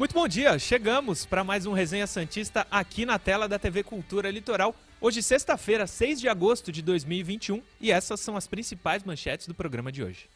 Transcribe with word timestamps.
Muito 0.00 0.14
bom 0.14 0.26
dia, 0.26 0.58
chegamos 0.58 1.26
para 1.26 1.44
mais 1.44 1.66
um 1.66 1.74
Resenha 1.74 2.06
Santista 2.06 2.66
aqui 2.70 3.04
na 3.04 3.18
tela 3.18 3.46
da 3.46 3.58
TV 3.58 3.82
Cultura 3.82 4.30
Litoral. 4.30 4.74
Hoje, 4.98 5.22
sexta-feira, 5.22 5.86
6 5.86 6.18
de 6.18 6.26
agosto 6.26 6.72
de 6.72 6.80
2021, 6.80 7.60
e 7.78 7.92
essas 7.92 8.18
são 8.18 8.34
as 8.34 8.46
principais 8.46 9.04
manchetes 9.04 9.46
do 9.46 9.52
programa 9.52 9.92
de 9.92 10.02
hoje. 10.02 10.30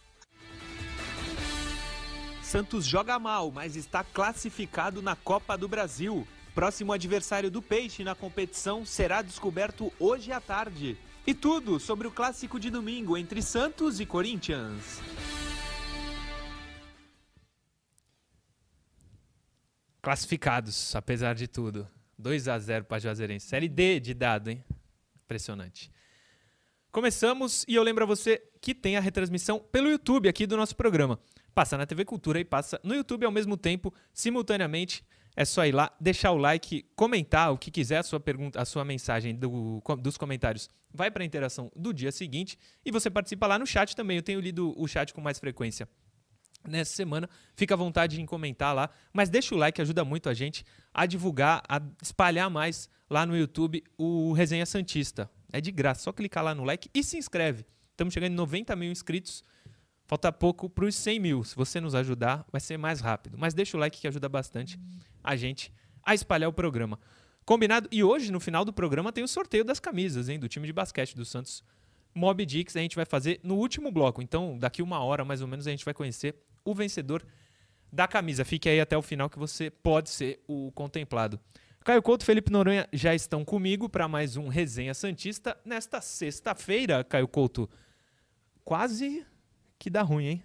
Santos 2.42 2.84
joga 2.84 3.18
mal, 3.18 3.50
mas 3.50 3.74
está 3.74 4.04
classificado 4.04 5.00
na 5.00 5.16
Copa 5.16 5.56
do 5.56 5.66
Brasil. 5.66 6.28
Próximo 6.54 6.92
adversário 6.92 7.50
do 7.50 7.62
Peixe 7.62 8.04
na 8.04 8.14
competição 8.14 8.84
será 8.84 9.22
descoberto 9.22 9.90
hoje 9.98 10.30
à 10.30 10.42
tarde. 10.42 10.98
E 11.26 11.32
tudo 11.32 11.80
sobre 11.80 12.06
o 12.06 12.10
clássico 12.10 12.60
de 12.60 12.68
domingo 12.68 13.16
entre 13.16 13.40
Santos 13.40 13.98
e 13.98 14.04
Corinthians. 14.04 15.00
Classificados, 20.04 20.94
apesar 20.94 21.34
de 21.34 21.48
tudo. 21.48 21.88
2 22.18 22.46
a 22.48 22.58
0 22.58 22.84
para 22.84 22.98
Juazeirense. 22.98 23.46
Série 23.46 23.70
D 23.70 23.98
de 23.98 24.12
dado, 24.12 24.50
hein? 24.50 24.62
Impressionante. 25.24 25.90
Começamos 26.92 27.64
e 27.66 27.74
eu 27.74 27.82
lembro 27.82 28.04
a 28.04 28.06
você 28.06 28.42
que 28.60 28.74
tem 28.74 28.98
a 28.98 29.00
retransmissão 29.00 29.58
pelo 29.58 29.88
YouTube 29.88 30.28
aqui 30.28 30.46
do 30.46 30.58
nosso 30.58 30.76
programa. 30.76 31.18
Passa 31.54 31.78
na 31.78 31.86
TV 31.86 32.04
Cultura 32.04 32.38
e 32.38 32.44
passa 32.44 32.78
no 32.84 32.94
YouTube 32.94 33.24
ao 33.24 33.32
mesmo 33.32 33.56
tempo, 33.56 33.94
simultaneamente. 34.12 35.02
É 35.34 35.46
só 35.46 35.64
ir 35.64 35.72
lá, 35.72 35.90
deixar 35.98 36.32
o 36.32 36.36
like, 36.36 36.84
comentar 36.94 37.50
o 37.50 37.56
que 37.56 37.70
quiser, 37.70 37.96
a 37.96 38.02
sua 38.02 38.20
pergunta, 38.20 38.60
a 38.60 38.66
sua 38.66 38.84
mensagem 38.84 39.34
do, 39.34 39.82
dos 40.00 40.18
comentários 40.18 40.68
vai 40.92 41.10
para 41.10 41.22
a 41.22 41.26
interação 41.26 41.72
do 41.74 41.94
dia 41.94 42.12
seguinte 42.12 42.58
e 42.84 42.92
você 42.92 43.08
participa 43.08 43.46
lá 43.46 43.58
no 43.58 43.66
chat 43.66 43.96
também. 43.96 44.18
Eu 44.18 44.22
tenho 44.22 44.38
lido 44.38 44.78
o 44.78 44.86
chat 44.86 45.14
com 45.14 45.22
mais 45.22 45.38
frequência 45.38 45.88
nessa 46.68 46.94
semana. 46.94 47.28
Fica 47.54 47.74
à 47.74 47.76
vontade 47.76 48.20
em 48.20 48.26
comentar 48.26 48.74
lá, 48.74 48.90
mas 49.12 49.28
deixa 49.28 49.54
o 49.54 49.58
like, 49.58 49.80
ajuda 49.80 50.04
muito 50.04 50.28
a 50.28 50.34
gente 50.34 50.64
a 50.92 51.06
divulgar, 51.06 51.62
a 51.68 51.80
espalhar 52.02 52.50
mais 52.50 52.88
lá 53.08 53.26
no 53.26 53.36
YouTube 53.36 53.82
o 53.96 54.32
Resenha 54.32 54.66
Santista. 54.66 55.30
É 55.52 55.60
de 55.60 55.70
graça, 55.70 56.02
só 56.02 56.12
clicar 56.12 56.42
lá 56.42 56.54
no 56.54 56.64
like 56.64 56.90
e 56.92 57.02
se 57.02 57.16
inscreve. 57.16 57.64
Estamos 57.90 58.12
chegando 58.12 58.32
em 58.32 58.36
90 58.36 58.74
mil 58.74 58.90
inscritos. 58.90 59.44
Falta 60.06 60.30
pouco 60.32 60.68
para 60.68 60.84
os 60.84 60.94
100 60.96 61.20
mil. 61.20 61.44
Se 61.44 61.56
você 61.56 61.80
nos 61.80 61.94
ajudar, 61.94 62.44
vai 62.50 62.60
ser 62.60 62.76
mais 62.76 63.00
rápido. 63.00 63.38
Mas 63.38 63.54
deixa 63.54 63.76
o 63.76 63.80
like 63.80 64.00
que 64.00 64.08
ajuda 64.08 64.28
bastante 64.28 64.78
a 65.22 65.36
gente 65.36 65.72
a 66.02 66.14
espalhar 66.14 66.50
o 66.50 66.52
programa. 66.52 66.98
Combinado? 67.44 67.88
E 67.92 68.02
hoje, 68.02 68.32
no 68.32 68.40
final 68.40 68.64
do 68.64 68.72
programa, 68.72 69.12
tem 69.12 69.22
o 69.22 69.28
sorteio 69.28 69.64
das 69.64 69.78
camisas, 69.78 70.28
hein? 70.28 70.38
Do 70.38 70.48
time 70.48 70.66
de 70.66 70.72
basquete 70.72 71.14
do 71.14 71.24
Santos 71.24 71.62
Mob 72.14 72.44
Dix. 72.46 72.76
A 72.76 72.80
gente 72.80 72.96
vai 72.96 73.04
fazer 73.04 73.40
no 73.42 73.56
último 73.56 73.90
bloco. 73.90 74.22
Então, 74.22 74.58
daqui 74.58 74.82
uma 74.82 75.00
hora, 75.00 75.24
mais 75.24 75.40
ou 75.42 75.48
menos, 75.48 75.66
a 75.66 75.70
gente 75.70 75.84
vai 75.84 75.94
conhecer 75.94 76.34
o 76.64 76.74
vencedor 76.74 77.24
da 77.92 78.08
camisa. 78.08 78.44
Fique 78.44 78.68
aí 78.68 78.80
até 78.80 78.96
o 78.96 79.02
final 79.02 79.28
que 79.28 79.38
você 79.38 79.70
pode 79.70 80.10
ser 80.10 80.42
o 80.48 80.72
contemplado. 80.72 81.38
Caio 81.84 82.02
Couto 82.02 82.22
e 82.22 82.26
Felipe 82.26 82.50
Noronha 82.50 82.88
já 82.92 83.14
estão 83.14 83.44
comigo 83.44 83.90
para 83.90 84.08
mais 84.08 84.38
um 84.38 84.48
Resenha 84.48 84.94
Santista 84.94 85.54
nesta 85.66 86.00
sexta-feira, 86.00 87.04
Caio 87.04 87.28
Couto. 87.28 87.68
Quase 88.64 89.24
que 89.78 89.90
dá 89.90 90.00
ruim, 90.00 90.26
hein? 90.26 90.42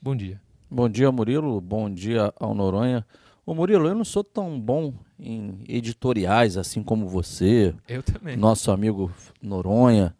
Bom 0.00 0.14
dia. 0.14 0.40
Bom 0.70 0.88
dia, 0.88 1.10
Murilo. 1.10 1.60
Bom 1.60 1.90
dia 1.90 2.32
ao 2.38 2.54
Noronha. 2.54 3.04
Ô 3.44 3.54
Murilo, 3.54 3.88
eu 3.88 3.94
não 3.94 4.04
sou 4.04 4.22
tão 4.22 4.60
bom 4.60 4.94
em 5.18 5.64
editoriais 5.68 6.56
assim 6.56 6.80
como 6.80 7.08
você. 7.08 7.74
Eu 7.88 8.02
também. 8.02 8.36
Nosso 8.36 8.70
amigo 8.70 9.12
Noronha. 9.42 10.16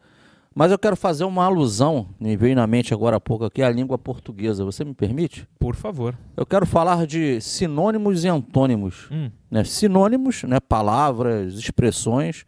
Mas 0.59 0.73
eu 0.73 0.79
quero 0.79 0.97
fazer 0.97 1.25
uma 1.25 1.45
alusão, 1.45 2.09
me 2.19 2.35
veio 2.35 2.57
na 2.57 2.67
mente 2.67 2.95
agora 2.95 3.17
há 3.17 3.21
pouco 3.21 3.45
aqui, 3.45 3.63
à 3.63 3.69
língua 3.69 3.99
portuguesa. 3.99 4.65
Você 4.65 4.87
me 4.87 4.95
permite? 4.95 5.47
Por 5.59 5.77
favor. 5.77 6.17
Eu 6.35 6.47
quero 6.47 6.65
falar 6.65 7.07
de 7.07 7.39
sinônimos 7.43 8.25
e 8.25 8.29
antônimos. 8.29 9.07
Hum. 9.13 9.31
Né? 9.51 9.65
Sinônimos, 9.65 10.45
né? 10.45 10.59
palavras, 10.59 11.53
expressões 11.53 12.47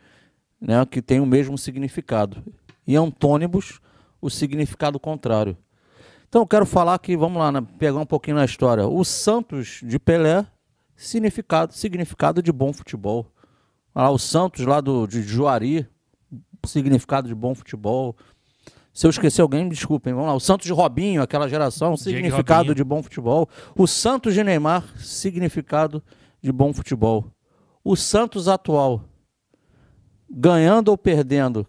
né? 0.58 0.86
que 0.86 1.02
têm 1.02 1.20
o 1.20 1.26
mesmo 1.26 1.58
significado. 1.58 2.42
E 2.86 2.96
antônimos, 2.96 3.78
o 4.22 4.30
significado 4.30 4.98
contrário. 4.98 5.54
Então 6.30 6.40
eu 6.40 6.46
quero 6.46 6.64
falar 6.64 6.98
que, 7.00 7.14
vamos 7.14 7.36
lá, 7.36 7.52
né? 7.52 7.62
pegar 7.78 7.98
um 7.98 8.06
pouquinho 8.06 8.38
na 8.38 8.44
história. 8.46 8.88
O 8.88 9.04
Santos 9.04 9.80
de 9.84 9.98
Pelé, 9.98 10.46
significado, 10.96 11.74
significado 11.74 12.42
de 12.42 12.52
bom 12.52 12.72
futebol. 12.72 13.26
Ah, 13.94 14.10
o 14.10 14.18
Santos 14.18 14.64
lá 14.64 14.80
do, 14.80 15.06
de 15.06 15.20
Juari, 15.20 15.86
significado 16.66 17.28
de 17.28 17.34
bom 17.34 17.54
futebol. 17.54 18.16
Se 18.92 19.06
eu 19.06 19.10
esquecer 19.10 19.42
alguém, 19.42 19.64
me 19.64 19.70
desculpem. 19.70 20.12
Vamos 20.12 20.28
lá. 20.28 20.34
O 20.34 20.40
Santos 20.40 20.66
de 20.66 20.72
Robinho, 20.72 21.22
aquela 21.22 21.48
geração, 21.48 21.96
significado 21.96 22.74
de 22.74 22.82
bom 22.82 23.02
futebol. 23.02 23.48
O 23.76 23.86
Santos 23.86 24.34
de 24.34 24.42
Neymar, 24.42 24.84
significado 24.98 26.02
de 26.42 26.50
bom 26.50 26.72
futebol. 26.72 27.30
O 27.84 27.94
Santos 27.94 28.48
atual, 28.48 29.04
ganhando 30.28 30.88
ou 30.88 30.98
perdendo, 30.98 31.66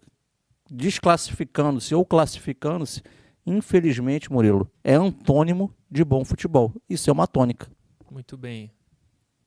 desclassificando-se 0.69 1.93
ou 1.93 2.05
classificando-se, 2.05 3.03
infelizmente, 3.45 4.31
Murilo, 4.31 4.69
é 4.83 4.95
antônimo 4.95 5.73
de 5.89 6.03
bom 6.03 6.25
futebol. 6.25 6.73
Isso 6.89 7.09
é 7.09 7.13
uma 7.13 7.27
tônica. 7.27 7.67
Muito 8.11 8.37
bem. 8.37 8.71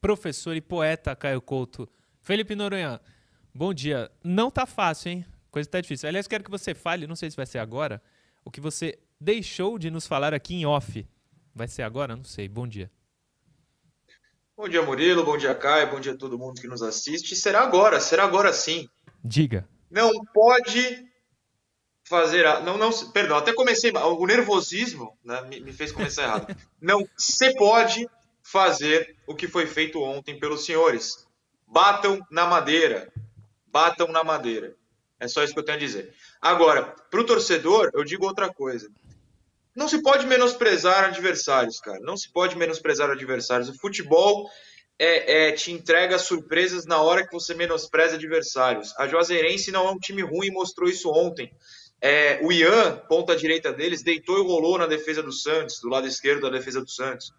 Professor 0.00 0.56
e 0.56 0.60
poeta 0.60 1.14
Caio 1.14 1.40
Couto. 1.40 1.88
Felipe 2.20 2.54
Noronha, 2.54 3.00
bom 3.54 3.74
dia. 3.74 4.10
Não 4.22 4.50
tá 4.50 4.66
fácil, 4.66 5.10
hein? 5.10 5.26
Coisa 5.52 5.68
tá 5.68 5.82
difícil. 5.82 6.08
Aliás, 6.08 6.26
quero 6.26 6.42
que 6.42 6.50
você 6.50 6.74
fale, 6.74 7.06
não 7.06 7.14
sei 7.14 7.30
se 7.30 7.36
vai 7.36 7.44
ser 7.44 7.58
agora, 7.58 8.02
o 8.42 8.50
que 8.50 8.58
você 8.58 8.98
deixou 9.20 9.78
de 9.78 9.90
nos 9.90 10.06
falar 10.06 10.32
aqui 10.32 10.54
em 10.54 10.64
off. 10.64 11.06
Vai 11.54 11.68
ser 11.68 11.82
agora? 11.82 12.16
Não 12.16 12.24
sei. 12.24 12.48
Bom 12.48 12.66
dia. 12.66 12.90
Bom 14.56 14.66
dia, 14.66 14.80
Murilo. 14.80 15.24
Bom 15.24 15.36
dia, 15.36 15.54
Caio. 15.54 15.90
Bom 15.90 16.00
dia 16.00 16.12
a 16.12 16.16
todo 16.16 16.38
mundo 16.38 16.58
que 16.58 16.66
nos 16.66 16.82
assiste. 16.82 17.36
Será 17.36 17.60
agora, 17.60 18.00
será 18.00 18.24
agora 18.24 18.50
sim. 18.50 18.88
Diga. 19.22 19.68
Não 19.90 20.10
pode 20.32 21.06
fazer. 22.08 22.46
A... 22.46 22.60
Não, 22.60 22.78
não, 22.78 22.90
perdão, 23.10 23.36
até 23.36 23.52
comecei. 23.52 23.92
O 23.92 24.26
nervosismo 24.26 25.18
né, 25.22 25.42
me, 25.42 25.60
me 25.60 25.72
fez 25.74 25.92
começar 25.92 26.22
errado. 26.22 26.56
Não 26.80 27.06
se 27.14 27.54
pode 27.56 28.08
fazer 28.42 29.16
o 29.26 29.34
que 29.34 29.46
foi 29.46 29.66
feito 29.66 30.00
ontem 30.02 30.38
pelos 30.40 30.64
senhores. 30.64 31.26
Batam 31.66 32.18
na 32.30 32.46
madeira. 32.46 33.12
Batam 33.66 34.08
na 34.08 34.24
madeira. 34.24 34.74
É 35.22 35.28
só 35.28 35.44
isso 35.44 35.54
que 35.54 35.60
eu 35.60 35.64
tenho 35.64 35.78
a 35.78 35.80
dizer. 35.80 36.12
Agora, 36.40 36.82
para 36.82 37.20
o 37.20 37.24
torcedor, 37.24 37.92
eu 37.94 38.02
digo 38.02 38.26
outra 38.26 38.52
coisa. 38.52 38.90
Não 39.74 39.86
se 39.86 40.02
pode 40.02 40.26
menosprezar 40.26 41.04
adversários, 41.04 41.78
cara. 41.78 42.00
Não 42.00 42.16
se 42.16 42.30
pode 42.32 42.56
menosprezar 42.58 43.08
adversários. 43.08 43.68
O 43.68 43.78
futebol 43.78 44.50
é, 44.98 45.48
é, 45.48 45.52
te 45.52 45.70
entrega 45.70 46.18
surpresas 46.18 46.86
na 46.86 47.00
hora 47.00 47.24
que 47.24 47.32
você 47.32 47.54
menospreza 47.54 48.16
adversários. 48.16 48.92
A 48.98 49.06
Juazeirense 49.06 49.70
não 49.70 49.86
é 49.86 49.92
um 49.92 49.98
time 49.98 50.22
ruim, 50.22 50.50
mostrou 50.50 50.90
isso 50.90 51.08
ontem. 51.08 51.52
É, 52.00 52.40
o 52.42 52.50
Ian, 52.50 52.96
ponta 53.08 53.36
direita 53.36 53.72
deles, 53.72 54.02
deitou 54.02 54.38
e 54.38 54.42
rolou 54.42 54.76
na 54.76 54.88
defesa 54.88 55.22
do 55.22 55.32
Santos, 55.32 55.78
do 55.80 55.88
lado 55.88 56.08
esquerdo 56.08 56.42
da 56.42 56.50
defesa 56.50 56.80
do 56.80 56.90
Santos. 56.90 57.32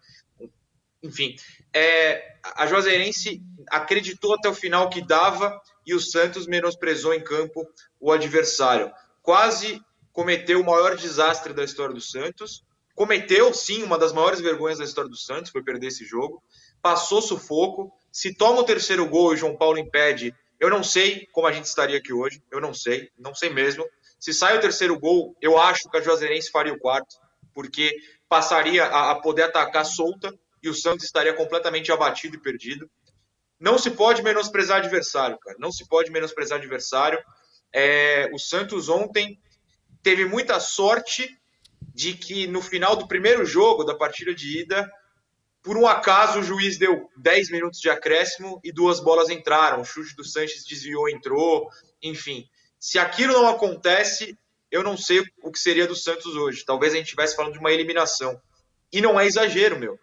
Enfim, 1.02 1.36
é, 1.70 2.38
a 2.56 2.66
Juazeirense 2.66 3.42
acreditou 3.70 4.32
até 4.32 4.48
o 4.48 4.54
final 4.54 4.88
que 4.88 5.06
dava 5.06 5.60
e 5.86 5.94
o 5.94 6.00
Santos 6.00 6.46
menosprezou 6.46 7.12
em 7.14 7.22
campo 7.22 7.66
o 8.00 8.12
adversário. 8.12 8.92
Quase 9.22 9.80
cometeu 10.12 10.60
o 10.60 10.64
maior 10.64 10.96
desastre 10.96 11.52
da 11.52 11.64
história 11.64 11.94
do 11.94 12.00
Santos. 12.00 12.64
Cometeu, 12.94 13.52
sim, 13.52 13.82
uma 13.82 13.98
das 13.98 14.12
maiores 14.12 14.40
vergonhas 14.40 14.78
da 14.78 14.84
história 14.84 15.10
do 15.10 15.16
Santos, 15.16 15.50
foi 15.50 15.62
perder 15.62 15.88
esse 15.88 16.04
jogo. 16.04 16.42
Passou 16.80 17.20
sufoco. 17.20 17.92
Se 18.12 18.34
toma 18.34 18.60
o 18.60 18.64
terceiro 18.64 19.06
gol 19.08 19.32
e 19.32 19.34
o 19.34 19.36
João 19.36 19.56
Paulo 19.56 19.78
impede, 19.78 20.34
eu 20.60 20.70
não 20.70 20.84
sei 20.84 21.26
como 21.32 21.46
a 21.46 21.52
gente 21.52 21.64
estaria 21.64 21.98
aqui 21.98 22.12
hoje. 22.12 22.42
Eu 22.50 22.60
não 22.60 22.72
sei, 22.72 23.10
não 23.18 23.34
sei 23.34 23.50
mesmo. 23.50 23.84
Se 24.20 24.32
sai 24.32 24.56
o 24.56 24.60
terceiro 24.60 24.98
gol, 24.98 25.36
eu 25.40 25.58
acho 25.58 25.90
que 25.90 25.96
a 25.98 26.00
Juazeirense 26.00 26.50
faria 26.50 26.72
o 26.72 26.78
quarto, 26.78 27.16
porque 27.52 27.94
passaria 28.28 28.84
a, 28.84 29.10
a 29.10 29.14
poder 29.16 29.42
atacar 29.42 29.84
solta 29.84 30.32
e 30.62 30.68
o 30.68 30.74
Santos 30.74 31.04
estaria 31.04 31.34
completamente 31.34 31.92
abatido 31.92 32.36
e 32.36 32.40
perdido. 32.40 32.88
Não 33.64 33.78
se 33.78 33.92
pode 33.92 34.22
menosprezar 34.22 34.76
adversário, 34.76 35.38
cara. 35.38 35.56
Não 35.58 35.72
se 35.72 35.88
pode 35.88 36.10
menosprezar 36.10 36.58
adversário. 36.58 37.18
É, 37.72 38.28
o 38.30 38.38
Santos 38.38 38.90
ontem 38.90 39.40
teve 40.02 40.26
muita 40.26 40.60
sorte 40.60 41.26
de 41.94 42.12
que 42.12 42.46
no 42.46 42.60
final 42.60 42.94
do 42.94 43.08
primeiro 43.08 43.42
jogo 43.46 43.82
da 43.82 43.94
partida 43.94 44.34
de 44.34 44.60
ida, 44.60 44.86
por 45.62 45.78
um 45.78 45.86
acaso 45.86 46.40
o 46.40 46.42
juiz 46.42 46.76
deu 46.76 47.08
10 47.16 47.50
minutos 47.50 47.80
de 47.80 47.88
acréscimo 47.88 48.60
e 48.62 48.70
duas 48.70 49.00
bolas 49.00 49.30
entraram. 49.30 49.80
O 49.80 49.84
chute 49.84 50.14
do 50.14 50.24
Sanches 50.24 50.66
desviou, 50.66 51.08
entrou, 51.08 51.66
enfim. 52.02 52.46
Se 52.78 52.98
aquilo 52.98 53.32
não 53.32 53.48
acontece, 53.48 54.38
eu 54.70 54.82
não 54.82 54.94
sei 54.94 55.24
o 55.42 55.50
que 55.50 55.58
seria 55.58 55.86
do 55.86 55.96
Santos 55.96 56.36
hoje. 56.36 56.66
Talvez 56.66 56.92
a 56.92 56.96
gente 56.96 57.06
estivesse 57.06 57.34
falando 57.34 57.54
de 57.54 57.60
uma 57.60 57.72
eliminação. 57.72 58.38
E 58.92 59.00
não 59.00 59.18
é 59.18 59.24
exagero, 59.24 59.78
meu. 59.78 59.98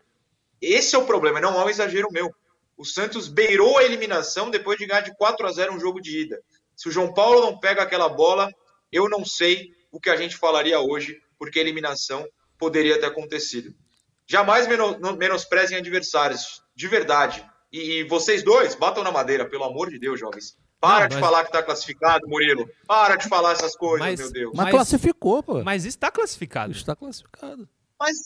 Esse 0.59 0.95
é 0.95 0.97
o 0.97 1.05
problema, 1.05 1.39
não 1.39 1.61
é 1.61 1.65
um 1.65 1.69
exagero 1.69 2.07
meu. 2.11 2.33
O 2.81 2.83
Santos 2.83 3.27
beirou 3.27 3.77
a 3.77 3.83
eliminação 3.83 4.49
depois 4.49 4.75
de 4.75 4.87
ganhar 4.87 5.01
de 5.01 5.15
4 5.15 5.45
a 5.45 5.51
0 5.51 5.75
um 5.75 5.79
jogo 5.79 6.01
de 6.01 6.21
ida. 6.21 6.41
Se 6.75 6.89
o 6.89 6.91
João 6.91 7.13
Paulo 7.13 7.39
não 7.39 7.59
pega 7.59 7.83
aquela 7.83 8.09
bola, 8.09 8.49
eu 8.91 9.07
não 9.07 9.23
sei 9.23 9.69
o 9.91 9.99
que 9.99 10.09
a 10.09 10.15
gente 10.15 10.35
falaria 10.35 10.79
hoje, 10.79 11.21
porque 11.37 11.59
a 11.59 11.61
eliminação 11.61 12.27
poderia 12.57 12.99
ter 12.99 13.05
acontecido. 13.05 13.71
Jamais 14.25 14.67
menosprezem 15.15 15.77
adversários. 15.77 16.63
de 16.75 16.87
verdade. 16.87 17.47
E, 17.71 18.03
vocês 18.05 18.41
dois, 18.41 18.73
batam 18.73 19.03
na 19.03 19.11
madeira, 19.11 19.47
pelo 19.47 19.65
amor 19.65 19.91
de 19.91 19.99
Deus, 19.99 20.19
jovens. 20.19 20.57
Para 20.79 21.01
não, 21.01 21.09
de 21.09 21.15
mas... 21.17 21.23
falar 21.23 21.45
que 21.45 21.51
tá 21.51 21.61
classificado, 21.61 22.27
Murilo. 22.27 22.67
Para 22.87 23.15
de 23.15 23.29
falar 23.29 23.51
essas 23.51 23.75
coisas, 23.75 23.99
mas, 23.99 24.19
meu 24.19 24.31
Deus. 24.31 24.51
Mas, 24.55 24.65
mas 24.65 24.71
classificou, 24.71 25.43
pô. 25.43 25.63
Mas 25.63 25.85
está 25.85 26.09
classificado. 26.09 26.71
Está 26.71 26.95
classificado. 26.95 27.69
Mas. 27.99 28.17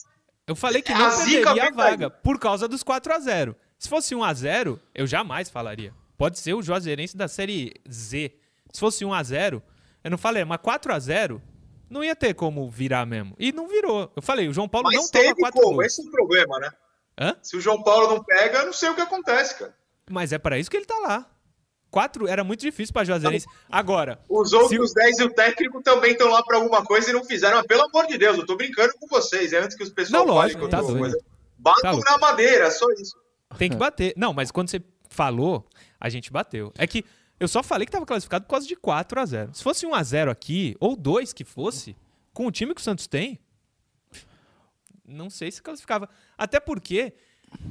Eu 0.46 0.56
falei 0.56 0.80
que 0.80 0.94
não 0.94 1.08
a 1.08 1.10
perderia 1.14 1.68
a 1.68 1.70
vaga 1.70 2.08
por 2.08 2.38
causa 2.38 2.66
dos 2.66 2.82
4 2.82 3.12
a 3.12 3.18
0 3.18 3.56
Se 3.78 3.88
fosse 3.88 4.14
1 4.14 4.24
a 4.24 4.32
0 4.32 4.80
eu 4.94 5.06
jamais 5.06 5.48
falaria. 5.48 5.92
Pode 6.16 6.38
ser 6.38 6.54
o 6.54 6.62
Juazeirense 6.62 7.16
da 7.16 7.28
Série 7.28 7.74
Z. 7.90 8.32
Se 8.72 8.80
fosse 8.80 9.04
1 9.04 9.12
a 9.12 9.22
0 9.22 9.62
eu 10.02 10.10
não 10.10 10.18
falei, 10.18 10.44
mas 10.44 10.60
4 10.60 10.92
a 10.92 10.98
0 10.98 11.42
não 11.90 12.02
ia 12.02 12.16
ter 12.16 12.34
como 12.34 12.68
virar 12.68 13.06
mesmo. 13.06 13.34
E 13.38 13.52
não 13.52 13.68
virou. 13.68 14.10
Eu 14.14 14.22
falei, 14.22 14.48
o 14.48 14.52
João 14.52 14.68
Paulo 14.68 14.88
mas 14.88 14.96
não 14.96 15.08
teve 15.08 15.34
toma 15.34 15.50
4 15.50 15.60
como. 15.60 15.74
Gols. 15.76 15.86
Esse 15.86 16.00
é 16.00 16.04
o 16.04 16.10
problema, 16.10 16.58
né? 16.58 16.70
Hã? 17.18 17.36
Se 17.42 17.56
o 17.56 17.60
João 17.60 17.82
Paulo 17.82 18.08
não 18.08 18.22
pega, 18.22 18.58
eu 18.58 18.66
não 18.66 18.72
sei 18.72 18.90
o 18.90 18.94
que 18.94 19.00
acontece, 19.00 19.58
cara. 19.58 19.74
Mas 20.10 20.32
é 20.32 20.38
para 20.38 20.58
isso 20.58 20.70
que 20.70 20.76
ele 20.76 20.86
tá 20.86 20.98
lá. 20.98 21.30
Quatro 21.90 22.28
era 22.28 22.44
muito 22.44 22.60
difícil 22.60 22.92
para 22.92 23.04
Juazeirense. 23.04 23.46
Agora. 23.70 24.20
Os 24.28 24.52
outros 24.52 24.92
10 24.92 25.18
e 25.20 25.24
o 25.24 25.30
técnico 25.30 25.82
também 25.82 26.12
estão 26.12 26.28
lá 26.28 26.42
para 26.42 26.56
alguma 26.56 26.84
coisa 26.84 27.10
e 27.10 27.12
não 27.12 27.24
fizeram. 27.24 27.56
Mas, 27.58 27.66
pelo 27.66 27.84
amor 27.84 28.06
de 28.06 28.18
Deus, 28.18 28.36
eu 28.36 28.46
tô 28.46 28.56
brincando 28.56 28.92
com 29.00 29.06
vocês. 29.06 29.52
É 29.52 29.58
antes 29.58 29.76
que 29.76 29.82
os 29.82 29.90
pessoal 29.90 30.26
não, 30.26 30.34
lógico, 30.34 30.68
tá 30.68 30.82
doido. 30.82 31.16
Batam 31.56 32.00
tá 32.00 32.10
na 32.12 32.18
madeira, 32.18 32.70
só 32.70 32.90
isso. 32.92 33.16
Tem 33.58 33.70
que 33.70 33.76
bater. 33.76 34.14
Não, 34.16 34.32
mas 34.32 34.50
quando 34.50 34.68
você 34.68 34.82
falou, 35.08 35.66
a 36.00 36.08
gente 36.08 36.30
bateu. 36.32 36.72
É 36.76 36.86
que 36.86 37.04
eu 37.38 37.48
só 37.48 37.62
falei 37.62 37.86
que 37.86 37.90
estava 37.90 38.06
classificado 38.06 38.44
por 38.44 38.50
causa 38.50 38.66
de 38.66 38.76
4 38.76 39.20
a 39.20 39.26
0 39.26 39.54
Se 39.54 39.62
fosse 39.62 39.86
1 39.86 39.94
a 39.94 40.02
0 40.02 40.30
aqui, 40.30 40.74
ou 40.80 40.96
2 40.96 41.32
que 41.32 41.44
fosse, 41.44 41.94
com 42.32 42.46
o 42.46 42.50
time 42.50 42.74
que 42.74 42.80
o 42.80 42.84
Santos 42.84 43.06
tem, 43.06 43.38
não 45.06 45.30
sei 45.30 45.50
se 45.50 45.62
classificava. 45.62 46.08
Até 46.36 46.58
porque 46.58 47.14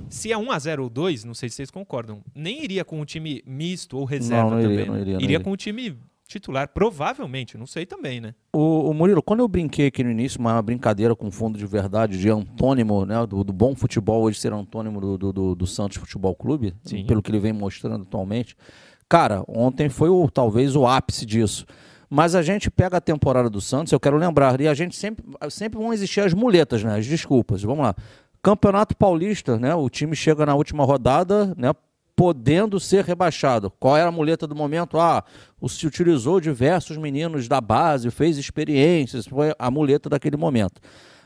se 0.10 0.31
é 0.31 0.38
1 0.38 0.51
a 0.51 0.60
0 0.60 0.83
ou 0.83 0.89
2, 0.89 1.24
não 1.24 1.33
sei 1.33 1.50
se 1.50 1.56
vocês 1.56 1.72
concordam, 1.72 2.24
nem 2.33 2.63
iria 2.63 2.86
com 2.86 3.01
o 3.01 3.06
time 3.06 3.44
misto 3.45 3.98
ou 3.98 4.06
reserva 4.06 4.51
não, 4.51 4.57
não 4.57 4.62
também. 4.62 4.80
Iria, 4.80 4.86
não 4.92 5.00
iria, 5.00 5.13
não 5.13 5.22
iria 5.22 5.39
com 5.39 5.51
o 5.51 5.57
time 5.57 5.98
titular, 6.27 6.68
provavelmente, 6.68 7.57
não 7.57 7.68
sei 7.68 7.86
também, 7.86 8.19
né? 8.19 8.33
O, 8.54 8.89
o, 8.89 8.94
Murilo, 8.94 9.22
quando 9.22 9.42
eu 9.42 9.48
brinquei 9.48 9.88
aqui 9.88 10.04
no 10.04 10.10
início, 10.10 10.39
uma 10.39 10.62
brincadeira 10.62 11.16
com 11.16 11.30
fundo 11.31 11.57
de 11.57 11.66
verdade, 11.66 12.18
de 12.18 12.30
antônimo, 12.30 13.06
né, 13.06 13.25
do, 13.25 13.44
do 13.44 13.54
bom 13.54 13.75
futebol 13.75 14.24
hoje 14.24 14.39
ser 14.39 14.51
antônimo 14.51 15.00
do, 15.00 15.31
do, 15.31 15.56
do, 15.56 15.68
Santos 15.68 15.98
Futebol 15.98 16.36
Clube, 16.36 16.74
Sim. 16.83 17.06
pelo 17.06 17.22
que 17.22 17.31
ele 17.31 17.39
vem 17.39 17.54
mostrando 17.54 18.04
atualmente. 18.04 18.56
Cara, 19.07 19.44
ontem 19.48 19.88
foi 19.88 20.10
o, 20.10 20.30
talvez 20.30 20.75
o 20.75 20.88
ápice 20.88 21.25
disso. 21.25 21.66
Mas 22.10 22.36
a 22.36 22.42
gente 22.42 22.72
pega 22.72 22.98
a 22.98 23.01
temporada 23.01 23.50
do 23.50 23.60
Santos, 23.60 23.92
eu 23.92 24.00
quero 24.00 24.18
lembrar, 24.18 24.60
e 24.62 24.68
a 24.68 24.74
gente 24.74 24.95
sempre, 24.95 25.24
sempre 25.50 25.80
vão 25.80 25.94
existir 25.94 26.22
as 26.22 26.33
muletas, 26.33 26.83
né, 26.83 26.98
as 26.98 27.06
desculpas. 27.06 27.62
Vamos 27.62 27.86
lá. 27.86 27.95
Campeonato 28.42 28.95
Paulista, 28.95 29.57
né? 29.57 29.74
O 29.74 29.89
time 29.89 30.16
chega 30.16 30.45
na 30.45 30.54
última 30.54 30.86
rodada, 30.86 31.56
né? 31.57 31.74
Podendo 32.16 32.80
ser 32.80 33.04
rebaixado. 33.04 33.70
Qual 33.80 33.98
era 33.98 34.08
a 34.08 34.12
muleta 34.12 34.48
do 34.48 34.56
momento? 34.56 34.98
Ah, 34.98 35.24
se 35.68 35.86
utilizou 35.86 36.40
diversos 36.40 36.98
meninos 36.98 37.48
da 37.48 37.60
base, 37.60 38.10
fez 38.10 38.38
experiências, 38.38 39.28
foi 39.28 39.54
a 39.60 39.70
muleta 39.70 40.10
daquele 40.10 40.38
momento. 40.38 40.80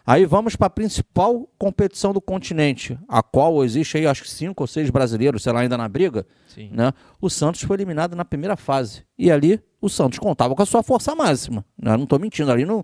Aí 0.09 0.25
vamos 0.25 0.55
para 0.55 0.65
a 0.65 0.71
principal 0.71 1.47
competição 1.55 2.11
do 2.11 2.19
continente, 2.19 2.97
a 3.07 3.21
qual 3.21 3.63
existe 3.63 3.95
aí 3.95 4.07
acho 4.07 4.23
que 4.23 4.29
cinco 4.31 4.63
ou 4.63 4.67
seis 4.67 4.89
brasileiros, 4.89 5.43
sei 5.43 5.53
lá, 5.53 5.59
ainda 5.59 5.77
na 5.77 5.87
briga. 5.87 6.25
Sim. 6.47 6.71
Né? 6.73 6.91
O 7.21 7.29
Santos 7.29 7.61
foi 7.61 7.77
eliminado 7.77 8.15
na 8.15 8.25
primeira 8.25 8.57
fase. 8.57 9.03
E 9.15 9.29
ali 9.29 9.61
o 9.79 9.87
Santos 9.87 10.17
contava 10.17 10.55
com 10.55 10.63
a 10.63 10.65
sua 10.65 10.81
força 10.81 11.13
máxima. 11.13 11.63
Né? 11.77 11.95
Não 11.95 12.05
estou 12.05 12.17
mentindo, 12.17 12.51
ali 12.51 12.65
no, 12.65 12.83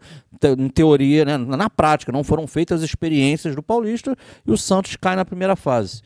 em 0.57 0.69
teoria, 0.69 1.25
né? 1.25 1.35
na 1.35 1.67
prática, 1.67 2.11
não 2.11 2.23
foram 2.23 2.45
feitas 2.45 2.83
as 2.83 2.89
experiências 2.89 3.55
do 3.55 3.63
Paulista 3.63 4.15
e 4.45 4.51
o 4.51 4.57
Santos 4.57 4.95
cai 4.95 5.15
na 5.15 5.25
primeira 5.25 5.55
fase. 5.55 6.03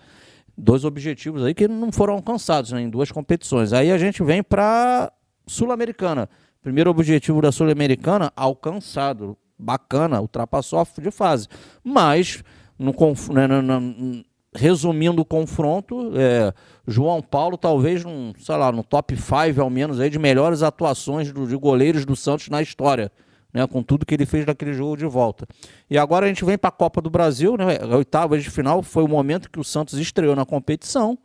Dois 0.61 0.83
objetivos 0.83 1.44
aí 1.44 1.53
que 1.53 1.67
não 1.67 1.89
foram 1.89 2.15
alcançados 2.15 2.73
né? 2.73 2.81
em 2.81 2.89
duas 2.89 3.11
competições. 3.11 3.71
Aí 3.71 3.91
a 3.91 3.97
gente 3.97 4.21
vem 4.21 4.44
para 4.44 5.11
Sul-Americana. 5.47 6.29
Primeiro 6.61 6.89
objetivo 6.89 7.41
da 7.41 7.51
Sul-Americana 7.51 8.31
alcançado 8.35 9.38
bacana, 9.57 10.19
ultrapassou 10.19 10.85
de 11.01 11.11
fase. 11.11 11.47
Mas, 11.81 12.44
no, 12.77 12.94
né, 13.33 13.47
no, 13.47 13.61
no, 13.61 14.25
resumindo 14.53 15.21
o 15.21 15.25
confronto, 15.25 16.11
é, 16.15 16.53
João 16.85 17.21
Paulo 17.21 17.57
talvez 17.57 18.03
num, 18.03 18.33
sei 18.38 18.57
lá, 18.57 18.71
no 18.71 18.83
top 18.83 19.15
5 19.15 19.61
ao 19.61 19.69
menos 19.69 20.00
aí 20.00 20.09
de 20.09 20.19
melhores 20.19 20.61
atuações 20.61 21.31
do, 21.31 21.47
de 21.47 21.56
goleiros 21.56 22.06
do 22.06 22.15
Santos 22.15 22.50
na 22.50 22.61
história. 22.61 23.11
Né, 23.51 23.66
com 23.66 23.81
tudo 23.81 24.06
que 24.06 24.13
ele 24.13 24.28
fez 24.28 24.46
naquele 24.46 24.74
jogo 24.74 24.96
de 24.96 25.06
volta. 25.07 25.48
E 25.90 25.98
agora 25.98 26.25
a 26.25 26.30
gente 26.30 26.46
vem 26.46 26.56
para 26.56 26.68
a 26.68 26.72
Copa 26.72 27.01
do 27.01 27.10
Brasil, 27.10 27.57
né, 27.57 27.80
a 27.81 27.98
oitava 27.98 28.38
de 28.38 28.48
final 28.48 28.84
foi 28.84 29.04
o 29.04 29.07
momento 29.07 29.50
que 29.50 29.60
o 29.60 29.63
Santos 29.63 29.98
estreou 29.98 30.36
na 30.36 30.46
competição. 30.46 31.18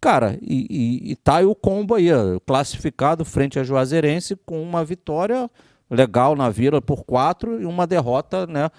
Cara, 0.00 0.38
e, 0.40 0.66
e, 0.70 1.12
e 1.12 1.16
tá 1.16 1.38
aí 1.38 1.44
o 1.44 1.54
combo 1.54 1.94
aí, 1.94 2.08
classificado 2.46 3.24
frente 3.24 3.58
a 3.58 3.64
Juazeirense 3.64 4.36
com 4.36 4.62
uma 4.62 4.84
vitória 4.84 5.50
legal 5.90 6.36
na 6.36 6.50
Vila 6.50 6.80
por 6.82 7.04
quatro 7.04 7.60
e 7.60 7.64
uma 7.64 7.86
derrota, 7.86 8.46
né? 8.46 8.70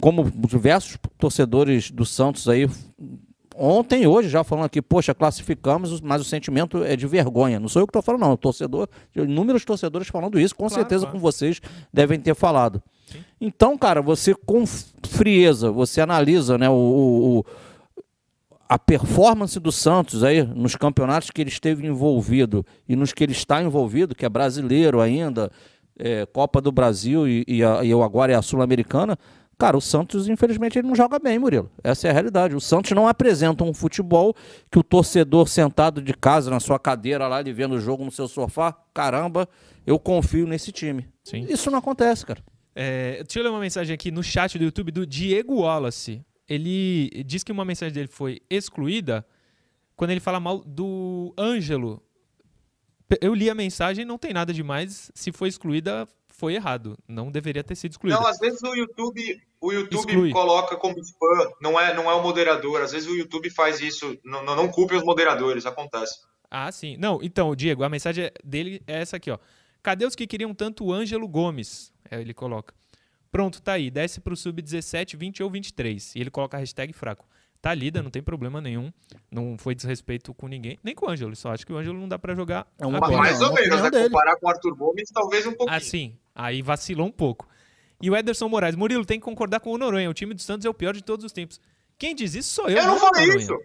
Como 0.00 0.30
diversos 0.30 0.96
torcedores 1.18 1.90
do 1.90 2.06
Santos 2.06 2.48
aí 2.48 2.68
ontem 3.56 4.02
e 4.02 4.06
hoje 4.06 4.28
já 4.28 4.44
falando 4.44 4.66
aqui, 4.66 4.80
poxa, 4.80 5.14
classificamos, 5.14 6.00
mas 6.00 6.20
o 6.20 6.24
sentimento 6.24 6.82
é 6.84 6.96
de 6.96 7.06
vergonha. 7.06 7.60
Não 7.60 7.68
sou 7.68 7.82
eu 7.82 7.86
que 7.86 7.90
estou 7.90 8.02
falando, 8.02 8.22
não. 8.22 8.32
O 8.32 8.36
torcedor, 8.36 8.88
inúmeros 9.14 9.64
torcedores 9.64 10.08
falando 10.08 10.38
isso, 10.38 10.54
com 10.54 10.66
claro, 10.66 10.74
certeza 10.74 11.04
claro. 11.04 11.16
com 11.16 11.20
vocês 11.20 11.60
devem 11.92 12.18
ter 12.18 12.34
falado. 12.34 12.82
Sim. 13.06 13.18
Então, 13.40 13.76
cara, 13.76 14.00
você 14.00 14.34
com 14.34 14.64
frieza, 14.66 15.70
você 15.70 16.00
analisa 16.00 16.56
né, 16.56 16.68
o, 16.68 16.74
o, 16.74 17.44
a 18.68 18.78
performance 18.78 19.58
do 19.58 19.72
Santos 19.72 20.22
aí 20.22 20.42
nos 20.42 20.76
campeonatos 20.76 21.30
que 21.30 21.40
ele 21.40 21.50
esteve 21.50 21.86
envolvido 21.86 22.64
e 22.88 22.94
nos 22.94 23.12
que 23.12 23.24
ele 23.24 23.32
está 23.32 23.62
envolvido, 23.62 24.14
que 24.14 24.24
é 24.24 24.28
brasileiro 24.28 25.00
ainda, 25.00 25.50
é, 25.98 26.24
Copa 26.26 26.60
do 26.60 26.70
Brasil 26.70 27.26
e, 27.26 27.44
e, 27.46 27.64
a, 27.64 27.82
e 27.84 27.92
agora 27.92 28.32
é 28.32 28.36
a 28.36 28.42
Sul-Americana, 28.42 29.18
cara, 29.60 29.76
o 29.76 29.80
Santos, 29.80 30.26
infelizmente, 30.26 30.78
ele 30.78 30.88
não 30.88 30.94
joga 30.94 31.18
bem, 31.18 31.38
Murilo. 31.38 31.70
Essa 31.84 32.08
é 32.08 32.10
a 32.10 32.12
realidade. 32.12 32.56
O 32.56 32.60
Santos 32.60 32.92
não 32.92 33.06
apresenta 33.06 33.62
um 33.62 33.74
futebol 33.74 34.34
que 34.70 34.78
o 34.78 34.82
torcedor 34.82 35.46
sentado 35.46 36.00
de 36.00 36.14
casa, 36.14 36.50
na 36.50 36.58
sua 36.58 36.78
cadeira 36.78 37.28
lá, 37.28 37.40
ele 37.40 37.52
vendo 37.52 37.74
o 37.74 37.80
jogo 37.80 38.04
no 38.04 38.10
seu 38.10 38.26
sofá, 38.26 38.72
caramba, 38.94 39.46
eu 39.86 39.98
confio 39.98 40.46
nesse 40.46 40.72
time. 40.72 41.06
Sim. 41.22 41.46
Isso 41.48 41.70
não 41.70 41.78
acontece, 41.78 42.24
cara. 42.24 42.42
É, 42.74 43.22
deixa 43.22 43.38
eu 43.38 43.42
ler 43.42 43.50
uma 43.50 43.60
mensagem 43.60 43.92
aqui 43.92 44.10
no 44.10 44.22
chat 44.22 44.58
do 44.58 44.64
YouTube 44.64 44.90
do 44.90 45.06
Diego 45.06 45.60
Wallace. 45.60 46.24
Ele 46.48 47.22
diz 47.26 47.44
que 47.44 47.52
uma 47.52 47.64
mensagem 47.64 47.92
dele 47.92 48.08
foi 48.08 48.40
excluída 48.48 49.24
quando 49.94 50.10
ele 50.10 50.20
fala 50.20 50.40
mal 50.40 50.64
do 50.64 51.34
Ângelo 51.38 52.02
eu 53.20 53.34
li 53.34 53.50
a 53.50 53.54
mensagem, 53.54 54.04
não 54.04 54.18
tem 54.18 54.32
nada 54.32 54.52
demais. 54.52 55.10
Se 55.14 55.32
foi 55.32 55.48
excluída, 55.48 56.06
foi 56.28 56.54
errado. 56.54 56.96
Não 57.08 57.30
deveria 57.30 57.64
ter 57.64 57.74
sido 57.74 57.92
excluída. 57.92 58.20
Não, 58.20 58.26
às 58.26 58.38
vezes 58.38 58.62
o 58.62 58.74
YouTube, 58.74 59.40
o 59.60 59.72
YouTube 59.72 60.10
Exclui. 60.10 60.30
coloca 60.32 60.76
como 60.76 60.98
spam, 61.00 61.52
não 61.60 61.78
é, 61.78 61.94
não 61.94 62.10
é 62.10 62.14
o 62.14 62.22
moderador. 62.22 62.80
Às 62.80 62.92
vezes 62.92 63.08
o 63.08 63.14
YouTube 63.14 63.50
faz 63.50 63.80
isso. 63.80 64.18
Não, 64.24 64.44
não, 64.44 64.68
culpe 64.68 64.94
os 64.94 65.04
moderadores, 65.04 65.66
acontece. 65.66 66.18
Ah, 66.50 66.70
sim. 66.72 66.96
Não, 66.96 67.20
então, 67.22 67.54
Diego, 67.54 67.84
a 67.84 67.88
mensagem 67.88 68.30
dele 68.44 68.82
é 68.86 69.00
essa 69.00 69.16
aqui, 69.16 69.30
ó. 69.30 69.38
Cadê 69.82 70.04
os 70.04 70.14
que 70.14 70.26
queriam 70.26 70.54
tanto 70.54 70.84
o 70.84 70.92
Ângelo 70.92 71.28
Gomes? 71.28 71.92
É, 72.10 72.20
ele 72.20 72.34
coloca. 72.34 72.74
Pronto, 73.30 73.62
tá 73.62 73.72
aí. 73.72 73.90
Desce 73.90 74.20
pro 74.20 74.36
sub 74.36 74.60
17, 74.60 75.16
20 75.16 75.42
ou 75.42 75.50
23. 75.50 76.14
E 76.16 76.20
ele 76.20 76.30
coloca 76.30 76.56
a 76.56 76.60
hashtag 76.60 76.92
fraco 76.92 77.26
tá 77.60 77.74
lida, 77.74 78.02
não 78.02 78.10
tem 78.10 78.22
problema 78.22 78.60
nenhum. 78.60 78.92
Não 79.30 79.56
foi 79.58 79.74
desrespeito 79.74 80.32
com 80.34 80.48
ninguém, 80.48 80.78
nem 80.82 80.94
com 80.94 81.06
o 81.06 81.10
Ângelo. 81.10 81.36
Só 81.36 81.52
acho 81.52 81.66
que 81.66 81.72
o 81.72 81.76
Ângelo 81.76 81.98
não 81.98 82.08
dá 82.08 82.18
para 82.18 82.34
jogar. 82.34 82.66
É 82.78 82.86
uma, 82.86 82.98
agora. 82.98 83.18
mais 83.18 83.40
ou 83.40 83.52
menos, 83.52 83.80
né? 83.82 83.90
Comparar 83.90 84.36
com 84.36 84.46
o 84.46 84.50
Arthur 84.50 84.74
Gomes, 84.74 85.10
talvez 85.12 85.46
um 85.46 85.52
pouquinho. 85.52 85.76
Assim, 85.76 86.16
aí 86.34 86.62
vacilou 86.62 87.06
um 87.06 87.12
pouco. 87.12 87.46
E 88.00 88.10
o 88.10 88.16
Ederson 88.16 88.48
Moraes, 88.48 88.74
Murilo 88.74 89.04
tem 89.04 89.18
que 89.18 89.24
concordar 89.24 89.60
com 89.60 89.70
o 89.70 89.78
Noronha. 89.78 90.08
O 90.08 90.14
time 90.14 90.34
do 90.34 90.40
Santos 90.40 90.64
é 90.64 90.68
o 90.68 90.74
pior 90.74 90.94
de 90.94 91.02
todos 91.02 91.24
os 91.24 91.32
tempos. 91.32 91.60
Quem 91.98 92.14
diz 92.14 92.34
isso 92.34 92.54
sou 92.54 92.68
eu. 92.68 92.78
Eu 92.78 92.86
não, 92.86 92.94
não 92.94 93.00
falei 93.00 93.26
Noronha. 93.26 93.44
isso. 93.44 93.58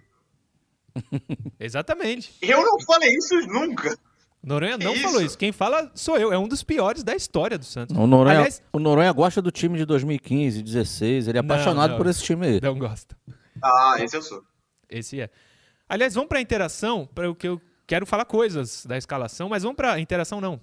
Exatamente. 1.59 2.33
Eu 2.41 2.61
não 2.61 2.79
falei 2.85 3.13
isso 3.15 3.35
nunca. 3.47 3.97
Noronha 4.43 4.77
não 4.77 4.93
isso? 4.93 5.01
falou 5.01 5.21
isso. 5.21 5.37
Quem 5.37 5.51
fala 5.51 5.91
sou 5.95 6.17
eu. 6.17 6.31
É 6.31 6.37
um 6.37 6.47
dos 6.47 6.63
piores 6.63 7.03
da 7.03 7.15
história 7.15 7.57
do 7.57 7.65
Santos. 7.65 7.95
O 7.97 8.05
Noronha, 8.05 8.37
Aliás, 8.37 8.61
o 8.71 8.79
Noronha 8.79 9.11
gosta 9.11 9.41
do 9.41 9.51
time 9.51 9.77
de 9.77 9.85
2015, 9.85 10.61
16. 10.61 11.27
Ele 11.27 11.37
é 11.37 11.41
apaixonado 11.41 11.91
não, 11.91 11.97
não, 11.97 11.97
por 11.97 12.07
esse 12.09 12.23
time 12.23 12.45
aí. 12.45 12.61
Não 12.61 12.77
gosta. 12.77 13.17
Ah, 13.63 13.95
esse 13.99 14.15
eu 14.15 14.21
sou. 14.21 14.43
Esse 14.89 15.21
é. 15.21 15.29
Aliás, 15.87 16.13
vamos 16.13 16.29
para 16.29 16.39
a 16.39 16.41
interação, 16.41 17.07
para 17.07 17.29
o 17.29 17.35
que 17.35 17.47
eu 17.47 17.61
quero 17.87 18.05
falar 18.05 18.25
coisas 18.25 18.85
da 18.85 18.97
escalação, 18.97 19.49
mas 19.49 19.63
vamos 19.63 19.75
para 19.75 19.93
a 19.93 19.99
interação 19.99 20.41
não, 20.41 20.59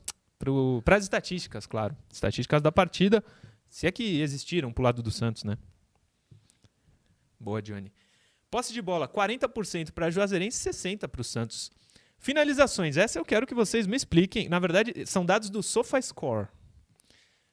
para 0.84 0.96
as 0.96 1.04
estatísticas, 1.04 1.66
claro. 1.66 1.96
Estatísticas 2.12 2.60
da 2.60 2.72
partida, 2.72 3.22
se 3.72 3.86
é 3.86 3.90
que 3.90 4.20
existiram 4.20 4.70
pro 4.70 4.84
lado 4.84 5.02
do 5.02 5.10
Santos, 5.10 5.44
né? 5.44 5.56
Boa, 7.40 7.62
Johnny. 7.62 7.90
Posse 8.50 8.70
de 8.70 8.82
bola, 8.82 9.08
40% 9.08 9.92
para 9.92 10.10
Juazeirense, 10.10 10.68
60% 10.68 11.08
para 11.08 11.22
o 11.22 11.24
Santos. 11.24 11.72
Finalizações, 12.18 12.98
essa 12.98 13.18
eu 13.18 13.24
quero 13.24 13.46
que 13.46 13.54
vocês 13.54 13.86
me 13.86 13.96
expliquem. 13.96 14.46
Na 14.46 14.58
verdade, 14.58 15.06
são 15.06 15.24
dados 15.24 15.48
do 15.48 15.62
SofaScore. 15.62 16.48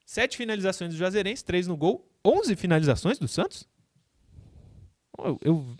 Sete 0.04 0.36
finalizações 0.36 0.92
do 0.92 0.98
Juazeirense, 0.98 1.42
três 1.42 1.66
no 1.66 1.74
gol. 1.74 2.06
11 2.22 2.54
finalizações 2.54 3.18
do 3.18 3.26
Santos? 3.26 3.66
Eu, 5.18 5.38
eu 5.42 5.76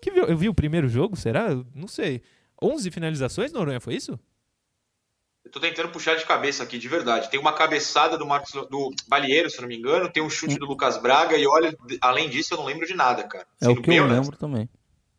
Que 0.00 0.08
eu 0.08 0.36
vi 0.36 0.48
o 0.48 0.54
primeiro 0.54 0.88
jogo, 0.88 1.14
será? 1.14 1.48
não 1.74 1.86
sei. 1.88 2.22
11 2.62 2.90
finalizações, 2.90 3.52
Noronha, 3.52 3.80
foi 3.80 3.96
isso? 3.96 4.18
Eu 5.48 5.52
tô 5.52 5.60
tentando 5.60 5.88
puxar 5.88 6.14
de 6.14 6.26
cabeça 6.26 6.62
aqui, 6.62 6.78
de 6.78 6.86
verdade. 6.88 7.30
Tem 7.30 7.40
uma 7.40 7.54
cabeçada 7.54 8.18
do 8.18 8.26
Marcos 8.26 8.52
do 8.68 8.94
Balieiro, 9.08 9.48
se 9.48 9.58
não 9.62 9.66
me 9.66 9.78
engano, 9.78 10.12
tem 10.12 10.22
um 10.22 10.28
chute 10.28 10.58
do 10.58 10.66
Lucas 10.66 11.00
Braga 11.00 11.38
e 11.38 11.46
olha, 11.46 11.74
além 12.02 12.28
disso 12.28 12.52
eu 12.52 12.58
não 12.58 12.66
lembro 12.66 12.86
de 12.86 12.94
nada, 12.94 13.22
cara. 13.22 13.46
É 13.58 13.66
o 13.66 13.80
que 13.80 13.90
eu 13.90 14.06
lembro 14.06 14.36
também. 14.36 14.68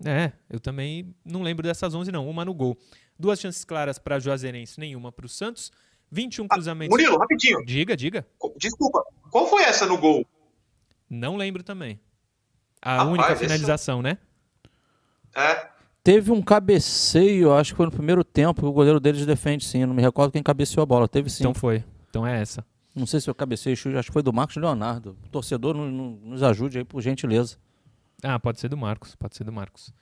É, 0.06 0.32
eu 0.48 0.60
também 0.60 1.16
não 1.26 1.42
lembro 1.42 1.64
dessas 1.64 1.96
11 1.96 2.12
não, 2.12 2.30
uma 2.30 2.46
no 2.46 2.54
gol. 2.54 2.78
Duas 3.18 3.40
chances 3.40 3.66
claras 3.66 3.98
para 3.98 4.20
Juazeirense, 4.20 4.80
nenhuma 4.80 5.12
para 5.12 5.26
o 5.26 5.30
Santos. 5.30 5.72
21 6.12 6.46
ah, 6.46 6.48
cruzamentos. 6.50 6.92
Murilo, 6.96 7.18
rapidinho. 7.18 7.66
Diga, 7.66 7.98
diga. 7.98 8.26
Desculpa, 8.56 9.04
qual 9.32 9.48
foi 9.48 9.64
essa 9.64 9.88
no 9.88 9.98
gol? 9.98 10.24
Não 11.10 11.38
lembro 11.38 11.64
também. 11.64 12.00
A 12.80 12.98
Rapaz, 12.98 13.10
única 13.10 13.36
finalização, 13.36 14.02
esse... 14.02 14.04
né? 14.04 14.18
É. 15.36 15.79
Teve 16.10 16.32
um 16.32 16.42
cabeceio, 16.42 17.54
acho 17.54 17.74
que 17.74 17.78
foi 17.78 17.86
no 17.86 17.92
primeiro 17.92 18.24
tempo, 18.24 18.62
que 18.62 18.68
o 18.68 18.72
goleiro 18.72 19.00
deles 19.00 19.24
defende 19.28 19.64
sim. 19.64 19.82
Eu 19.82 19.88
não 19.88 19.94
me 19.94 20.02
recordo 20.02 20.32
quem 20.32 20.42
cabeceou 20.42 20.82
a 20.82 20.86
bola. 20.88 21.08
Teve 21.08 21.30
sim. 21.30 21.44
Então 21.44 21.54
foi. 21.54 21.84
Então 22.10 22.26
é 22.26 22.42
essa. 22.42 22.66
Não 22.96 23.06
sei 23.06 23.22
se 23.22 23.30
eu 23.30 23.36
cabeceio, 23.36 23.76
acho 23.96 24.10
que 24.10 24.14
foi 24.14 24.24
do 24.24 24.34
Marcos 24.34 24.56
Leonardo. 24.56 25.16
O 25.24 25.30
torcedor 25.30 25.76
nos 25.76 26.42
ajude 26.42 26.80
aí, 26.80 26.84
por 26.84 27.00
gentileza. 27.00 27.58
Ah, 28.24 28.40
pode 28.40 28.60
ser 28.60 28.70
do 28.70 28.76
Marcos. 28.76 29.14
Pode 29.14 29.36
ser 29.36 29.44
do 29.44 29.52
Marcos. 29.52 29.94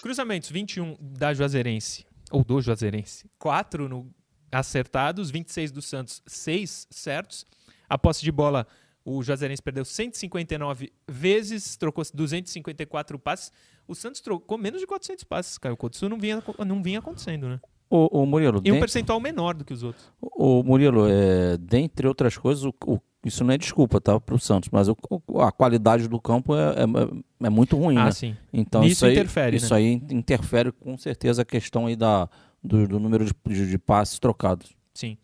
Cruzamentos, 0.00 0.48
21 0.48 0.96
da 0.98 1.34
Juazeirense. 1.34 2.06
Ou 2.30 2.42
do 2.42 2.58
Juazeirense. 2.62 3.30
4 3.38 3.90
no 3.90 4.10
acertados, 4.50 5.30
26 5.30 5.70
do 5.70 5.82
Santos, 5.82 6.22
6 6.26 6.86
certos. 6.90 7.44
A 7.86 7.98
posse 7.98 8.22
de 8.22 8.32
bola, 8.32 8.66
o 9.04 9.22
Juazeirense 9.22 9.62
perdeu 9.62 9.84
159 9.84 10.90
vezes, 11.06 11.76
trocou 11.76 12.02
254 12.10 13.18
passes. 13.18 13.52
O 13.88 13.94
Santos 13.94 14.20
trocou 14.20 14.58
menos 14.58 14.80
de 14.80 14.86
400 14.86 15.24
passes, 15.24 15.58
Caio 15.58 15.76
Couto. 15.76 15.94
Isso 15.94 16.08
não 16.08 16.18
vinha, 16.18 16.42
não 16.66 16.82
vinha 16.82 16.98
acontecendo, 16.98 17.48
né? 17.48 17.60
O, 17.88 18.22
o 18.22 18.26
Murilo, 18.26 18.60
e 18.64 18.72
um 18.72 18.80
percentual 18.80 19.20
menor 19.20 19.54
do 19.54 19.64
que 19.64 19.72
os 19.72 19.84
outros. 19.84 20.12
O, 20.20 20.60
o 20.60 20.64
Murilo, 20.64 21.06
é, 21.08 21.56
dentre 21.56 22.08
outras 22.08 22.36
coisas, 22.36 22.64
o, 22.64 22.74
o, 22.84 22.98
isso 23.24 23.44
não 23.44 23.54
é 23.54 23.58
desculpa 23.58 24.00
tá, 24.00 24.18
para 24.18 24.34
o 24.34 24.40
Santos, 24.40 24.68
mas 24.72 24.88
a 24.88 25.52
qualidade 25.52 26.08
do 26.08 26.20
campo 26.20 26.56
é, 26.56 26.72
é, 26.72 27.46
é 27.46 27.50
muito 27.50 27.76
ruim, 27.76 27.96
ah, 27.96 28.06
né? 28.06 28.10
Sim. 28.10 28.36
Então 28.52 28.82
isso, 28.82 28.92
isso 28.92 29.06
aí, 29.06 29.12
interfere. 29.12 29.56
Isso 29.56 29.72
né? 29.72 29.78
aí 29.78 29.92
interfere 30.10 30.72
com 30.72 30.98
certeza 30.98 31.42
a 31.42 31.44
questão 31.44 31.86
aí 31.86 31.94
da, 31.94 32.28
do, 32.62 32.88
do 32.88 32.98
número 32.98 33.24
de, 33.24 33.32
de, 33.46 33.70
de 33.70 33.78
passes 33.78 34.18
trocados. 34.18 34.74
Sim. 34.92 35.16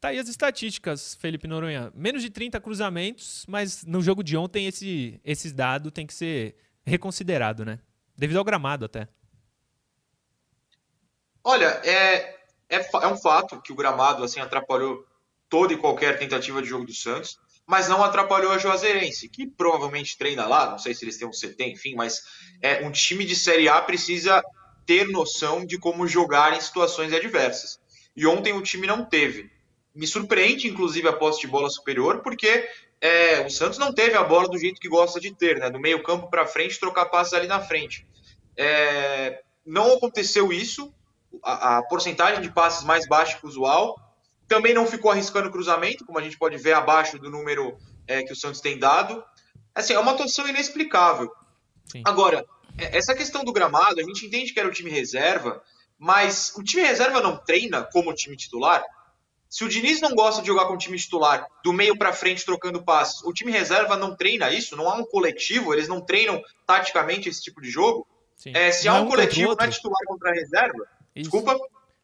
Tá 0.00 0.08
aí 0.08 0.18
as 0.18 0.28
estatísticas, 0.28 1.16
Felipe 1.16 1.48
Noronha. 1.48 1.90
Menos 1.94 2.22
de 2.22 2.30
30 2.30 2.60
cruzamentos, 2.60 3.44
mas 3.48 3.84
no 3.84 4.00
jogo 4.00 4.22
de 4.22 4.36
ontem 4.36 4.66
esse, 4.66 5.18
esse 5.24 5.52
dado 5.52 5.90
tem 5.90 6.06
que 6.06 6.14
ser 6.14 6.54
reconsiderado, 6.84 7.64
né? 7.64 7.78
Devido 8.16 8.38
ao 8.38 8.44
gramado 8.44 8.84
até. 8.84 9.08
Olha, 11.42 11.80
é, 11.84 12.36
é, 12.68 12.76
é 12.78 13.06
um 13.06 13.16
fato 13.16 13.60
que 13.60 13.72
o 13.72 13.76
gramado 13.76 14.24
assim 14.24 14.40
atrapalhou 14.40 15.04
toda 15.48 15.72
e 15.72 15.76
qualquer 15.76 16.18
tentativa 16.18 16.62
de 16.62 16.68
jogo 16.68 16.86
do 16.86 16.94
Santos, 16.94 17.38
mas 17.66 17.88
não 17.88 18.02
atrapalhou 18.02 18.52
a 18.52 18.58
Juazeirense, 18.58 19.28
que 19.28 19.46
provavelmente 19.46 20.18
treina 20.18 20.46
lá, 20.46 20.70
não 20.70 20.78
sei 20.78 20.94
se 20.94 21.04
eles 21.04 21.16
têm 21.16 21.28
um 21.28 21.32
CT, 21.32 21.64
enfim, 21.64 21.94
mas 21.94 22.22
é, 22.60 22.86
um 22.86 22.90
time 22.90 23.24
de 23.24 23.36
Série 23.36 23.68
A 23.68 23.80
precisa 23.80 24.42
ter 24.86 25.08
noção 25.08 25.64
de 25.64 25.78
como 25.78 26.06
jogar 26.06 26.54
em 26.54 26.60
situações 26.60 27.12
adversas. 27.12 27.78
E 28.16 28.26
ontem 28.26 28.52
o 28.52 28.62
time 28.62 28.86
não 28.86 29.04
teve. 29.04 29.50
Me 29.94 30.06
surpreende, 30.06 30.68
inclusive, 30.68 31.08
a 31.08 31.12
posse 31.12 31.40
de 31.40 31.46
bola 31.46 31.70
superior, 31.70 32.20
porque 32.22 32.68
é, 33.04 33.44
o 33.44 33.50
Santos 33.50 33.76
não 33.76 33.92
teve 33.92 34.16
a 34.16 34.24
bola 34.24 34.48
do 34.48 34.58
jeito 34.58 34.80
que 34.80 34.88
gosta 34.88 35.20
de 35.20 35.30
ter, 35.30 35.58
né? 35.58 35.68
Do 35.68 35.78
meio 35.78 36.02
campo 36.02 36.30
para 36.30 36.46
frente, 36.46 36.80
trocar 36.80 37.04
passes 37.04 37.34
ali 37.34 37.46
na 37.46 37.60
frente. 37.60 38.06
É, 38.56 39.42
não 39.66 39.92
aconteceu 39.92 40.50
isso, 40.50 40.90
a, 41.42 41.76
a, 41.76 41.82
porcentagem 41.82 42.40
de 42.40 42.50
passes 42.50 42.82
mais 42.82 43.06
baixa 43.06 43.36
que 43.36 43.44
o 43.44 43.48
usual. 43.48 44.00
Também 44.48 44.72
não 44.72 44.86
ficou 44.86 45.10
arriscando 45.10 45.50
cruzamento, 45.50 46.06
como 46.06 46.18
a 46.18 46.22
gente 46.22 46.38
pode 46.38 46.56
ver 46.56 46.72
abaixo 46.72 47.18
do 47.18 47.30
número 47.30 47.76
é, 48.06 48.22
que 48.22 48.32
o 48.32 48.36
Santos 48.36 48.62
tem 48.62 48.78
dado. 48.78 49.22
Assim, 49.74 49.92
é 49.92 49.98
uma 49.98 50.12
atuação 50.12 50.48
inexplicável. 50.48 51.30
Sim. 51.84 52.00
Agora, 52.06 52.46
é, 52.78 52.96
essa 52.96 53.14
questão 53.14 53.44
do 53.44 53.52
gramado, 53.52 54.00
a 54.00 54.02
gente 54.02 54.24
entende 54.24 54.54
que 54.54 54.58
era 54.58 54.68
o 54.68 54.72
time 54.72 54.88
reserva, 54.88 55.62
mas 55.98 56.54
o 56.56 56.62
time 56.62 56.82
reserva 56.82 57.20
não 57.20 57.36
treina 57.36 57.86
como 57.92 58.08
o 58.08 58.14
time 58.14 58.34
titular? 58.34 58.82
Se 59.54 59.62
o 59.62 59.68
Diniz 59.68 60.00
não 60.00 60.16
gosta 60.16 60.40
de 60.40 60.48
jogar 60.48 60.66
com 60.66 60.74
o 60.74 60.76
time 60.76 60.98
titular, 60.98 61.46
do 61.62 61.72
meio 61.72 61.96
para 61.96 62.12
frente 62.12 62.44
trocando 62.44 62.82
passes, 62.82 63.22
o 63.22 63.32
time 63.32 63.52
reserva 63.52 63.96
não 63.96 64.16
treina 64.16 64.50
isso? 64.50 64.76
Não 64.76 64.90
há 64.90 64.96
um 64.96 65.04
coletivo? 65.04 65.72
Eles 65.72 65.86
não 65.86 66.00
treinam 66.00 66.42
taticamente 66.66 67.28
esse 67.28 67.40
tipo 67.40 67.60
de 67.60 67.70
jogo? 67.70 68.04
É, 68.46 68.72
se 68.72 68.86
não 68.86 68.96
há 68.96 69.00
um, 69.02 69.04
um 69.04 69.08
coletivo, 69.08 69.54
não 69.54 69.64
é 69.64 69.70
titular 69.70 70.00
contra 70.08 70.30
a 70.30 70.32
reserva? 70.34 70.84
Isso. 71.14 71.30
Desculpa? 71.30 71.56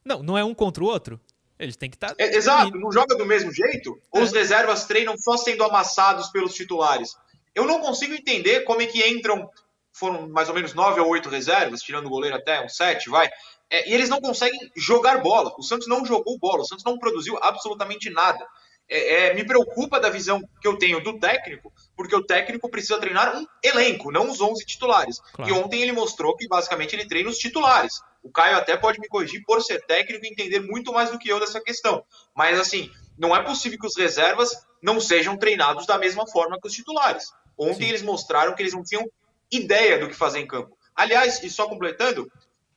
Não, 0.05 0.23
não 0.23 0.39
é 0.39 0.45
um 0.45 0.55
contra 0.55 0.85
o 0.85 0.87
outro. 0.87 1.21
Eles 1.59 1.75
têm 1.75 1.91
que 1.91 1.97
estar. 1.97 2.11
Tá... 2.11 2.15
É, 2.21 2.37
exato, 2.37 2.79
não 2.79 2.93
joga 2.93 3.17
do 3.17 3.27
mesmo 3.27 3.53
jeito? 3.53 4.01
É. 4.15 4.19
Ou 4.19 4.23
os 4.23 4.31
reservas 4.31 4.85
treinam 4.85 5.19
só 5.19 5.37
sendo 5.37 5.65
amassados 5.65 6.29
pelos 6.29 6.55
titulares? 6.55 7.17
Eu 7.53 7.65
não 7.65 7.81
consigo 7.81 8.15
entender 8.15 8.61
como 8.61 8.81
é 8.81 8.87
que 8.87 9.05
entram 9.09 9.51
foram 9.93 10.29
mais 10.29 10.49
ou 10.49 10.55
menos 10.55 10.75
nove 10.75 11.01
ou 11.01 11.09
oito 11.09 11.29
reservas, 11.29 11.83
tirando 11.83 12.07
o 12.07 12.11
goleiro 12.11 12.37
até, 12.37 12.65
uns 12.65 12.77
sete, 12.77 13.11
vai. 13.11 13.29
É, 13.69 13.89
e 13.89 13.95
eles 13.95 14.09
não 14.09 14.21
conseguem 14.21 14.59
jogar 14.77 15.23
bola. 15.23 15.53
O 15.59 15.63
Santos 15.63 15.87
não 15.87 16.05
jogou 16.05 16.39
bola, 16.39 16.63
o 16.63 16.67
Santos 16.67 16.85
não 16.85 16.99
produziu 16.99 17.39
absolutamente 17.43 18.11
nada. 18.11 18.47
É, 18.89 19.29
é, 19.29 19.35
me 19.35 19.45
preocupa 19.45 20.01
da 20.01 20.11
visão 20.11 20.43
que 20.61 20.67
eu 20.67 20.77
tenho 20.77 21.01
do 21.01 21.17
técnico, 21.21 21.73
porque 21.97 22.17
o 22.17 22.25
técnico 22.25 22.69
precisa 22.69 22.99
treinar 22.99 23.37
um 23.37 23.47
elenco, 23.63 24.11
não 24.11 24.29
os 24.29 24.41
11 24.41 24.67
titulares. 24.67 25.21
Claro. 25.33 25.49
E 25.49 25.55
ontem 25.55 25.81
ele 25.81 25.93
mostrou 25.93 26.37
que 26.37 26.49
basicamente 26.49 26.97
ele 26.97 27.07
treina 27.07 27.31
os 27.31 27.39
titulares. 27.39 28.01
O 28.21 28.33
Caio 28.33 28.57
até 28.57 28.77
pode 28.77 28.99
me 28.99 29.07
corrigir 29.07 29.43
por 29.47 29.63
ser 29.63 29.87
técnico 29.87 30.27
e 30.27 30.29
entender 30.29 30.59
muito 30.59 30.93
mais 30.93 31.11
do 31.11 31.19
que 31.19 31.29
eu 31.29 31.39
dessa 31.39 31.61
questão. 31.61 32.05
Mas 32.35 32.59
assim, 32.59 32.91
não 33.17 33.35
é 33.35 33.43
possível 33.43 33.79
que 33.79 33.87
os 33.87 33.97
reservas 33.97 34.51
não 34.83 35.01
sejam 35.01 35.37
treinados 35.37 35.87
da 35.87 35.97
mesma 35.97 36.27
forma 36.27 36.59
que 36.61 36.67
os 36.67 36.75
titulares. 36.75 37.31
Ontem 37.57 37.85
Sim. 37.85 37.89
eles 37.91 38.03
mostraram 38.03 38.55
que 38.55 38.63
eles 38.63 38.75
não 38.75 38.83
tinham 38.83 39.05
ideia 39.51 39.99
do 39.99 40.09
que 40.09 40.15
fazer 40.15 40.39
em 40.39 40.47
campo. 40.47 40.77
Aliás, 40.95 41.43
e 41.43 41.51
só 41.51 41.67
completando, 41.67 42.31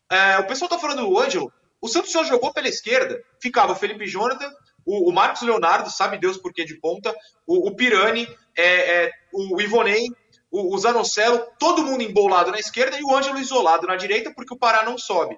é, 0.10 0.38
o 0.40 0.48
pessoal 0.48 0.70
tá 0.70 0.80
falando 0.80 1.06
do 1.06 1.20
Ângelo. 1.20 1.52
O 1.82 1.88
Santos 1.88 2.12
só 2.12 2.24
jogou 2.24 2.54
pela 2.54 2.68
esquerda. 2.68 3.22
Ficava 3.42 3.74
o 3.74 3.76
Felipe 3.76 4.06
Jonathan, 4.08 4.52
o, 4.86 5.10
o 5.10 5.14
Marcos 5.14 5.42
Leonardo, 5.42 5.90
sabe 5.90 6.18
Deus 6.18 6.38
por 6.38 6.54
que 6.54 6.64
de 6.64 6.76
ponta, 6.76 7.14
o, 7.46 7.68
o 7.68 7.76
Pirani, 7.76 8.28
é, 8.56 9.06
é, 9.06 9.12
o 9.34 9.60
Ivonei, 9.62 10.08
o, 10.52 10.74
o 10.74 10.78
Zanocelo, 10.78 11.46
todo 11.58 11.84
mundo 11.84 12.04
embolado 12.04 12.52
na 12.52 12.60
esquerda 12.60 12.98
e 12.98 13.04
o 13.04 13.16
Ângelo 13.16 13.40
isolado 13.40 13.88
na 13.88 13.96
direita, 13.96 14.34
porque 14.34 14.54
o 14.54 14.58
Pará 14.58 14.84
não 14.84 14.98
sobe. 14.98 15.38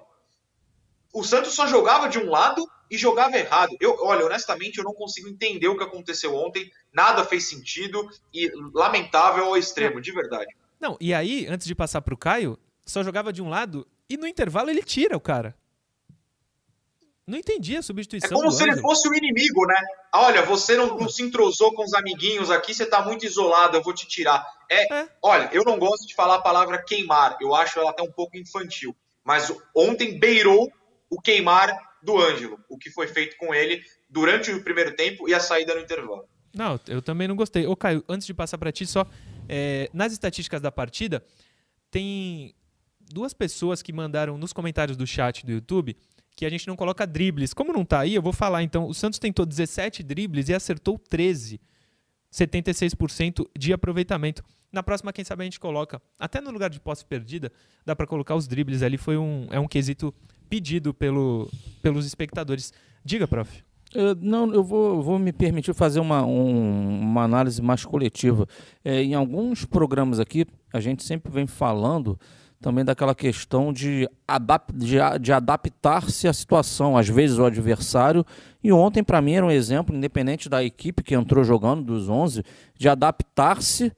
O 1.12 1.24
Santos 1.24 1.54
só 1.54 1.66
jogava 1.66 2.08
de 2.08 2.18
um 2.18 2.28
lado 2.28 2.68
e 2.90 2.98
jogava 2.98 3.36
errado. 3.38 3.74
Eu, 3.80 3.96
olha, 4.00 4.26
honestamente, 4.26 4.78
eu 4.78 4.84
não 4.84 4.92
consigo 4.92 5.28
entender 5.28 5.68
o 5.68 5.76
que 5.76 5.82
aconteceu 5.84 6.34
ontem. 6.34 6.70
Nada 6.92 7.24
fez 7.24 7.48
sentido 7.48 8.06
e 8.32 8.50
lamentável 8.74 9.46
ao 9.46 9.56
extremo, 9.56 10.00
de 10.00 10.12
verdade. 10.12 10.54
Não, 10.80 10.96
e 11.00 11.14
aí, 11.14 11.46
antes 11.46 11.66
de 11.66 11.74
passar 11.74 12.02
pro 12.02 12.16
Caio, 12.16 12.58
só 12.84 13.02
jogava 13.02 13.32
de 13.32 13.42
um 13.42 13.48
lado 13.48 13.86
e 14.08 14.16
no 14.16 14.26
intervalo 14.26 14.70
ele 14.70 14.82
tira 14.82 15.16
o 15.16 15.20
cara. 15.20 15.56
Não 17.26 17.36
entendi 17.36 17.76
a 17.76 17.82
substituição. 17.82 18.30
É 18.30 18.40
como 18.40 18.52
se 18.52 18.62
ele 18.62 18.80
fosse 18.80 19.08
o 19.08 19.14
inimigo, 19.14 19.66
né? 19.66 19.74
Olha, 20.14 20.42
você 20.42 20.76
não, 20.76 20.96
não, 20.96 21.08
se 21.08 21.24
entrosou 21.24 21.74
com 21.74 21.82
os 21.82 21.92
amiguinhos 21.92 22.52
aqui, 22.52 22.72
você 22.72 22.86
tá 22.86 23.02
muito 23.02 23.26
isolado, 23.26 23.76
eu 23.76 23.82
vou 23.82 23.92
te 23.92 24.06
tirar. 24.06 24.46
É, 24.70 24.94
é, 24.94 25.08
Olha, 25.20 25.50
eu 25.52 25.64
não 25.64 25.76
gosto 25.76 26.06
de 26.06 26.14
falar 26.14 26.36
a 26.36 26.42
palavra 26.42 26.82
queimar, 26.82 27.36
eu 27.40 27.52
acho 27.52 27.80
ela 27.80 27.90
até 27.90 28.02
um 28.02 28.12
pouco 28.12 28.36
infantil. 28.36 28.94
Mas 29.24 29.52
ontem 29.74 30.20
beirou 30.20 30.70
o 31.10 31.20
queimar 31.20 31.76
do 32.00 32.16
Ângelo, 32.16 32.60
o 32.68 32.78
que 32.78 32.90
foi 32.90 33.08
feito 33.08 33.36
com 33.38 33.52
ele 33.52 33.82
durante 34.08 34.52
o 34.52 34.62
primeiro 34.62 34.94
tempo 34.94 35.28
e 35.28 35.34
a 35.34 35.40
saída 35.40 35.74
no 35.74 35.80
intervalo. 35.80 36.28
Não, 36.54 36.78
eu 36.86 37.02
também 37.02 37.26
não 37.26 37.34
gostei. 37.34 37.66
Ô, 37.66 37.74
Caio, 37.74 38.04
antes 38.08 38.26
de 38.26 38.32
passar 38.32 38.56
para 38.56 38.70
ti, 38.70 38.86
só 38.86 39.04
é, 39.48 39.90
nas 39.92 40.12
estatísticas 40.12 40.60
da 40.60 40.70
partida, 40.72 41.24
tem 41.90 42.54
duas 43.10 43.32
pessoas 43.32 43.82
que 43.82 43.92
mandaram 43.92 44.36
nos 44.36 44.52
comentários 44.52 44.96
do 44.96 45.06
chat 45.06 45.44
do 45.44 45.52
YouTube 45.52 45.96
que 46.36 46.44
a 46.44 46.50
gente 46.50 46.68
não 46.68 46.76
coloca 46.76 47.06
dribles. 47.06 47.54
Como 47.54 47.72
não 47.72 47.82
está 47.82 48.00
aí, 48.00 48.14
eu 48.14 48.20
vou 48.20 48.32
falar. 48.32 48.62
Então, 48.62 48.86
o 48.86 48.94
Santos 48.94 49.18
tentou 49.18 49.46
17 49.46 50.02
dribles 50.02 50.50
e 50.50 50.54
acertou 50.54 50.98
13. 50.98 51.58
76% 52.30 53.48
de 53.58 53.72
aproveitamento. 53.72 54.44
Na 54.70 54.82
próxima, 54.82 55.12
quem 55.12 55.24
sabe 55.24 55.42
a 55.42 55.44
gente 55.44 55.58
coloca, 55.58 56.02
até 56.18 56.40
no 56.40 56.50
lugar 56.50 56.68
de 56.68 56.78
posse 56.78 57.04
perdida, 57.04 57.50
dá 57.86 57.96
para 57.96 58.06
colocar 58.06 58.34
os 58.34 58.46
dribles 58.46 58.82
ali. 58.82 58.98
Foi 58.98 59.16
um, 59.16 59.46
é 59.50 59.58
um 59.58 59.66
quesito 59.66 60.14
pedido 60.50 60.92
pelo, 60.92 61.50
pelos 61.80 62.04
espectadores. 62.04 62.74
Diga, 63.02 63.26
prof. 63.26 63.64
Eu, 63.96 64.14
não, 64.20 64.52
eu 64.52 64.62
vou, 64.62 65.02
vou, 65.02 65.18
me 65.18 65.32
permitir 65.32 65.72
fazer 65.72 66.00
uma, 66.00 66.22
um, 66.22 67.00
uma 67.00 67.22
análise 67.22 67.62
mais 67.62 67.82
coletiva. 67.82 68.46
É, 68.84 69.02
em 69.02 69.14
alguns 69.14 69.64
programas 69.64 70.20
aqui, 70.20 70.44
a 70.70 70.80
gente 70.80 71.02
sempre 71.02 71.32
vem 71.32 71.46
falando 71.46 72.18
também 72.60 72.84
daquela 72.84 73.14
questão 73.14 73.72
de, 73.72 74.06
adap 74.28 74.70
de, 74.74 74.96
de 75.20 75.32
adaptar-se 75.32 76.28
à 76.28 76.32
situação, 76.32 76.96
às 76.96 77.08
vezes 77.08 77.38
o 77.38 77.44
adversário. 77.46 78.24
E 78.62 78.70
ontem, 78.70 79.02
para 79.02 79.22
mim, 79.22 79.32
era 79.32 79.46
um 79.46 79.50
exemplo, 79.50 79.96
independente 79.96 80.46
da 80.46 80.62
equipe 80.62 81.02
que 81.02 81.14
entrou 81.14 81.42
jogando, 81.42 81.82
dos 81.82 82.08
11, 82.08 82.42
de 82.76 82.88
adaptar-se 82.90 83.90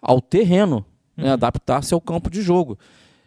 ao 0.00 0.20
terreno, 0.20 0.84
né? 1.16 1.24
uhum. 1.24 1.28
né? 1.28 1.32
adaptar-se 1.32 1.92
ao 1.92 2.00
campo 2.00 2.30
de 2.30 2.40
jogo. 2.40 2.78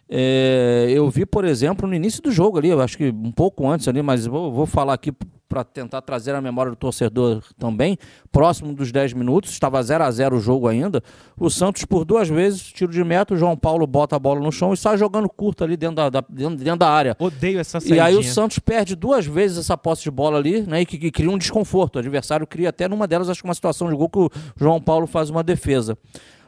É, 0.08 0.86
eu 0.90 1.08
vi, 1.08 1.24
por 1.24 1.44
exemplo, 1.44 1.88
no 1.88 1.94
início 1.94 2.22
do 2.22 2.30
jogo 2.30 2.58
ali, 2.58 2.68
eu 2.68 2.80
acho 2.80 2.96
que 2.96 3.08
um 3.08 3.32
pouco 3.32 3.68
antes 3.68 3.88
ali, 3.88 4.02
mas 4.02 4.26
vou, 4.26 4.52
vou 4.52 4.66
falar 4.66 4.94
aqui 4.94 5.12
para 5.54 5.62
tentar 5.62 6.02
trazer 6.02 6.34
a 6.34 6.40
memória 6.40 6.70
do 6.70 6.76
torcedor 6.76 7.40
também, 7.56 7.96
próximo 8.32 8.74
dos 8.74 8.90
10 8.90 9.12
minutos, 9.12 9.52
estava 9.52 9.80
0 9.80 10.02
a 10.02 10.10
0 10.10 10.36
o 10.36 10.40
jogo 10.40 10.66
ainda. 10.66 11.00
O 11.38 11.48
Santos, 11.48 11.84
por 11.84 12.04
duas 12.04 12.28
vezes, 12.28 12.60
tiro 12.60 12.90
de 12.90 13.04
meta, 13.04 13.34
o 13.34 13.36
João 13.36 13.56
Paulo 13.56 13.86
bota 13.86 14.16
a 14.16 14.18
bola 14.18 14.40
no 14.40 14.50
chão 14.50 14.72
e 14.72 14.76
sai 14.76 14.98
jogando 14.98 15.28
curto 15.28 15.62
ali 15.62 15.76
dentro 15.76 15.96
da, 15.96 16.10
da 16.10 16.24
dentro, 16.28 16.56
dentro, 16.56 16.78
da 16.80 16.90
área. 16.90 17.16
Odeio 17.20 17.60
essa 17.60 17.78
saída. 17.78 17.94
E 17.94 18.00
aí 18.00 18.16
o 18.16 18.22
Santos 18.24 18.58
perde 18.58 18.96
duas 18.96 19.26
vezes 19.26 19.58
essa 19.58 19.78
posse 19.78 20.02
de 20.02 20.10
bola 20.10 20.38
ali, 20.38 20.62
né? 20.62 20.80
E 20.80 20.86
que, 20.86 20.98
que 20.98 21.12
cria 21.12 21.30
um 21.30 21.38
desconforto. 21.38 21.96
O 21.96 21.98
adversário 22.00 22.46
cria 22.48 22.70
até 22.70 22.88
numa 22.88 23.06
delas, 23.06 23.28
acho 23.28 23.40
que 23.40 23.48
uma 23.48 23.54
situação 23.54 23.88
de 23.88 23.94
gol 23.94 24.08
que 24.08 24.18
o 24.18 24.30
João 24.56 24.80
Paulo 24.80 25.06
faz 25.06 25.30
uma 25.30 25.44
defesa. 25.44 25.96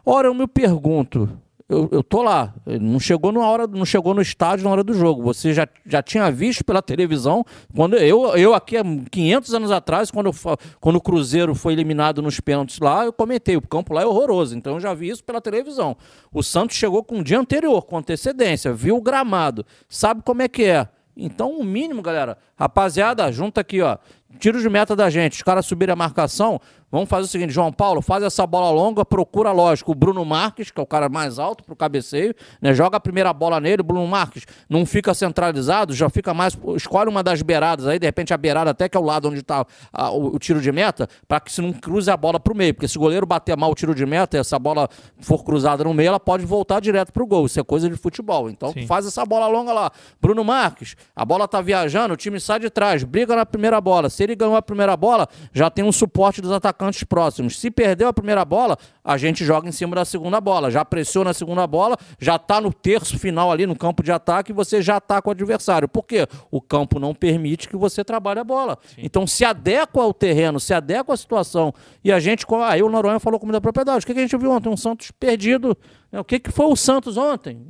Ora, 0.05 0.27
eu 0.27 0.35
me 0.35 0.49
pergunto, 0.49 1.31
eu, 1.69 1.89
eu 1.91 2.03
tô 2.03 2.23
lá. 2.23 2.55
Não 2.81 3.01
chegou 3.01 3.33
na 3.33 3.41
hora, 3.41 3.67
não 3.67 3.85
chegou 3.85 4.15
no 4.15 4.23
estádio 4.23 4.65
na 4.65 4.71
hora 4.71 4.85
do 4.85 4.95
jogo. 4.95 5.23
Você 5.23 5.53
já, 5.53 5.67
já 5.85 6.03
tinha 6.03 6.31
visto 6.31 6.65
pela 6.65 6.81
televisão 6.81 7.45
quando 7.75 7.97
eu, 7.97 8.37
eu 8.37 8.55
aqui 8.55 8.77
há 8.77 8.83
500 9.11 9.55
anos 9.55 9.71
atrás, 9.71 10.11
quando, 10.11 10.27
eu, 10.27 10.59
quando 10.81 10.97
o 10.97 11.01
Cruzeiro 11.01 11.55
foi 11.55 11.73
eliminado 11.73 12.23
nos 12.23 12.39
pênaltis 12.39 12.79
lá, 12.79 13.05
eu 13.05 13.13
comentei, 13.13 13.57
o 13.57 13.63
campo 13.63 13.93
lá 13.93 14.03
é 14.03 14.07
horroroso. 14.07 14.57
Então 14.57 14.75
eu 14.75 14.81
já 14.81 14.95
vi 14.95 15.09
isso 15.09 15.25
pela 15.25 15.41
televisão. 15.41 15.97
O 16.33 16.43
Santos 16.43 16.77
chegou 16.77 17.03
com 17.03 17.19
o 17.19 17.25
dia 17.25 17.39
anterior, 17.39 17.83
com 17.83 17.99
antecedência, 17.99 18.73
viu 18.73 18.97
o 18.97 19.03
gramado, 19.03 19.67
sabe 19.89 20.23
como 20.23 20.43
é 20.43 20.49
que 20.49 20.65
é. 20.65 20.89
Então, 21.17 21.59
o 21.59 21.65
mínimo, 21.65 22.03
galera, 22.03 22.37
rapaziada, 22.59 23.33
junta 23.33 23.63
aqui, 23.63 23.81
ó. 23.81 23.97
Tiro 24.39 24.61
de 24.61 24.69
meta 24.69 24.95
da 24.95 25.09
gente, 25.09 25.33
os 25.33 25.43
caras 25.43 25.65
subirem 25.65 25.95
a 25.95 25.97
marcação, 25.97 26.61
Vamos 26.89 27.09
fazer 27.09 27.25
o 27.25 27.29
seguinte, 27.29 27.53
João 27.53 27.73
Paulo, 27.73 28.01
faz 28.01 28.23
essa 28.23 28.47
bola 28.47 28.71
longa, 28.71 29.05
procura, 29.05 29.51
lógico, 29.51 29.91
o 29.91 29.95
Bruno 29.95 30.25
Marques, 30.25 30.71
que 30.71 30.79
é 30.79 30.83
o 30.83 30.87
cara 30.87 31.09
mais 31.09 31.37
alto 31.37 31.65
para 31.65 31.73
o 31.73 31.77
cabeceio, 31.77 32.33
né? 32.63 32.73
Joga 32.73 32.97
a 32.97 33.01
primeira 33.01 33.33
bola 33.33 33.59
nele, 33.59 33.81
o 33.81 33.85
Bruno 33.85 34.07
Marques 34.07 34.47
não 34.71 34.87
fica 34.87 35.13
centralizado, 35.13 35.93
já 35.93 36.09
fica 36.09 36.33
mais. 36.33 36.57
Escolhe 36.77 37.11
uma 37.11 37.25
das 37.25 37.43
beiradas 37.43 37.89
aí, 37.89 37.99
de 37.99 38.07
repente 38.07 38.33
a 38.33 38.37
beirada 38.37 38.71
até 38.71 38.89
que 38.89 38.97
é 38.97 39.01
o 39.01 39.03
lado 39.03 39.29
onde 39.29 39.41
está 39.41 39.67
o, 40.13 40.37
o, 40.37 40.39
tiro 40.39 40.61
de 40.61 40.71
meta, 40.71 41.09
para 41.27 41.41
que 41.41 41.51
se 41.51 41.61
não 41.61 41.73
cruze 41.73 42.09
a 42.09 42.17
bola 42.17 42.39
para 42.39 42.53
o 42.53 42.57
meio. 42.57 42.73
Porque 42.73 42.87
se 42.87 42.97
o 42.97 43.01
goleiro 43.01 43.27
bater 43.27 43.57
mal 43.57 43.73
o 43.73 43.75
tiro 43.75 43.93
de 43.93 44.07
meta 44.07 44.37
e 44.37 44.41
essa 44.41 44.57
bola 44.57 44.89
for 45.19 45.43
cruzada 45.43 45.83
no 45.83 45.93
meio, 45.93 46.09
ela 46.09 46.21
pode 46.21 46.47
voltar 46.47 46.79
direto 46.79 47.13
para 47.13 47.23
o 47.23 47.27
gol. 47.27 47.47
Isso 47.47 47.59
é 47.59 47.65
coisa 47.65 47.91
de 47.91 47.97
futebol. 47.97 48.49
Então 48.49 48.73
faz 48.87 49.05
essa 49.07 49.25
bola 49.27 49.49
longa 49.49 49.73
lá. 49.73 49.91
Bruno 50.23 50.45
Marques, 50.45 50.95
a 51.17 51.25
bola 51.25 51.49
tá 51.49 51.61
viajando, 51.61 52.15
o 52.15 52.17
time 52.17 52.39
sai 52.39 52.61
de 52.61 52.71
trás, 52.71 53.03
briga 53.03 53.35
na 53.35 53.45
primeira 53.45 53.81
bola. 53.81 54.09
Se 54.09 54.23
ele 54.23 54.37
ganhou 54.37 54.55
a 54.55 54.63
primeira 54.63 54.97
bola, 54.97 55.27
já 55.53 55.69
tem 55.69 55.85
um 55.85 55.91
suporte 55.91 56.41
dos 56.41 56.53
atacantes 56.53 56.76
atacantes 56.77 57.03
próximos. 57.05 57.59
Se 57.59 57.71
perdeu 57.71 58.09
a 58.09 58.13
primeira 58.13 58.45
bola, 58.45 58.77
a 59.03 59.17
gente 59.17 59.45
joga 59.45 59.69
em 59.69 59.73
cima 59.73 59.97
da 59.97 60.05
segunda 60.05 60.41
bola. 60.41 60.71
Já 60.71 60.85
pressiona 60.85 61.31
a 61.31 61.35
segunda 61.35 61.67
bola, 61.67 61.97
já 62.21 62.37
está 62.37 62.61
no 62.61 62.73
terço 62.73 63.19
final 63.19 63.51
ali 63.51 63.67
no 63.67 63.75
campo 63.75 64.03
de 64.03 64.13
ataque 64.13 64.53
e 64.53 64.55
você 64.55 64.83
já 64.83 64.99
está 64.99 65.23
com 65.23 65.31
o 65.31 65.33
adversário. 65.33 65.89
Por 65.89 66.03
quê? 66.03 66.27
O 66.51 66.61
campo 66.61 67.01
não 67.01 67.15
permite 67.15 67.69
que 67.69 67.77
você 67.77 68.05
trabalhe 68.05 68.41
a 68.41 68.45
bola. 68.45 68.79
Sim. 68.95 69.01
Então 69.03 69.27
se 69.27 69.45
adequa 69.45 70.03
ao 70.03 70.13
terreno, 70.13 70.61
se 70.61 70.75
adequa 70.75 71.15
à 71.15 71.17
situação. 71.17 71.73
E 72.05 72.13
a 72.13 72.21
gente, 72.21 72.45
aí 72.67 72.83
o 72.83 72.89
Noronha 72.89 73.19
falou 73.19 73.41
como 73.41 73.53
da 73.53 73.61
propriedade. 73.61 74.05
O 74.05 74.07
que 74.07 74.13
a 74.13 74.15
gente 74.15 74.37
viu 74.37 74.51
ontem? 74.51 74.69
Um 74.69 74.77
Santos 74.77 75.11
perdido. 75.11 75.77
O 76.21 76.25
que 76.25 76.41
foi 76.51 76.67
o 76.67 76.77
Santos 76.77 77.17
ontem? 77.17 77.61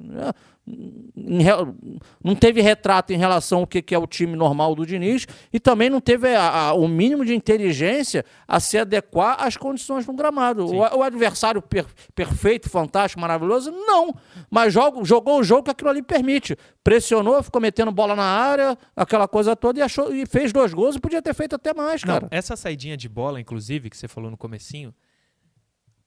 não 2.23 2.35
teve 2.35 2.61
retrato 2.61 3.13
em 3.13 3.17
relação 3.17 3.61
ao 3.61 3.67
que 3.67 3.95
é 3.95 3.99
o 3.99 4.07
time 4.07 4.35
normal 4.35 4.75
do 4.75 4.85
Diniz 4.85 5.27
e 5.53 5.61
também 5.61 5.89
não 5.89 6.01
teve 6.01 6.35
a, 6.35 6.51
a, 6.51 6.75
o 6.75 6.89
mínimo 6.89 7.25
de 7.25 7.35
inteligência 7.35 8.25
a 8.49 8.59
se 8.59 8.77
adequar 8.77 9.37
às 9.39 9.57
condições 9.57 10.05
no 10.07 10.13
gramado. 10.13 10.67
O, 10.67 10.79
o, 10.79 11.03
adversário 11.05 11.63
per, 11.63 11.87
perfeito, 12.15 12.69
fantástico, 12.69 13.21
maravilhoso? 13.21 13.71
Não. 13.71 14.15
Mas 14.51 14.73
jogo, 14.73 15.05
jogou 15.05 15.39
o 15.39 15.45
jogo 15.45 15.65
que 15.65 15.71
aquilo 15.71 15.91
ali 15.91 16.03
permite. 16.03 16.57
Pressionou, 16.83 17.41
ficou 17.43 17.61
metendo 17.61 17.93
bola 17.93 18.17
na 18.17 18.25
área, 18.25 18.77
aquela 18.97 19.29
coisa 19.29 19.55
toda 19.55 19.79
e, 19.79 19.83
achou, 19.83 20.13
e 20.13 20.27
fez 20.27 20.53
dois 20.53 20.75
gols 20.75 20.97
e 20.97 21.01
podia 21.01 21.23
ter 21.23 21.35
feito 21.35 21.55
até 21.55 21.73
mais, 21.73 22.03
cara. 22.03 22.23
Não, 22.23 22.29
essa 22.37 22.57
saidinha 22.57 22.97
de 22.97 23.09
bola, 23.09 23.41
inclusive, 23.41 23.89
que 23.89 23.97
você 23.97 24.09
falou 24.09 24.31
no 24.31 24.37
comecinho, 24.37 24.93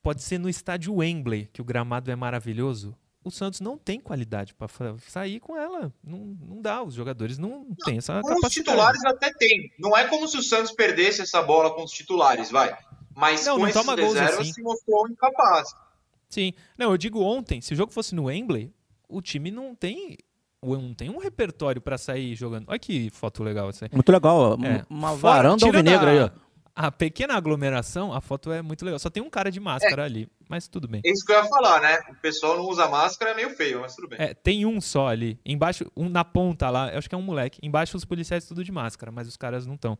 pode 0.01 0.21
ser 0.21 0.38
no 0.38 0.49
estádio 0.49 0.95
Wembley, 0.95 1.47
que 1.51 1.62
o 1.62 1.65
gramado 1.65 2.09
é 2.12 2.15
maravilhoso 2.15 2.95
o 3.23 3.31
Santos 3.31 3.59
não 3.59 3.77
tem 3.77 3.99
qualidade 3.99 4.53
para 4.53 4.67
sair 5.07 5.39
com 5.39 5.57
ela. 5.57 5.93
Não, 6.03 6.38
não 6.41 6.62
dá, 6.62 6.81
os 6.81 6.93
jogadores 6.93 7.38
não, 7.38 7.65
não 7.65 7.75
têm 7.83 7.97
essa 7.97 8.13
com 8.13 8.21
capacidade. 8.21 8.47
os 8.47 8.53
titulares 8.53 9.05
até 9.05 9.31
tem. 9.33 9.71
Não 9.77 9.95
é 9.95 10.07
como 10.07 10.27
se 10.27 10.38
o 10.38 10.43
Santos 10.43 10.71
perdesse 10.71 11.21
essa 11.21 11.41
bola 11.41 11.73
com 11.73 11.83
os 11.83 11.91
titulares, 11.91 12.49
vai. 12.49 12.77
Mas 13.15 13.45
não, 13.45 13.55
com 13.55 13.62
não 13.62 13.67
esses 13.67 13.85
reservas 13.85 14.39
assim. 14.39 14.53
se 14.53 14.62
mostrou 14.62 15.07
incapaz. 15.09 15.69
Sim. 16.29 16.53
Não, 16.77 16.91
eu 16.91 16.97
digo 16.97 17.21
ontem, 17.21 17.59
se 17.59 17.73
o 17.73 17.75
jogo 17.75 17.91
fosse 17.91 18.15
no 18.15 18.25
Wembley, 18.25 18.73
o 19.07 19.21
time 19.21 19.51
não 19.51 19.75
tem 19.75 20.17
não 20.62 20.93
tem 20.93 21.09
um 21.09 21.17
repertório 21.17 21.81
para 21.81 21.97
sair 21.97 22.35
jogando. 22.35 22.65
Olha 22.67 22.79
que 22.79 23.09
foto 23.12 23.43
legal 23.43 23.69
essa 23.69 23.85
aí. 23.85 23.89
Muito 23.93 24.12
legal. 24.12 24.57
É. 24.63 24.85
Uma 24.89 25.15
varanda 25.15 25.65
alvinegra 25.65 26.12
aí, 26.12 26.19
ó 26.19 26.48
a 26.81 26.89
pequena 26.89 27.35
aglomeração, 27.35 28.13
a 28.13 28.21
foto 28.21 28.53
é 28.53 28.61
muito 28.61 28.85
legal. 28.85 28.97
Só 28.97 29.09
tem 29.09 29.21
um 29.21 29.29
cara 29.29 29.51
de 29.51 29.59
máscara 29.59 30.03
é. 30.03 30.05
ali, 30.05 30.29
mas 30.47 30.65
tudo 30.65 30.87
bem. 30.87 31.01
É 31.03 31.11
isso 31.11 31.25
que 31.25 31.33
eu 31.33 31.35
ia 31.35 31.43
falar, 31.43 31.81
né? 31.81 31.99
O 32.09 32.15
pessoal 32.15 32.55
não 32.55 32.69
usa 32.69 32.87
máscara, 32.87 33.31
é 33.31 33.35
meio 33.35 33.49
feio, 33.49 33.81
mas 33.81 33.93
tudo 33.93 34.07
bem. 34.07 34.17
É, 34.17 34.33
tem 34.33 34.65
um 34.65 34.79
só 34.79 35.09
ali. 35.09 35.37
Embaixo, 35.45 35.91
um 35.93 36.07
na 36.07 36.23
ponta 36.23 36.69
lá, 36.69 36.89
eu 36.89 36.97
acho 36.97 37.09
que 37.09 37.13
é 37.13 37.17
um 37.17 37.21
moleque. 37.21 37.59
Embaixo 37.61 37.97
os 37.97 38.05
policiais 38.05 38.45
tudo 38.45 38.63
de 38.63 38.71
máscara, 38.71 39.11
mas 39.11 39.27
os 39.27 39.35
caras 39.35 39.67
não 39.67 39.75
estão. 39.75 39.97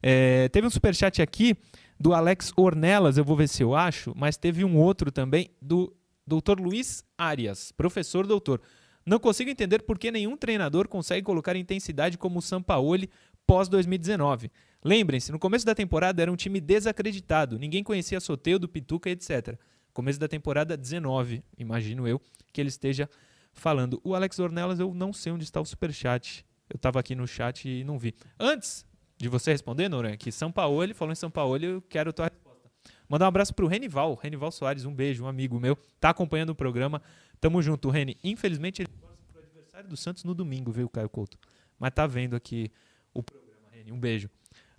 É, 0.00 0.48
teve 0.50 0.64
um 0.64 0.70
superchat 0.70 1.20
aqui 1.20 1.56
do 1.98 2.14
Alex 2.14 2.52
Ornelas, 2.56 3.18
eu 3.18 3.24
vou 3.24 3.36
ver 3.36 3.48
se 3.48 3.64
eu 3.64 3.74
acho, 3.74 4.12
mas 4.16 4.36
teve 4.36 4.64
um 4.64 4.78
outro 4.78 5.10
também 5.10 5.50
do 5.60 5.92
Dr. 6.24 6.60
Luiz 6.60 7.04
Arias, 7.18 7.72
professor 7.72 8.28
doutor. 8.28 8.60
Não 9.04 9.18
consigo 9.18 9.50
entender 9.50 9.82
por 9.82 9.98
que 9.98 10.12
nenhum 10.12 10.36
treinador 10.36 10.86
consegue 10.86 11.26
colocar 11.26 11.56
intensidade 11.56 12.16
como 12.16 12.38
o 12.38 12.42
Sampaoli 12.42 13.10
pós 13.44 13.68
2019. 13.68 14.52
Lembrem-se, 14.84 15.30
no 15.30 15.38
começo 15.38 15.64
da 15.64 15.74
temporada 15.74 16.20
era 16.20 16.32
um 16.32 16.36
time 16.36 16.60
desacreditado, 16.60 17.58
ninguém 17.58 17.84
conhecia 17.84 18.18
Soteudo, 18.18 18.68
Pituca, 18.68 19.08
etc. 19.08 19.56
Começo 19.92 20.18
da 20.18 20.26
temporada 20.26 20.76
19, 20.76 21.44
imagino 21.56 22.08
eu, 22.08 22.20
que 22.52 22.60
ele 22.60 22.68
esteja 22.68 23.08
falando. 23.52 24.00
O 24.02 24.14
Alex 24.14 24.38
Ornelas, 24.38 24.80
eu 24.80 24.92
não 24.92 25.12
sei 25.12 25.32
onde 25.32 25.44
está 25.44 25.60
o 25.60 25.64
superchat. 25.64 26.44
Eu 26.68 26.76
estava 26.76 26.98
aqui 26.98 27.14
no 27.14 27.28
chat 27.28 27.68
e 27.68 27.84
não 27.84 27.98
vi. 27.98 28.14
Antes 28.40 28.84
de 29.18 29.28
você 29.28 29.52
responder, 29.52 29.88
Noran, 29.88 30.16
que 30.16 30.32
São 30.32 30.50
Paulo, 30.50 30.82
ele 30.82 30.94
falou 30.94 31.12
em 31.12 31.16
São 31.16 31.30
Paulo, 31.30 31.56
eu 31.62 31.82
quero 31.82 32.12
tua 32.12 32.26
resposta. 32.26 32.70
Mandar 33.08 33.26
um 33.26 33.28
abraço 33.28 33.54
pro 33.54 33.66
Renival, 33.66 34.14
Renival 34.14 34.50
Soares, 34.50 34.84
um 34.84 34.94
beijo, 34.94 35.24
um 35.24 35.28
amigo 35.28 35.60
meu, 35.60 35.76
tá 36.00 36.10
acompanhando 36.10 36.50
o 36.50 36.54
programa. 36.54 37.02
Tamo 37.40 37.60
junto, 37.62 37.90
Reni. 37.90 38.16
Infelizmente 38.24 38.82
ele 38.82 38.88
torce 38.88 39.22
pro 39.30 39.42
adversário 39.42 39.88
do 39.88 39.96
Santos 39.96 40.24
no 40.24 40.34
domingo, 40.34 40.72
viu, 40.72 40.88
Caio 40.88 41.08
Couto? 41.08 41.38
Mas 41.78 41.92
tá 41.92 42.06
vendo 42.06 42.34
aqui 42.34 42.70
o 43.12 43.22
programa, 43.22 43.68
Reni. 43.70 43.92
Um 43.92 44.00
beijo. 44.00 44.30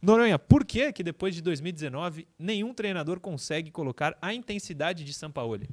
Noronha, 0.03 0.37
por 0.37 0.65
que 0.65 0.91
que 0.91 1.01
depois 1.01 1.33
de 1.33 1.41
2019 1.41 2.27
nenhum 2.37 2.73
treinador 2.73 3.21
consegue 3.21 3.71
colocar 3.71 4.17
a 4.21 4.33
intensidade 4.33 5.01
de 5.05 5.13
Sampaoli? 5.13 5.69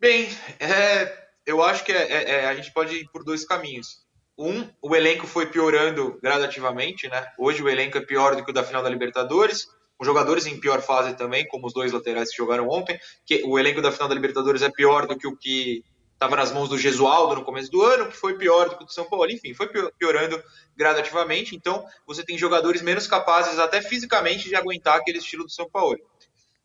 Bem, 0.00 0.28
é, 0.58 1.28
eu 1.46 1.62
acho 1.62 1.84
que 1.84 1.92
é, 1.92 2.12
é, 2.12 2.30
é, 2.30 2.46
a 2.46 2.54
gente 2.56 2.72
pode 2.72 2.96
ir 2.96 3.08
por 3.12 3.22
dois 3.22 3.46
caminhos. 3.46 4.04
Um, 4.36 4.68
o 4.82 4.96
elenco 4.96 5.24
foi 5.24 5.46
piorando 5.46 6.18
gradativamente, 6.20 7.06
né? 7.06 7.28
Hoje 7.38 7.62
o 7.62 7.68
elenco 7.68 7.96
é 7.96 8.00
pior 8.00 8.34
do 8.34 8.44
que 8.44 8.50
o 8.50 8.54
da 8.54 8.64
final 8.64 8.82
da 8.82 8.90
Libertadores. 8.90 9.64
Os 9.96 10.04
jogadores 10.04 10.46
em 10.46 10.58
pior 10.58 10.82
fase 10.82 11.14
também, 11.14 11.46
como 11.46 11.68
os 11.68 11.72
dois 11.72 11.92
laterais 11.92 12.28
que 12.28 12.36
jogaram 12.36 12.68
ontem. 12.68 12.98
Que 13.24 13.44
o 13.44 13.56
elenco 13.56 13.80
da 13.80 13.92
final 13.92 14.08
da 14.08 14.16
Libertadores 14.16 14.62
é 14.62 14.68
pior 14.68 15.06
do 15.06 15.16
que 15.16 15.28
o 15.28 15.36
que 15.36 15.84
estava 16.14 16.36
nas 16.36 16.52
mãos 16.52 16.68
do 16.68 16.78
Gesualdo 16.78 17.34
no 17.34 17.44
começo 17.44 17.70
do 17.70 17.82
ano, 17.82 18.08
que 18.08 18.16
foi 18.16 18.38
pior 18.38 18.70
do 18.70 18.76
que 18.78 18.84
o 18.84 18.86
do 18.86 18.92
São 18.92 19.04
Paulo, 19.04 19.30
enfim, 19.30 19.52
foi 19.52 19.68
piorando 19.98 20.42
gradativamente. 20.76 21.54
Então, 21.54 21.84
você 22.06 22.24
tem 22.24 22.38
jogadores 22.38 22.80
menos 22.82 23.06
capazes, 23.06 23.58
até 23.58 23.82
fisicamente, 23.82 24.48
de 24.48 24.56
aguentar 24.56 24.96
aquele 24.96 25.18
estilo 25.18 25.44
do 25.44 25.50
São 25.50 25.68
Paulo. 25.68 25.98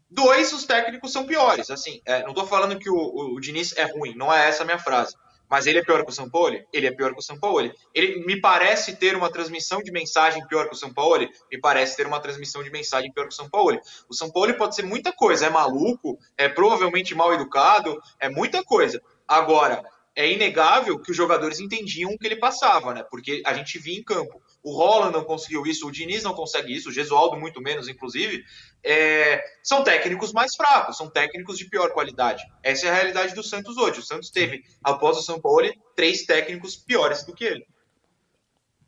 Dois, 0.10 0.52
os 0.54 0.66
técnicos 0.66 1.12
são 1.12 1.26
piores. 1.26 1.70
Assim, 1.70 2.02
é, 2.06 2.24
não 2.24 2.30
estou 2.30 2.48
falando 2.48 2.80
que 2.80 2.90
o, 2.90 2.96
o, 2.96 3.36
o, 3.36 3.40
Diniz 3.40 3.78
é 3.78 3.84
ruim, 3.84 4.16
não 4.16 4.34
é 4.34 4.48
essa 4.48 4.64
a 4.64 4.66
minha 4.66 4.80
frase. 4.80 5.16
Mas 5.48 5.66
ele 5.66 5.80
é 5.80 5.84
pior 5.84 6.04
que 6.04 6.12
o 6.12 6.14
São 6.14 6.30
Paulo? 6.30 6.56
Ele 6.72 6.88
é 6.88 6.92
pior 6.92 7.12
que 7.14 7.20
o 7.20 7.24
São 7.24 7.40
Paulo. 7.40 7.72
Ele 7.94 8.24
me 8.24 8.40
parece 8.40 8.96
ter 8.96 9.16
uma 9.16 9.32
transmissão 9.32 9.82
de 9.82 9.92
mensagem 9.92 10.46
pior 10.48 10.68
que 10.68 10.76
o 10.76 10.78
São 10.78 10.94
Paulo? 10.94 11.28
Me 11.52 11.60
parece 11.60 11.98
ter 11.98 12.06
uma 12.06 12.20
transmissão 12.20 12.64
de 12.64 12.70
mensagem 12.70 13.12
pior 13.12 13.28
que 13.28 13.34
o 13.34 13.36
São 13.36 13.50
Paulo. 13.50 13.80
O 14.08 14.14
São 14.14 14.32
Paulo 14.32 14.54
pode 14.56 14.76
ser 14.76 14.84
muita 14.84 15.12
coisa, 15.12 15.48
é 15.48 15.50
maluco, 15.50 16.20
é 16.38 16.48
provavelmente 16.48 17.16
mal 17.16 17.34
educado, 17.34 18.00
é 18.20 18.30
muita 18.30 18.64
coisa. 18.64 19.02
Agora, 19.30 19.84
é 20.16 20.30
inegável 20.30 21.00
que 21.00 21.12
os 21.12 21.16
jogadores 21.16 21.60
entendiam 21.60 22.12
o 22.12 22.18
que 22.18 22.26
ele 22.26 22.38
passava, 22.38 22.94
né? 22.94 23.04
Porque 23.04 23.44
a 23.46 23.54
gente 23.54 23.78
via 23.78 23.98
em 23.98 24.04
campo. 24.04 24.42
O 24.64 24.76
Roland 24.76 25.12
não 25.12 25.24
conseguiu 25.24 25.66
isso, 25.66 25.88
o 25.88 25.92
Diniz 25.92 26.24
não 26.24 26.34
consegue 26.34 26.76
isso, 26.76 26.90
o 26.90 26.92
Gesualdo 26.92 27.40
muito 27.40 27.62
menos, 27.62 27.88
inclusive. 27.88 28.44
É... 28.84 29.42
São 29.64 29.84
técnicos 29.84 30.34
mais 30.34 30.56
fracos, 30.56 30.98
são 30.98 31.10
técnicos 31.10 31.58
de 31.60 31.70
pior 31.70 31.92
qualidade. 31.92 32.44
Essa 32.64 32.88
é 32.88 32.90
a 32.90 32.94
realidade 32.96 33.36
do 33.36 33.44
Santos 33.44 33.78
hoje. 33.78 34.00
O 34.00 34.04
Santos 34.04 34.32
teve, 34.32 34.64
após 34.84 35.16
o 35.16 35.22
São 35.22 35.40
Paulo, 35.40 35.72
três 35.96 36.26
técnicos 36.26 36.76
piores 36.76 37.24
do 37.24 37.34
que 37.34 37.46
ele. 37.46 37.66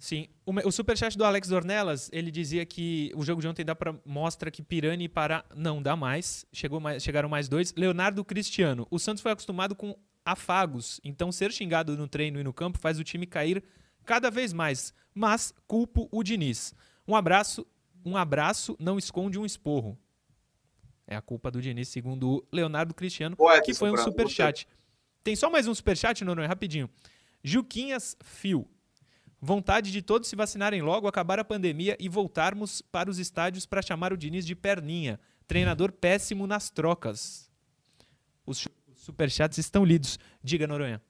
Sim. 0.01 0.27
O, 0.43 0.67
o 0.67 0.71
superchat 0.71 1.15
do 1.15 1.23
Alex 1.23 1.47
Dornelas, 1.47 2.09
ele 2.11 2.31
dizia 2.31 2.65
que 2.65 3.11
o 3.15 3.23
jogo 3.23 3.39
de 3.39 3.47
ontem 3.47 3.63
dá 3.63 3.75
pra, 3.75 3.95
mostra 4.03 4.49
que 4.49 4.63
Pirani 4.63 5.03
e 5.03 5.07
Pará 5.07 5.45
não 5.55 5.79
dá 5.79 5.95
mais. 5.95 6.43
Chegou 6.51 6.79
mais. 6.79 7.03
Chegaram 7.03 7.29
mais 7.29 7.47
dois. 7.47 7.71
Leonardo 7.77 8.25
Cristiano. 8.25 8.87
O 8.89 8.97
Santos 8.97 9.21
foi 9.21 9.31
acostumado 9.31 9.75
com 9.75 9.95
afagos. 10.25 10.99
Então, 11.03 11.31
ser 11.31 11.51
xingado 11.51 11.97
no 11.97 12.07
treino 12.07 12.39
e 12.39 12.43
no 12.43 12.53
campo 12.53 12.79
faz 12.79 12.99
o 12.99 13.03
time 13.03 13.25
cair 13.25 13.63
cada 14.05 14.29
vez 14.29 14.53
mais. 14.53 14.93
Mas 15.13 15.53
culpo 15.67 16.07
o 16.11 16.23
Diniz. 16.23 16.73
Um 17.07 17.15
abraço, 17.15 17.65
um 18.05 18.15
abraço 18.15 18.75
não 18.79 18.97
esconde 18.97 19.39
um 19.39 19.45
esporro. 19.45 19.97
É 21.07 21.15
a 21.15 21.21
culpa 21.21 21.51
do 21.51 21.61
Diniz, 21.61 21.89
segundo 21.89 22.29
o 22.29 22.47
Leonardo 22.51 22.93
Cristiano, 22.93 23.35
que 23.65 23.73
foi 23.73 23.91
um 23.91 23.97
superchat. 23.97 24.67
Tem 25.23 25.35
só 25.35 25.49
mais 25.49 25.67
um 25.67 25.75
superchat, 25.75 26.23
Noronha, 26.23 26.47
rapidinho. 26.47 26.89
Juquinhas 27.43 28.15
Fio. 28.23 28.67
Vontade 29.39 29.91
de 29.91 30.01
todos 30.01 30.29
se 30.29 30.35
vacinarem 30.35 30.81
logo, 30.81 31.07
acabar 31.07 31.39
a 31.39 31.43
pandemia 31.43 31.97
e 31.99 32.07
voltarmos 32.07 32.81
para 32.81 33.09
os 33.09 33.17
estádios 33.17 33.65
para 33.65 33.81
chamar 33.81 34.13
o 34.13 34.17
Diniz 34.17 34.45
de 34.45 34.55
perninha. 34.55 35.19
Treinador 35.47 35.91
péssimo 35.91 36.45
nas 36.45 36.69
trocas. 36.69 37.51
Os 38.45 38.67
superchats 39.11 39.57
estão 39.57 39.85
lidos. 39.85 40.17
Diga, 40.43 40.65
Noronha. 40.65 41.01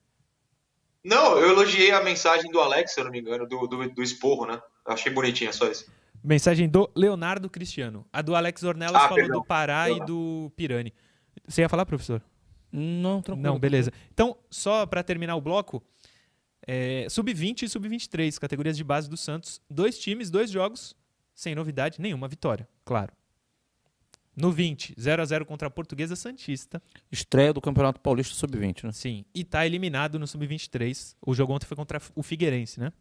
Não, 1.04 1.38
eu 1.38 1.52
elogiei 1.52 1.92
a 1.92 2.04
mensagem 2.04 2.52
do 2.52 2.60
Alex, 2.60 2.94
se 2.94 3.00
eu 3.00 3.06
não 3.06 3.12
me 3.12 3.20
engano, 3.20 3.48
do, 3.48 3.68
do, 3.68 3.90
do 3.90 4.04
esporro, 4.04 4.46
né? 4.46 4.62
Eu 4.86 4.94
achei 4.94 5.12
bonitinha, 5.12 5.52
só 5.52 5.70
isso. 5.70 5.92
Mensagem 6.24 6.70
do 6.70 6.90
Leonardo 6.96 7.50
Cristiano. 7.50 8.06
A 8.14 8.22
do 8.22 8.36
Alex 8.36 8.62
Ornelas 8.64 8.96
ah, 8.96 9.08
falou 9.08 9.16
perdão. 9.16 9.40
do 9.40 9.46
Pará 9.46 9.90
e 9.90 10.00
do 10.06 10.52
Pirani. 10.56 10.94
Você 11.48 11.62
ia 11.62 11.70
falar, 11.70 11.86
professor? 11.86 12.22
Não, 12.72 13.22
tranquilo. 13.22 13.52
Não, 13.54 13.60
beleza. 13.60 13.92
Então, 14.14 14.38
só 14.50 14.86
para 14.86 15.04
terminar 15.04 15.36
o 15.36 15.42
bloco, 15.42 15.84
é, 16.68 17.08
Sub-20 17.10 17.64
e 17.64 17.70
Sub-23, 17.70 18.38
categorias 18.38 18.78
de 18.78 18.84
base 18.84 19.10
do 19.10 19.18
Santos. 19.18 19.60
Dois 19.70 19.98
times, 19.98 20.30
dois 20.30 20.52
jogos, 20.52 20.96
sem 21.34 21.56
novidade 21.56 22.00
nenhuma, 22.00 22.28
vitória, 22.28 22.68
claro. 22.86 23.12
No 24.42 24.52
20, 24.52 24.96
0 25.00 25.22
a 25.22 25.26
0 25.26 25.46
contra 25.46 25.68
a 25.68 25.72
Portuguesa 25.72 26.16
Santista. 26.16 26.82
Estreia 27.12 27.54
do 27.54 27.62
Campeonato 27.62 28.02
Paulista 28.02 28.34
Sub-20, 28.34 28.86
né? 28.86 28.92
Sim, 28.92 29.24
e 29.34 29.44
tá 29.44 29.66
eliminado 29.66 30.18
no 30.18 30.26
Sub-23. 30.26 31.16
O 31.26 31.34
jogo 31.34 31.54
ontem 31.54 31.68
foi 31.68 31.78
contra 31.78 32.02
o 32.16 32.24
Figueirense, 32.24 32.80
né? 32.80 32.92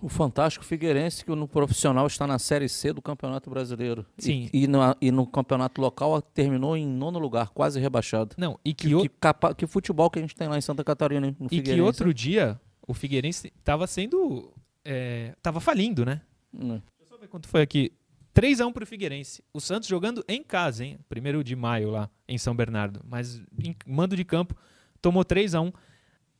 O 0.00 0.08
fantástico 0.08 0.64
Figueirense, 0.64 1.24
que 1.24 1.30
no 1.34 1.48
profissional 1.48 2.06
está 2.06 2.26
na 2.26 2.38
Série 2.38 2.68
C 2.68 2.92
do 2.92 3.02
Campeonato 3.02 3.50
Brasileiro. 3.50 4.06
Sim. 4.16 4.48
E, 4.52 4.64
e, 4.64 4.66
no, 4.66 4.78
e 5.00 5.10
no 5.10 5.26
campeonato 5.26 5.80
local 5.80 6.22
terminou 6.22 6.76
em 6.76 6.86
nono 6.86 7.18
lugar, 7.18 7.50
quase 7.50 7.80
rebaixado. 7.80 8.36
Não, 8.38 8.58
e 8.64 8.72
que, 8.72 8.88
que, 8.88 8.94
o... 8.94 9.02
que, 9.02 9.08
capa, 9.08 9.54
que 9.54 9.66
futebol 9.66 10.08
que 10.08 10.18
a 10.18 10.22
gente 10.22 10.36
tem 10.36 10.48
lá 10.48 10.56
em 10.56 10.60
Santa 10.60 10.84
Catarina, 10.84 11.34
no 11.38 11.48
E 11.50 11.60
que 11.60 11.80
outro 11.80 12.14
dia 12.14 12.60
o 12.86 12.94
Figueirense 12.94 13.52
estava 13.58 13.86
sendo. 13.86 14.52
estava 14.84 15.58
é, 15.58 15.60
falindo, 15.60 16.06
né? 16.06 16.22
Hum. 16.54 16.80
Deixa 16.80 17.02
eu 17.02 17.06
só 17.06 17.18
ver 17.18 17.28
quanto 17.28 17.48
foi 17.48 17.60
aqui. 17.60 17.92
3x1 18.40 18.72
pro 18.72 18.86
Figueirense. 18.86 19.42
O 19.52 19.60
Santos 19.60 19.88
jogando 19.88 20.24
em 20.28 20.42
casa, 20.42 20.84
hein? 20.84 20.98
Primeiro 21.08 21.42
de 21.42 21.56
maio 21.56 21.90
lá 21.90 22.10
em 22.26 22.38
São 22.38 22.54
Bernardo. 22.54 23.00
Mas 23.04 23.42
em 23.62 23.74
mando 23.86 24.16
de 24.16 24.24
campo, 24.24 24.54
tomou 25.00 25.24
3x1. 25.24 25.74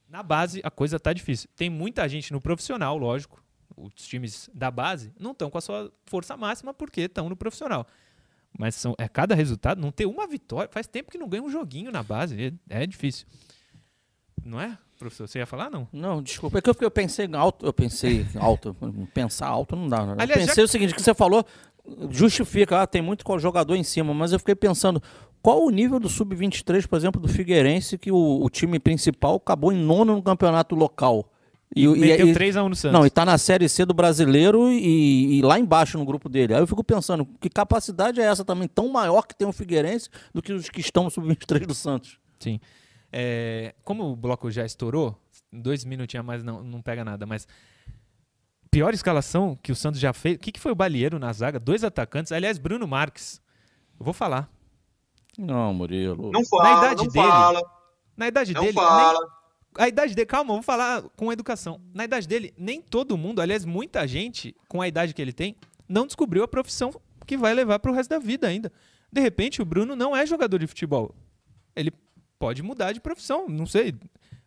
Na 0.09 0.23
base, 0.23 0.61
a 0.65 0.71
coisa 0.71 0.99
tá 0.99 1.13
difícil. 1.13 1.49
Tem 1.57 1.69
muita 1.69 2.09
gente 2.09 2.33
no 2.33 2.41
profissional, 2.41 2.97
lógico 2.97 3.43
os 3.79 4.07
times 4.07 4.51
da 4.53 4.71
base 4.71 5.13
não 5.19 5.33
estão 5.33 5.51
com 5.51 5.59
a 5.59 5.61
sua 5.61 5.93
força 6.05 6.37
máxima 6.37 6.75
porque 6.75 7.03
estão 7.03 7.29
no 7.29 7.37
profissional. 7.37 7.87
Mas 8.59 8.75
são, 8.75 8.95
é 8.99 9.07
cada 9.07 9.35
resultado, 9.35 9.81
não 9.81 9.93
ter 9.93 10.07
uma 10.07 10.27
vitória. 10.27 10.69
Faz 10.73 10.87
tempo 10.87 11.11
que 11.11 11.19
não 11.19 11.29
ganha 11.29 11.43
um 11.43 11.51
joguinho 11.51 11.93
na 11.93 12.03
base. 12.03 12.57
É, 12.69 12.83
é 12.83 12.87
difícil. 12.87 13.27
Não 14.43 14.61
é, 14.61 14.77
professor? 14.99 15.29
Você 15.29 15.39
ia 15.39 15.47
falar, 15.47 15.71
não? 15.71 15.87
Não, 15.93 16.23
desculpa. 16.23 16.59
É 16.59 16.63
que 16.63 16.71
eu, 16.71 16.75
eu 16.81 16.91
pensei 16.91 17.29
alto. 17.35 17.67
Eu 17.67 17.73
pensei 17.73 18.27
alto. 18.37 18.75
Pensar 19.13 19.49
alto 19.49 19.77
não 19.77 19.87
dá. 19.87 20.07
Né? 20.07 20.15
Aliás, 20.19 20.41
eu 20.41 20.47
pensei 20.47 20.63
já... 20.63 20.65
o 20.65 20.69
seguinte, 20.69 20.95
que 20.95 21.03
você 21.03 21.15
falou, 21.15 21.45
justifica, 22.11 22.83
ah, 22.83 22.87
tem 22.87 23.03
muito 23.03 23.25
jogador 23.39 23.77
em 23.77 23.83
cima, 23.83 24.13
mas 24.15 24.33
eu 24.33 24.39
fiquei 24.39 24.55
pensando, 24.55 25.03
qual 25.43 25.65
o 25.65 25.71
nível 25.71 26.01
do 26.01 26.09
Sub-23, 26.09 26.87
por 26.87 26.97
exemplo, 26.97 27.21
do 27.21 27.29
Figueirense, 27.29 27.97
que 27.97 28.11
o, 28.11 28.45
o 28.45 28.51
time 28.51 28.79
principal 28.79 29.37
acabou 29.37 29.73
em 29.73 29.77
nono 29.77 30.17
no 30.17 30.23
campeonato 30.23 30.75
local? 30.75 31.31
E, 31.75 31.87
Meteu 31.87 32.29
3x1 32.29 32.69
no 32.69 32.75
Santos. 32.75 32.99
Não, 32.99 33.07
e 33.07 33.11
tá 33.11 33.25
na 33.25 33.37
Série 33.37 33.69
C 33.69 33.85
do 33.85 33.93
brasileiro 33.93 34.71
e, 34.73 35.39
e, 35.39 35.43
lá 35.43 35.59
embaixo 35.59 35.99
no 35.99 36.05
grupo 36.05 36.29
dele. 36.29 36.55
Aí 36.55 36.61
eu 36.61 36.67
fico 36.67 36.83
pensando, 36.83 37.27
que 37.41 37.51
capacidade 37.51 38.21
é 38.21 38.25
essa 38.25 38.45
também, 38.45 38.67
tão 38.67 38.89
maior 38.89 39.27
que 39.27 39.35
tem 39.35 39.47
o 39.47 39.53
Figueirense 39.53 40.09
do 40.33 40.41
que 40.41 40.53
os 40.53 40.69
que 40.71 40.81
estão 40.81 41.05
no 41.05 41.11
Sub-23 41.11 41.67
do 41.67 41.75
Santos? 41.75 42.19
Sim. 42.41 42.59
É, 43.13 43.75
como 43.85 44.05
o 44.05 44.17
bloco 44.17 44.51
já 44.51 44.65
estourou, 44.65 45.19
dois 45.53 45.85
minutinhos 45.85 46.25
a 46.25 46.27
mais 46.27 46.43
não, 46.43 46.63
não 46.63 46.81
pega 46.81 47.05
nada, 47.05 47.27
mas 47.27 47.47
pior 48.71 48.95
escalação 48.95 49.59
que 49.63 49.73
o 49.73 49.77
Santos 49.77 50.01
já 50.01 50.13
fez. 50.13 50.37
O 50.37 50.39
que, 50.39 50.53
que 50.53 50.61
foi 50.61 50.73
o 50.73 50.75
Balieiro 50.75 51.19
na 51.19 51.33
zaga? 51.33 51.59
Dois 51.59 51.85
atacantes. 51.85 52.33
Aliás, 52.33 52.59
Bruno 52.59 52.87
Marques. 52.87 53.41
Eu 53.99 54.05
vou 54.05 54.15
falar. 54.15 54.49
Não, 55.37 55.73
Murilo. 55.73 56.31
Não 56.33 56.45
fala, 56.45 56.65
na 56.65 56.79
idade 56.79 57.05
não 57.05 57.13
dele, 57.13 57.27
fala. 57.27 57.63
Na 58.17 58.29
idade 58.29 58.55
não 58.55 58.61
dele. 58.63 58.73
Fala. 58.73 59.21
Nem, 59.21 59.39
a 59.77 59.89
idade 59.89 60.15
dele, 60.15 60.27
calma, 60.27 60.53
vou 60.53 60.63
falar 60.63 61.03
com 61.17 61.33
educação. 61.33 61.81
Na 61.95 62.05
idade 62.05 62.27
dele, 62.27 62.53
nem 62.59 62.83
todo 62.83 63.17
mundo, 63.17 63.41
aliás, 63.41 63.65
muita 63.65 64.07
gente 64.07 64.55
com 64.67 64.83
a 64.83 64.89
idade 64.89 65.15
que 65.15 65.23
ele 65.23 65.33
tem, 65.33 65.55
não 65.89 66.07
descobriu 66.07 66.43
a 66.43 66.49
profissão 66.49 66.93
que 67.25 67.37
vai 67.37 67.55
levar 67.55 67.79
para 67.79 67.91
o 67.91 67.95
resto 67.95 68.11
da 68.11 68.19
vida 68.19 68.49
ainda. 68.49 68.73
De 69.13 69.21
repente, 69.21 69.63
o 69.63 69.65
Bruno 69.65 69.95
não 69.95 70.17
é 70.17 70.27
jogador 70.27 70.59
de 70.59 70.67
futebol. 70.67 71.15
Ele 71.77 71.93
pode 72.39 72.63
mudar 72.63 72.93
de 72.93 73.01
profissão, 73.01 73.49
não 73.49 73.67
sei. 73.67 73.95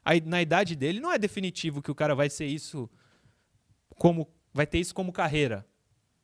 Aí, 0.03 0.19
na 0.19 0.41
idade 0.41 0.75
dele, 0.75 0.99
não 0.99 1.11
é 1.11 1.17
definitivo 1.17 1.81
que 1.81 1.91
o 1.91 1.95
cara 1.95 2.13
vai 2.13 2.29
ser 2.29 2.45
isso 2.45 2.89
como 4.01 4.27
vai 4.51 4.65
ter 4.65 4.79
isso 4.79 4.95
como 4.95 5.13
carreira. 5.13 5.63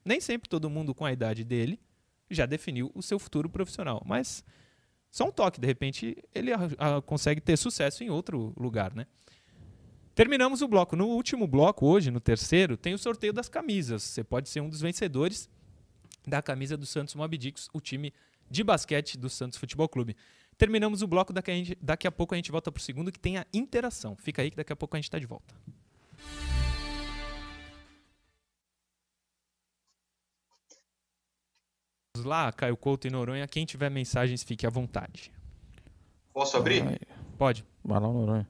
Nem 0.04 0.20
sempre 0.20 0.50
todo 0.50 0.68
mundo 0.68 0.96
com 0.96 1.06
a 1.06 1.14
idade 1.14 1.44
dele 1.44 1.80
já 2.28 2.48
definiu 2.48 2.92
o 2.96 3.04
seu 3.04 3.20
futuro 3.20 3.48
profissional, 3.48 4.02
mas 4.04 4.44
só 5.12 5.26
um 5.28 5.32
toque, 5.32 5.62
de 5.62 5.68
repente 5.68 6.18
ele 6.34 6.52
a, 6.52 6.58
a, 6.80 7.02
consegue 7.04 7.40
ter 7.40 7.56
sucesso 7.56 8.04
em 8.04 8.10
outro 8.10 8.52
lugar, 8.58 8.96
né? 8.96 9.06
Terminamos 10.16 10.64
o 10.64 10.68
bloco. 10.68 10.96
No 10.96 11.06
último 11.10 11.46
bloco, 11.46 11.86
hoje, 11.86 12.10
no 12.10 12.20
terceiro, 12.20 12.76
tem 12.76 12.96
o 12.96 12.98
sorteio 12.98 13.32
das 13.32 13.48
camisas. 13.48 14.02
Você 14.02 14.24
pode 14.24 14.50
ser 14.50 14.60
um 14.60 14.70
dos 14.70 14.82
vencedores 14.82 15.48
da 16.26 16.42
camisa 16.42 16.76
do 16.76 16.86
Santos 16.88 17.14
Mob 17.14 17.38
Dicos, 17.38 17.70
o 17.72 17.80
time 17.80 18.12
de 18.50 18.64
basquete 18.64 19.20
do 19.20 19.30
Santos 19.30 19.60
Futebol 19.60 19.88
Clube. 19.88 20.18
Terminamos 20.58 21.04
o 21.04 21.08
bloco, 21.08 21.32
daqui 21.32 21.52
a, 21.52 21.54
gente, 21.54 21.78
daqui 21.80 22.08
a 22.08 22.12
pouco 22.12 22.34
a 22.34 22.38
gente 22.38 22.52
volta 22.52 22.72
para 22.72 22.82
o 22.82 22.84
segundo, 22.84 23.12
que 23.12 23.20
tem 23.20 23.38
a 23.38 23.46
interação. 23.54 24.16
Fica 24.16 24.42
aí 24.42 24.50
que 24.50 24.58
daqui 24.58 24.74
a 24.74 24.76
pouco 24.76 24.96
a 24.96 24.98
gente 24.98 25.06
está 25.06 25.20
de 25.20 25.28
volta. 25.28 25.54
Lá, 32.24 32.52
Caio 32.52 32.78
Couto 32.78 33.08
e 33.08 33.10
Noronha. 33.10 33.48
Quem 33.48 33.66
tiver 33.66 33.90
mensagens, 33.90 34.44
fique 34.44 34.66
à 34.66 34.70
vontade. 34.70 35.32
Posso 36.34 36.58
abrir? 36.58 36.84
Vai. 36.84 37.00
Pode. 37.38 37.66
Vai 37.84 38.00
lá, 38.00 38.08
Noronha. 38.08 38.48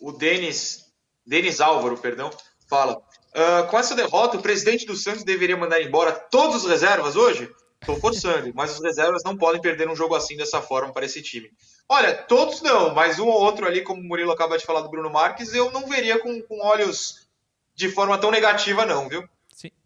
O 0.00 0.12
Denis, 0.12 0.92
Denis 1.26 1.60
Álvaro, 1.60 1.96
perdão, 1.96 2.30
fala. 2.68 2.98
Uh, 3.34 3.66
com 3.70 3.78
essa 3.78 3.94
derrota, 3.94 4.36
o 4.36 4.42
presidente 4.42 4.84
do 4.84 4.94
Santos 4.94 5.24
deveria 5.24 5.56
mandar 5.56 5.80
embora 5.80 6.12
todos 6.12 6.64
os 6.64 6.70
reservas 6.70 7.16
hoje? 7.16 7.50
Estou 7.80 7.98
forçando, 7.98 8.52
mas 8.54 8.74
os 8.74 8.82
reservas 8.82 9.22
não 9.24 9.36
podem 9.36 9.60
perder 9.60 9.88
um 9.88 9.96
jogo 9.96 10.14
assim 10.14 10.36
dessa 10.36 10.62
forma 10.62 10.92
para 10.92 11.04
esse 11.04 11.20
time. 11.20 11.50
Olha, 11.88 12.14
todos 12.14 12.62
não, 12.62 12.94
mas 12.94 13.18
um 13.18 13.26
ou 13.26 13.40
outro 13.40 13.66
ali, 13.66 13.82
como 13.82 14.00
o 14.00 14.04
Murilo 14.04 14.30
acaba 14.30 14.56
de 14.56 14.64
falar 14.64 14.82
do 14.82 14.88
Bruno 14.88 15.10
Marques, 15.10 15.52
eu 15.52 15.70
não 15.72 15.88
veria 15.88 16.18
com, 16.20 16.40
com 16.42 16.64
olhos 16.64 17.26
de 17.74 17.88
forma 17.88 18.16
tão 18.18 18.30
negativa, 18.30 18.86
não, 18.86 19.08
viu? 19.08 19.28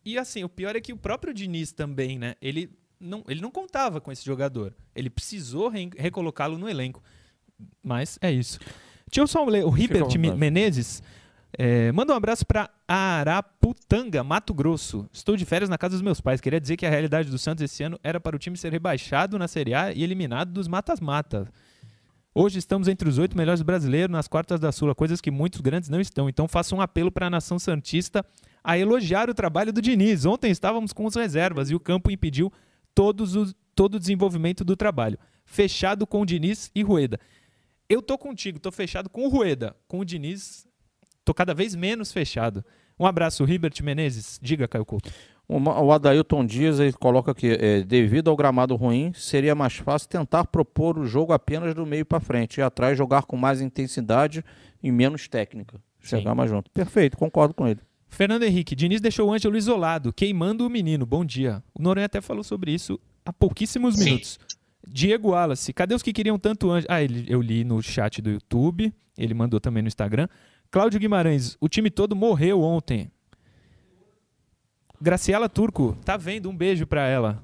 E 0.07 0.17
assim, 0.17 0.45
o 0.45 0.49
pior 0.49 0.77
é 0.77 0.81
que 0.81 0.93
o 0.93 0.97
próprio 0.97 1.35
Diniz 1.35 1.73
também, 1.73 2.17
né? 2.17 2.37
Ele 2.41 2.71
não, 3.01 3.25
ele 3.27 3.41
não 3.41 3.51
contava 3.51 4.01
com 4.01 4.13
esse 4.13 4.25
jogador. 4.25 4.73
Ele 4.95 5.11
precisou 5.11 5.69
re 5.69 5.91
recolocá-lo 5.99 6.57
no 6.57 6.69
elenco. 6.69 7.03
Mas 7.83 8.17
é 8.23 8.31
isso. 8.31 8.61
Deixa 9.09 9.21
eu 9.21 9.27
só 9.27 9.45
ler. 9.45 9.65
O 9.65 9.69
Ribert 9.69 10.17
Menezes 10.17 11.03
é, 11.59 11.91
manda 11.91 12.13
um 12.13 12.17
abraço 12.17 12.47
para 12.47 12.71
Araputanga, 12.87 14.23
Mato 14.23 14.55
Grosso. 14.55 15.09
Estou 15.13 15.37
de 15.37 15.45
férias 15.45 15.69
na 15.69 15.77
casa 15.77 15.97
dos 15.97 16.03
meus 16.03 16.21
pais. 16.21 16.41
Queria 16.41 16.61
dizer 16.61 16.77
que 16.77 16.87
a 16.87 16.91
realidade 16.91 17.29
do 17.29 17.37
Santos 17.37 17.65
esse 17.65 17.83
ano 17.83 17.99
era 18.01 18.21
para 18.21 18.37
o 18.37 18.39
time 18.39 18.57
ser 18.57 18.71
rebaixado 18.71 19.37
na 19.37 19.49
Série 19.49 19.75
A 19.75 19.93
e 19.93 20.05
eliminado 20.05 20.53
dos 20.53 20.69
matas-matas. 20.69 21.49
Hoje 22.33 22.61
estamos 22.61 22.87
entre 22.87 23.09
os 23.09 23.19
oito 23.19 23.37
melhores 23.37 23.63
brasileiros 23.63 24.13
nas 24.13 24.29
quartas 24.29 24.61
da 24.61 24.71
Sula, 24.71 24.95
coisas 24.95 25.21
que 25.21 25.33
muitos 25.33 25.61
grandes 25.61 25.89
não 25.89 26.01
estão. 26.01 26.29
Então 26.29 26.47
faço 26.47 26.77
um 26.77 26.81
apelo 26.81 27.11
para 27.11 27.27
a 27.27 27.31
nação 27.31 27.59
santista 27.59 28.25
a 28.67 28.77
elogiar 28.77 29.31
o 29.31 29.35
trabalho 29.35 29.73
do 29.73 29.81
Diniz. 29.81 30.27
Ontem 30.27 30.51
estávamos 30.51 30.93
com 30.93 31.07
as 31.07 31.15
reservas 31.15 31.71
e 31.71 31.75
o 31.77 31.79
campo 31.79 32.11
impediu 32.11 32.53
todos 32.93 33.37
os, 33.37 33.55
todo 33.77 33.95
o 33.95 33.99
desenvolvimento 34.01 34.65
do 34.65 34.75
trabalho. 34.75 35.17
Fechado 35.45 36.05
com 36.05 36.23
o 36.23 36.27
Diniz 36.27 36.69
e 36.75 36.83
Rueda. 36.83 37.21
Eu 37.89 38.03
tô 38.03 38.19
contigo, 38.19 38.59
tô 38.59 38.73
fechado 38.73 39.09
com 39.09 39.25
o 39.25 39.29
Rueda. 39.29 39.77
Com 39.87 40.01
o 40.01 40.05
Diniz, 40.05 40.67
tô 41.25 41.33
cada 41.33 41.55
vez 41.55 41.77
menos 41.77 42.11
fechado. 42.13 42.65
Um 42.99 43.07
abraço, 43.07 43.45
Ribert 43.45 43.81
Menezes. 43.85 44.41
Diga, 44.43 44.67
Caio 44.67 44.85
Couto. 44.85 45.13
O 45.49 45.93
Adailton 45.93 46.45
Dias 46.45 46.81
ele 46.81 46.93
coloca 46.93 47.33
que, 47.33 47.53
é, 47.53 47.83
devido 47.85 48.31
ao 48.31 48.37
gramado 48.37 48.75
ruim, 48.75 49.13
seria 49.15 49.55
mais 49.55 49.77
fácil 49.77 50.09
tentar 50.09 50.45
propor 50.47 50.99
o 50.99 51.07
jogo 51.07 51.33
apenas 51.33 51.73
do 51.73 51.87
meio 51.87 52.05
para 52.05 52.19
frente 52.19 52.59
e 52.59 52.63
atrás 52.63 52.99
jogar 52.99 53.27
com 53.27 53.37
mais 53.37 53.61
intensidade 53.61 54.45
e 54.83 54.91
menos 54.91 55.29
técnica. 55.29 55.81
Chegar 56.01 56.33
Sim. 56.33 56.37
mais 56.37 56.51
junto. 56.51 56.69
Perfeito, 56.73 57.17
concordo 57.17 57.55
com 57.55 57.69
ele. 57.69 57.79
Fernando 58.09 58.45
Henrique, 58.45 58.75
Diniz 58.75 59.01
deixou 59.01 59.29
o 59.29 59.33
Ângelo 59.33 59.57
isolado, 59.57 60.13
queimando 60.13 60.67
o 60.67 60.71
menino. 60.71 61.05
Bom 61.05 61.25
dia. 61.25 61.63
O 61.75 61.83
Noronha 61.83 62.07
até 62.07 62.21
falou 62.21 62.43
sobre 62.43 62.73
isso 62.73 62.99
há 63.27 63.33
pouquíssimo 63.33 63.91
minutos. 63.91 64.39
Diego 64.87 65.31
Wallace, 65.31 65.73
cadê 65.73 65.95
os 65.95 66.03
que 66.03 66.13
queriam 66.13 66.39
tanto 66.39 66.71
anjo? 66.71 66.87
Ah, 66.89 67.03
ele, 67.03 67.27
eu 67.29 67.43
li 67.43 67.65
no 67.65 67.83
chat 67.83 68.23
do 68.23 68.31
YouTube, 68.31 68.95
ele 69.19 69.35
mandou 69.35 69.59
também 69.59 69.83
no 69.83 69.89
Instagram. 69.89 70.29
Cláudio 70.71 71.01
Guimarães, 71.01 71.57
o 71.61 71.69
time 71.69 71.91
todo 71.91 72.15
morreu 72.15 72.63
ontem. 72.63 73.11
Graciela 75.01 75.49
Turco, 75.49 75.99
tá 76.05 76.17
vendo? 76.17 76.49
Um 76.49 76.57
beijo 76.57 76.87
pra 76.87 77.07
ela. 77.07 77.43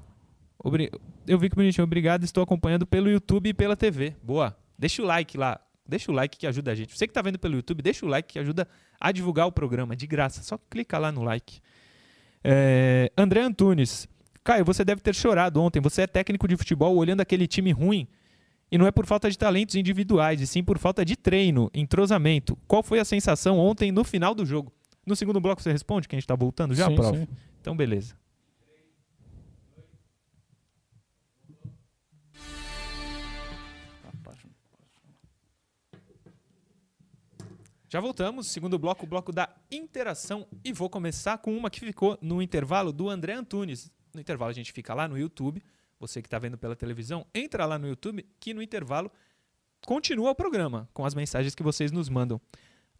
Obri... 0.57 0.89
Eu 1.27 1.37
vi 1.37 1.49
que 1.49 1.55
bonitinho, 1.55 1.83
obrigado. 1.83 2.23
Estou 2.23 2.43
acompanhando 2.43 2.87
pelo 2.87 3.09
YouTube 3.09 3.49
e 3.49 3.53
pela 3.53 3.75
TV. 3.75 4.15
Boa. 4.23 4.57
Deixa 4.77 5.01
o 5.01 5.05
like 5.05 5.37
lá. 5.37 5.59
Deixa 5.85 6.11
o 6.11 6.15
like 6.15 6.37
que 6.37 6.47
ajuda 6.47 6.71
a 6.71 6.75
gente. 6.75 6.97
Você 6.97 7.07
que 7.07 7.13
tá 7.13 7.21
vendo 7.21 7.37
pelo 7.37 7.55
YouTube, 7.55 7.81
deixa 7.81 8.05
o 8.05 8.09
like 8.09 8.33
que 8.33 8.39
ajuda 8.39 8.67
a 8.99 9.11
divulgar 9.11 9.47
o 9.47 9.51
programa 9.51 9.95
de 9.95 10.07
graça. 10.07 10.41
Só 10.41 10.57
clica 10.69 10.97
lá 10.97 11.11
no 11.11 11.23
like. 11.23 11.59
É... 12.43 13.11
André 13.17 13.41
Antunes. 13.41 14.07
Caio, 14.43 14.65
você 14.65 14.83
deve 14.83 15.01
ter 15.01 15.15
chorado 15.15 15.61
ontem. 15.61 15.81
Você 15.81 16.03
é 16.03 16.07
técnico 16.07 16.47
de 16.47 16.55
futebol 16.55 16.95
olhando 16.95 17.21
aquele 17.21 17.47
time 17.47 17.71
ruim. 17.71 18.07
E 18.71 18.77
não 18.77 18.87
é 18.87 18.91
por 18.91 19.05
falta 19.05 19.29
de 19.29 19.37
talentos 19.37 19.75
individuais, 19.75 20.41
e 20.41 20.47
sim 20.47 20.63
por 20.63 20.79
falta 20.79 21.05
de 21.05 21.15
treino, 21.15 21.69
entrosamento. 21.75 22.57
Qual 22.67 22.81
foi 22.81 22.97
a 22.97 23.05
sensação 23.05 23.59
ontem 23.59 23.91
no 23.91 24.03
final 24.03 24.33
do 24.33 24.43
jogo? 24.43 24.73
No 25.05 25.15
segundo 25.15 25.39
bloco 25.39 25.61
você 25.61 25.71
responde, 25.71 26.07
que 26.07 26.15
a 26.15 26.17
gente 26.17 26.23
está 26.23 26.35
voltando 26.35 26.73
já, 26.73 26.87
sim, 26.87 26.95
prof? 26.95 27.15
Sim. 27.15 27.27
Então, 27.61 27.77
beleza. 27.77 28.15
Já 37.93 37.99
voltamos, 37.99 38.47
segundo 38.47 38.79
bloco, 38.79 39.05
o 39.05 39.07
bloco 39.07 39.31
da 39.31 39.47
interação. 39.69 40.47
E 40.63 40.73
vou 40.73 40.89
começar 40.89 41.37
com 41.37 41.55
uma 41.55 41.69
que 41.69 41.79
ficou 41.79 42.17
no 42.23 42.41
intervalo 42.41 42.91
do 42.91 43.07
André 43.07 43.33
Antunes. 43.33 43.91
No 44.11 44.19
intervalo 44.19 44.49
a 44.49 44.53
gente 44.53 44.71
fica 44.71 44.95
lá 44.95 45.07
no 45.07 45.15
YouTube. 45.15 45.61
Você 45.99 46.19
que 46.19 46.25
está 46.25 46.39
vendo 46.39 46.57
pela 46.57 46.75
televisão, 46.75 47.23
entra 47.35 47.67
lá 47.67 47.77
no 47.77 47.87
YouTube, 47.87 48.25
que 48.39 48.51
no 48.51 48.63
intervalo 48.63 49.11
continua 49.85 50.31
o 50.31 50.35
programa 50.35 50.89
com 50.91 51.05
as 51.05 51.13
mensagens 51.13 51.53
que 51.53 51.61
vocês 51.61 51.91
nos 51.91 52.09
mandam. 52.09 52.41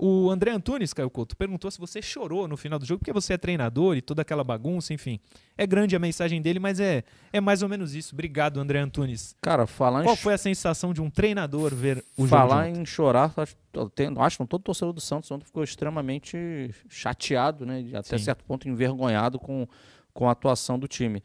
O 0.06 0.30
André 0.30 0.52
Antunes, 0.52 0.92
Caio 0.92 1.10
Couto, 1.10 1.34
perguntou 1.34 1.72
se 1.72 1.80
você 1.80 2.02
chorou 2.02 2.46
no 2.46 2.58
final 2.58 2.78
do 2.78 2.86
jogo, 2.86 3.00
porque 3.00 3.14
você 3.14 3.36
é 3.36 3.38
treinador 3.38 3.96
e 3.96 4.02
toda 4.02 4.22
aquela 4.22 4.44
bagunça, 4.44 4.94
enfim. 4.94 5.18
É 5.58 5.66
grande 5.66 5.96
a 5.96 6.00
mensagem 6.00 6.42
dele, 6.42 6.60
mas 6.60 6.78
é, 6.82 7.06
é 7.32 7.40
mais 7.40 7.64
ou 7.64 7.70
menos 7.70 7.96
isso. 7.96 8.14
Obrigado, 8.14 8.60
André 8.60 8.80
Antunes. 8.80 9.34
Cara, 9.42 9.66
falar 9.66 10.04
Qual 10.04 10.18
foi 10.18 10.34
a 10.34 10.38
sensação 10.38 10.94
de 10.94 11.02
um 11.02 11.10
treinador 11.10 11.74
ver 11.74 12.04
o 12.18 12.28
falar 12.28 12.42
jogo? 12.42 12.50
Falar 12.50 12.70
em 12.70 12.86
chorar, 12.86 13.34
acho, 13.38 13.56
que 14.38 14.46
todo 14.46 14.62
torcedor 14.62 14.92
do 14.92 15.00
Santos 15.00 15.32
ontem 15.32 15.46
ficou 15.46 15.64
extremamente 15.64 16.36
chateado, 16.90 17.66
né? 17.66 17.86
Até 17.94 18.18
Sim. 18.18 18.26
certo 18.26 18.44
ponto 18.44 18.68
envergonhado 18.68 19.40
com, 19.40 19.66
com 20.14 20.28
a 20.28 20.34
atuação 20.34 20.78
do 20.78 20.86
time. 20.86 21.24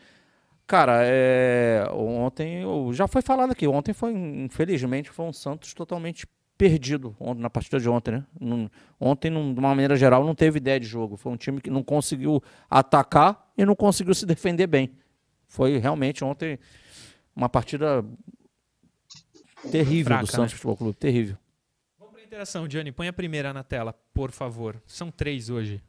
Cara, 0.68 1.00
é, 1.02 1.84
ontem, 1.90 2.62
já 2.92 3.08
foi 3.08 3.22
falado 3.22 3.50
aqui, 3.50 3.66
ontem 3.66 3.92
foi, 3.92 4.12
infelizmente, 4.12 5.10
foi 5.10 5.24
um 5.24 5.32
Santos 5.32 5.74
totalmente 5.74 6.28
perdido 6.58 7.16
na 7.36 7.48
partida 7.48 7.78
de 7.78 7.88
ontem, 7.88 8.10
né? 8.10 8.26
Ontem, 8.98 9.30
de 9.30 9.38
uma 9.38 9.68
maneira 9.68 9.96
geral, 9.96 10.26
não 10.26 10.34
teve 10.34 10.58
ideia 10.58 10.78
de 10.80 10.86
jogo. 10.86 11.16
Foi 11.16 11.32
um 11.32 11.36
time 11.36 11.60
que 11.60 11.70
não 11.70 11.84
conseguiu 11.84 12.42
atacar 12.68 13.50
e 13.56 13.64
não 13.64 13.76
conseguiu 13.76 14.12
se 14.12 14.26
defender 14.26 14.66
bem. 14.66 14.90
Foi 15.46 15.78
realmente 15.78 16.24
ontem 16.24 16.58
uma 17.34 17.48
partida 17.48 18.04
terrível 19.70 20.06
Fraca, 20.06 20.24
do 20.24 20.30
Santos 20.30 20.52
né? 20.52 20.56
Futebol 20.56 20.76
Clube, 20.76 20.96
terrível. 20.96 21.38
Vamos 21.96 22.12
para 22.12 22.22
a 22.22 22.26
interação, 22.26 22.66
Johnny. 22.66 22.90
Põe 22.90 23.06
a 23.06 23.12
primeira 23.12 23.52
na 23.52 23.62
tela, 23.62 23.92
por 24.12 24.32
favor. 24.32 24.82
São 24.84 25.12
três 25.12 25.48
hoje. 25.48 25.80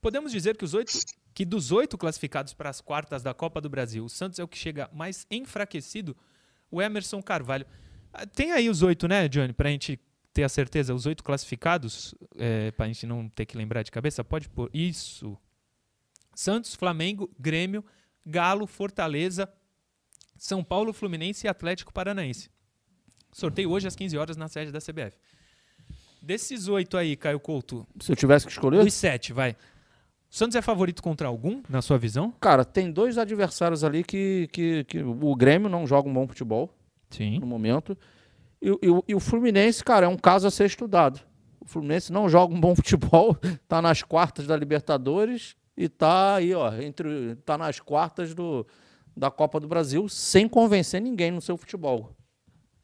Podemos 0.00 0.32
dizer 0.32 0.56
que 0.56 0.64
os 0.64 0.74
oito 0.74 0.92
que 1.34 1.44
dos 1.44 1.72
oito 1.72 1.96
classificados 1.96 2.52
para 2.52 2.70
as 2.70 2.80
quartas 2.80 3.22
da 3.22 3.32
Copa 3.32 3.60
do 3.60 3.68
Brasil, 3.68 4.04
o 4.04 4.08
Santos 4.08 4.38
é 4.38 4.44
o 4.44 4.48
que 4.48 4.58
chega 4.58 4.90
mais 4.92 5.26
enfraquecido, 5.30 6.16
o 6.70 6.80
Emerson 6.80 7.22
Carvalho. 7.22 7.66
Ah, 8.12 8.26
tem 8.26 8.52
aí 8.52 8.68
os 8.68 8.82
oito, 8.82 9.06
né, 9.06 9.28
Johnny, 9.28 9.52
para 9.52 9.68
a 9.68 9.72
gente 9.72 9.98
ter 10.32 10.42
a 10.44 10.48
certeza, 10.48 10.94
os 10.94 11.06
oito 11.06 11.22
classificados, 11.24 12.14
é, 12.36 12.70
para 12.72 12.86
a 12.86 12.88
gente 12.88 13.06
não 13.06 13.28
ter 13.28 13.46
que 13.46 13.56
lembrar 13.56 13.82
de 13.82 13.90
cabeça, 13.90 14.22
pode 14.22 14.48
pôr 14.48 14.70
isso. 14.72 15.36
Santos, 16.34 16.74
Flamengo, 16.74 17.30
Grêmio, 17.38 17.84
Galo, 18.24 18.66
Fortaleza, 18.66 19.52
São 20.36 20.62
Paulo, 20.62 20.92
Fluminense 20.92 21.46
e 21.46 21.48
Atlético 21.48 21.92
Paranaense. 21.92 22.50
Sorteio 23.32 23.70
hoje 23.70 23.86
às 23.86 23.96
15 23.96 24.16
horas 24.16 24.36
na 24.36 24.48
sede 24.48 24.72
da 24.72 24.80
CBF. 24.80 25.16
Desses 26.22 26.68
oito 26.68 26.96
aí, 26.96 27.16
Caio 27.16 27.40
Couto. 27.40 27.86
Se 28.00 28.12
eu 28.12 28.16
tivesse 28.16 28.46
que 28.46 28.52
escolher? 28.52 28.84
Os 28.84 28.92
sete, 28.92 29.32
vai. 29.32 29.56
O 30.30 30.34
Santos 30.34 30.54
é 30.54 30.62
favorito 30.62 31.02
contra 31.02 31.26
algum, 31.26 31.60
na 31.68 31.82
sua 31.82 31.98
visão? 31.98 32.32
Cara, 32.40 32.64
tem 32.64 32.92
dois 32.92 33.18
adversários 33.18 33.82
ali 33.82 34.04
que, 34.04 34.48
que, 34.52 34.84
que 34.84 35.02
o 35.02 35.34
Grêmio 35.34 35.68
não 35.68 35.84
joga 35.84 36.08
um 36.08 36.14
bom 36.14 36.28
futebol 36.28 36.70
Sim. 37.10 37.40
no 37.40 37.46
momento. 37.46 37.98
E, 38.62 38.68
e, 38.70 39.02
e, 39.08 39.14
o 39.14 39.18
Fluminense, 39.18 39.82
cara, 39.82 40.06
é 40.06 40.08
um 40.08 40.16
caso 40.16 40.46
a 40.46 40.50
ser 40.50 40.66
estudado. 40.66 41.20
O 41.60 41.66
Fluminense 41.66 42.12
não 42.12 42.28
joga 42.28 42.54
um 42.54 42.60
bom 42.60 42.76
futebol, 42.76 43.36
tá 43.66 43.82
nas 43.82 44.04
quartas 44.04 44.46
da 44.46 44.56
Libertadores 44.56 45.56
e 45.76 45.88
tá 45.88 46.36
aí, 46.36 46.54
ó, 46.54 46.72
entre 46.74 47.34
tá 47.44 47.58
nas 47.58 47.80
quartas 47.80 48.32
do, 48.32 48.64
da 49.16 49.32
Copa 49.32 49.58
do 49.58 49.66
Brasil 49.66 50.08
sem 50.08 50.48
convencer 50.48 51.02
ninguém 51.02 51.32
no 51.32 51.40
seu 51.40 51.56
futebol. 51.56 52.14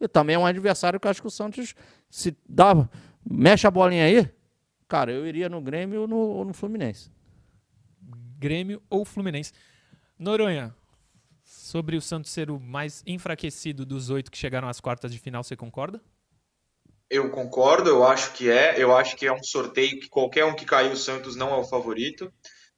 E 0.01 0.09
também 0.09 0.35
é 0.35 0.39
um 0.39 0.47
adversário 0.47 0.99
que 0.99 1.07
eu 1.07 1.11
acho 1.13 1.21
que 1.21 1.29
o 1.29 1.31
Santos 1.31 1.77
se 2.11 2.37
dá, 2.49 2.89
mexe 3.25 3.69
a 3.69 3.71
bolinha 3.71 4.05
aí, 4.05 4.29
cara, 4.89 5.13
eu 5.13 5.25
iria 5.25 5.49
no 5.49 5.61
Grêmio 5.61 6.03
ou 6.03 6.09
no, 6.09 6.45
no 6.47 6.53
Fluminense. 6.53 7.15
Grêmio 8.39 8.83
ou 8.89 9.05
Fluminense. 9.05 9.53
Noronha, 10.19 10.75
sobre 11.45 11.97
o 11.97 12.01
Santos 12.01 12.31
ser 12.31 12.51
o 12.51 12.59
mais 12.59 13.03
enfraquecido 13.07 13.85
dos 13.85 14.11
oito 14.11 14.31
que 14.31 14.39
chegaram 14.39 14.69
às 14.69 14.81
quartas 14.81 15.13
de 15.13 15.19
final, 15.19 15.43
você 15.43 15.57
concorda? 15.57 16.01
Eu 17.09 17.31
concordo, 17.31 17.89
eu 17.89 18.05
acho 18.05 18.33
que 18.33 18.51
é. 18.51 18.75
Eu 18.77 18.97
acho 18.97 19.17
que 19.17 19.27
é 19.27 19.33
um 19.33 19.43
sorteio 19.43 20.01
que 20.01 20.09
qualquer 20.09 20.45
um 20.45 20.55
que 20.55 20.65
caiu, 20.65 20.93
o 20.93 20.97
Santos 20.97 21.37
não 21.37 21.55
é 21.55 21.57
o 21.57 21.65
favorito. 21.65 22.33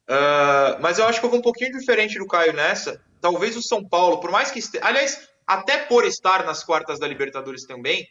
Uh, 0.09 0.81
mas 0.81 0.99
eu 0.99 1.07
acho 1.07 1.21
que 1.21 1.27
eu 1.27 1.31
vou 1.31 1.39
um 1.39 1.43
pouquinho 1.43 1.73
diferente 1.73 2.19
do 2.19 2.27
Caio 2.27 2.53
nessa. 2.53 3.01
Talvez 3.21 3.57
o 3.57 3.63
São 3.63 3.87
Paulo, 3.87 4.21
por 4.21 4.31
mais 4.31 4.51
que 4.51 4.59
esteja. 4.59 4.85
Aliás, 4.85 5.29
até 5.47 5.79
por 5.79 6.05
estar 6.05 6.45
nas 6.45 6.63
quartas 6.63 6.99
da 6.99 7.09
Libertadores 7.09 7.65
também, 7.65 8.07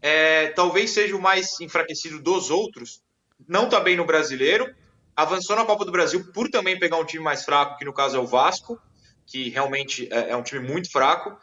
é, 0.00 0.48
talvez 0.48 0.90
seja 0.90 1.16
o 1.16 1.20
mais 1.20 1.58
enfraquecido 1.60 2.20
dos 2.20 2.50
outros. 2.50 3.00
Não 3.48 3.64
está 3.64 3.80
bem 3.80 3.96
no 3.96 4.04
brasileiro, 4.04 4.72
avançou 5.16 5.56
na 5.56 5.64
Copa 5.64 5.84
do 5.84 5.92
Brasil 5.92 6.32
por 6.32 6.48
também 6.48 6.78
pegar 6.78 6.98
um 6.98 7.04
time 7.04 7.22
mais 7.22 7.44
fraco, 7.44 7.78
que 7.78 7.84
no 7.84 7.92
caso 7.92 8.16
é 8.16 8.20
o 8.20 8.26
Vasco, 8.26 8.80
que 9.26 9.48
realmente 9.50 10.08
é, 10.10 10.30
é 10.30 10.36
um 10.36 10.42
time 10.42 10.66
muito 10.66 10.90
fraco. 10.90 11.36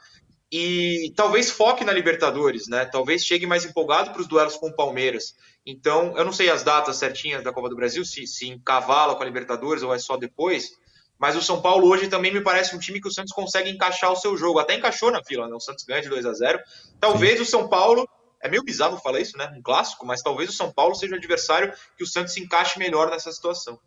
E 0.52 1.14
talvez 1.16 1.52
foque 1.52 1.86
na 1.86 1.92
Libertadores, 1.92 2.68
né? 2.68 2.84
Talvez 2.86 3.24
chegue 3.24 3.46
mais 3.46 3.66
empolgado 3.66 4.12
para 4.12 4.22
os 4.22 4.28
duelos 4.28 4.56
com 4.56 4.70
o 4.70 4.76
Palmeiras. 4.76 5.36
Então, 5.64 6.18
eu 6.18 6.26
não 6.26 6.32
sei 6.32 6.50
as 6.50 6.64
datas 6.64 6.98
certinhas 6.98 7.44
da 7.44 7.54
Copa 7.54 7.70
do 7.70 7.76
Brasil, 7.76 8.04
se, 8.04 8.26
se 8.26 8.48
encavala 8.48 9.16
com 9.16 9.22
a 9.22 9.26
Libertadores 9.26 9.84
ou 9.84 9.94
é 9.94 10.00
só 10.00 10.18
depois. 10.18 10.72
Mas 11.20 11.36
o 11.36 11.42
São 11.42 11.62
Paulo 11.62 11.88
hoje 11.88 12.08
também 12.08 12.34
me 12.34 12.42
parece 12.42 12.76
um 12.76 12.80
time 12.80 13.00
que 13.00 13.08
o 13.08 13.12
Santos 13.12 13.34
consegue 13.34 13.70
encaixar 13.70 14.12
o 14.12 14.16
seu 14.16 14.36
jogo. 14.36 14.58
Até 14.58 14.74
encaixou 14.74 15.12
na 15.12 15.24
fila, 15.24 15.48
né? 15.48 15.54
O 15.54 15.60
Santos 15.60 15.84
ganha 15.84 16.02
de 16.02 16.10
2 16.10 16.26
a 16.26 16.34
0 16.34 16.60
Talvez 17.00 17.36
Sim. 17.36 17.44
o 17.44 17.46
São 17.46 17.68
Paulo 17.68 18.08
é 18.42 18.50
meio 18.50 18.64
bizarro 18.64 18.98
falar 18.98 19.20
isso, 19.20 19.38
né? 19.38 19.48
Um 19.56 19.62
clássico, 19.62 20.06
mas 20.06 20.22
talvez 20.22 20.50
o 20.50 20.54
São 20.54 20.72
Paulo 20.72 20.96
seja 20.96 21.14
o 21.14 21.18
adversário 21.18 21.74
que 21.98 22.04
o 22.04 22.08
Santos 22.08 22.34
se 22.34 22.42
encaixe 22.42 22.80
melhor 22.80 23.10
nessa 23.10 23.32
situação. 23.32 23.80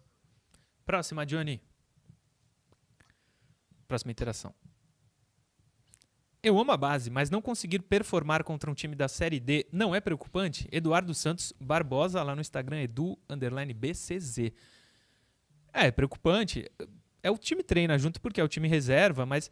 Próxima, 0.85 1.25
Johnny. 1.25 1.61
Próxima 3.89 4.13
interação. 4.13 4.55
Eu 6.43 6.59
amo 6.59 6.73
a 6.73 6.77
base, 6.77 7.09
mas 7.09 7.31
não 7.31 7.41
conseguir 7.41 7.79
performar 7.81 8.43
contra 8.43 8.69
um 8.69 8.75
time 8.75 8.97
da 8.97 9.07
Série 9.07 9.39
D 9.39 9.67
não 9.71 9.95
é 9.95 10.01
preocupante? 10.01 10.69
Eduardo 10.73 11.15
Santos 11.15 11.53
Barbosa, 11.61 12.21
lá 12.23 12.35
no 12.35 12.41
Instagram, 12.41 12.83
edu, 12.83 13.17
BCZ. 13.77 14.39
É, 15.73 15.87
é 15.87 15.91
preocupante. 15.93 16.69
É 17.23 17.31
o 17.31 17.39
time 17.39 17.63
treina 17.63 17.97
junto 17.97 18.21
porque 18.21 18.41
é 18.41 18.45
o 18.45 18.49
time 18.49 18.67
reserva, 18.67 19.25
mas 19.25 19.51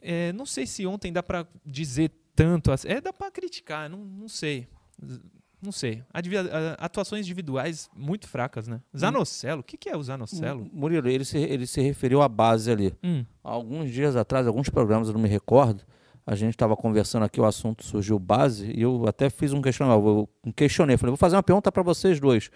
é, 0.00 0.32
não 0.32 0.46
sei 0.46 0.64
se 0.64 0.86
ontem 0.86 1.12
dá 1.12 1.24
para 1.24 1.44
dizer 1.64 2.12
tanto. 2.36 2.70
Assim. 2.70 2.88
É, 2.88 3.00
dá 3.00 3.12
para 3.12 3.30
criticar, 3.30 3.90
não, 3.90 3.98
não 3.98 4.28
sei. 4.28 4.68
Não 5.60 5.72
sei. 5.72 6.04
Atuações 6.78 7.26
individuais 7.26 7.90
muito 7.96 8.28
fracas, 8.28 8.68
né? 8.68 8.80
Zanocelo, 8.96 9.62
o 9.62 9.64
que, 9.64 9.76
que 9.76 9.88
é 9.88 9.96
o 9.96 10.02
Zanocelo? 10.02 10.68
Murilo, 10.72 11.08
ele 11.08 11.24
se, 11.24 11.38
ele 11.38 11.66
se 11.66 11.80
referiu 11.80 12.20
à 12.22 12.28
base 12.28 12.70
ali. 12.70 12.94
Hum. 13.02 13.24
Alguns 13.42 13.90
dias 13.90 14.14
atrás, 14.14 14.46
alguns 14.46 14.68
programas, 14.68 15.08
eu 15.08 15.14
não 15.14 15.20
me 15.20 15.28
recordo, 15.28 15.82
a 16.26 16.34
gente 16.34 16.50
estava 16.50 16.76
conversando 16.76 17.24
aqui, 17.24 17.40
o 17.40 17.44
assunto 17.44 17.84
surgiu 17.84 18.18
base, 18.18 18.70
e 18.70 18.82
eu 18.82 19.06
até 19.08 19.30
fiz 19.30 19.52
um 19.52 19.62
questionamento. 19.62 20.28
Eu 20.44 20.52
questionei, 20.52 20.96
falei, 20.96 21.10
vou 21.10 21.16
fazer 21.16 21.36
uma 21.36 21.42
pergunta 21.42 21.72
para 21.72 21.82
vocês 21.82 22.20
dois. 22.20 22.50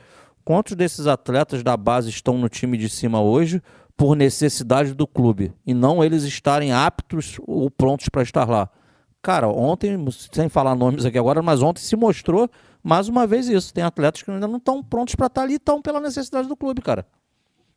Quantos 0.45 0.75
desses 0.75 1.07
atletas 1.07 1.63
da 1.63 1.77
base 1.77 2.11
estão 2.11 2.37
no 2.37 2.49
time 2.49 2.77
de 2.77 2.89
cima 2.89 3.21
hoje 3.21 3.63
por 3.97 4.17
necessidade 4.17 4.95
do 4.95 5.07
clube 5.07 5.53
e 5.67 5.75
não 5.75 6.03
eles 6.03 6.25
estarem 6.25 6.73
aptos 6.73 7.39
ou 7.47 7.71
prontos 7.71 8.09
para 8.09 8.23
estar 8.23 8.49
lá? 8.49 8.69
Cara, 9.23 9.49
ontem, 9.49 10.03
sem 10.33 10.49
falar 10.49 10.75
nomes 10.75 11.05
aqui 11.05 11.19
agora, 11.19 11.43
mas 11.43 11.63
ontem 11.63 11.81
se 11.81 11.95
mostrou 11.95 12.49
mais 12.83 13.09
uma 13.09 13.27
vez 13.27 13.49
isso. 13.49 13.73
Tem 13.73 13.85
atletas 13.85 14.23
que 14.23 14.31
ainda 14.31 14.49
não 14.49 14.57
estão 14.57 14.83
prontos 14.83 15.15
para 15.15 15.27
estar 15.27 15.43
tá 15.43 15.47
ali, 15.47 15.55
estão 15.55 15.83
pela 15.83 16.01
necessidade 16.01 16.49
do 16.49 16.57
clube, 16.57 16.81
cara. 16.81 17.07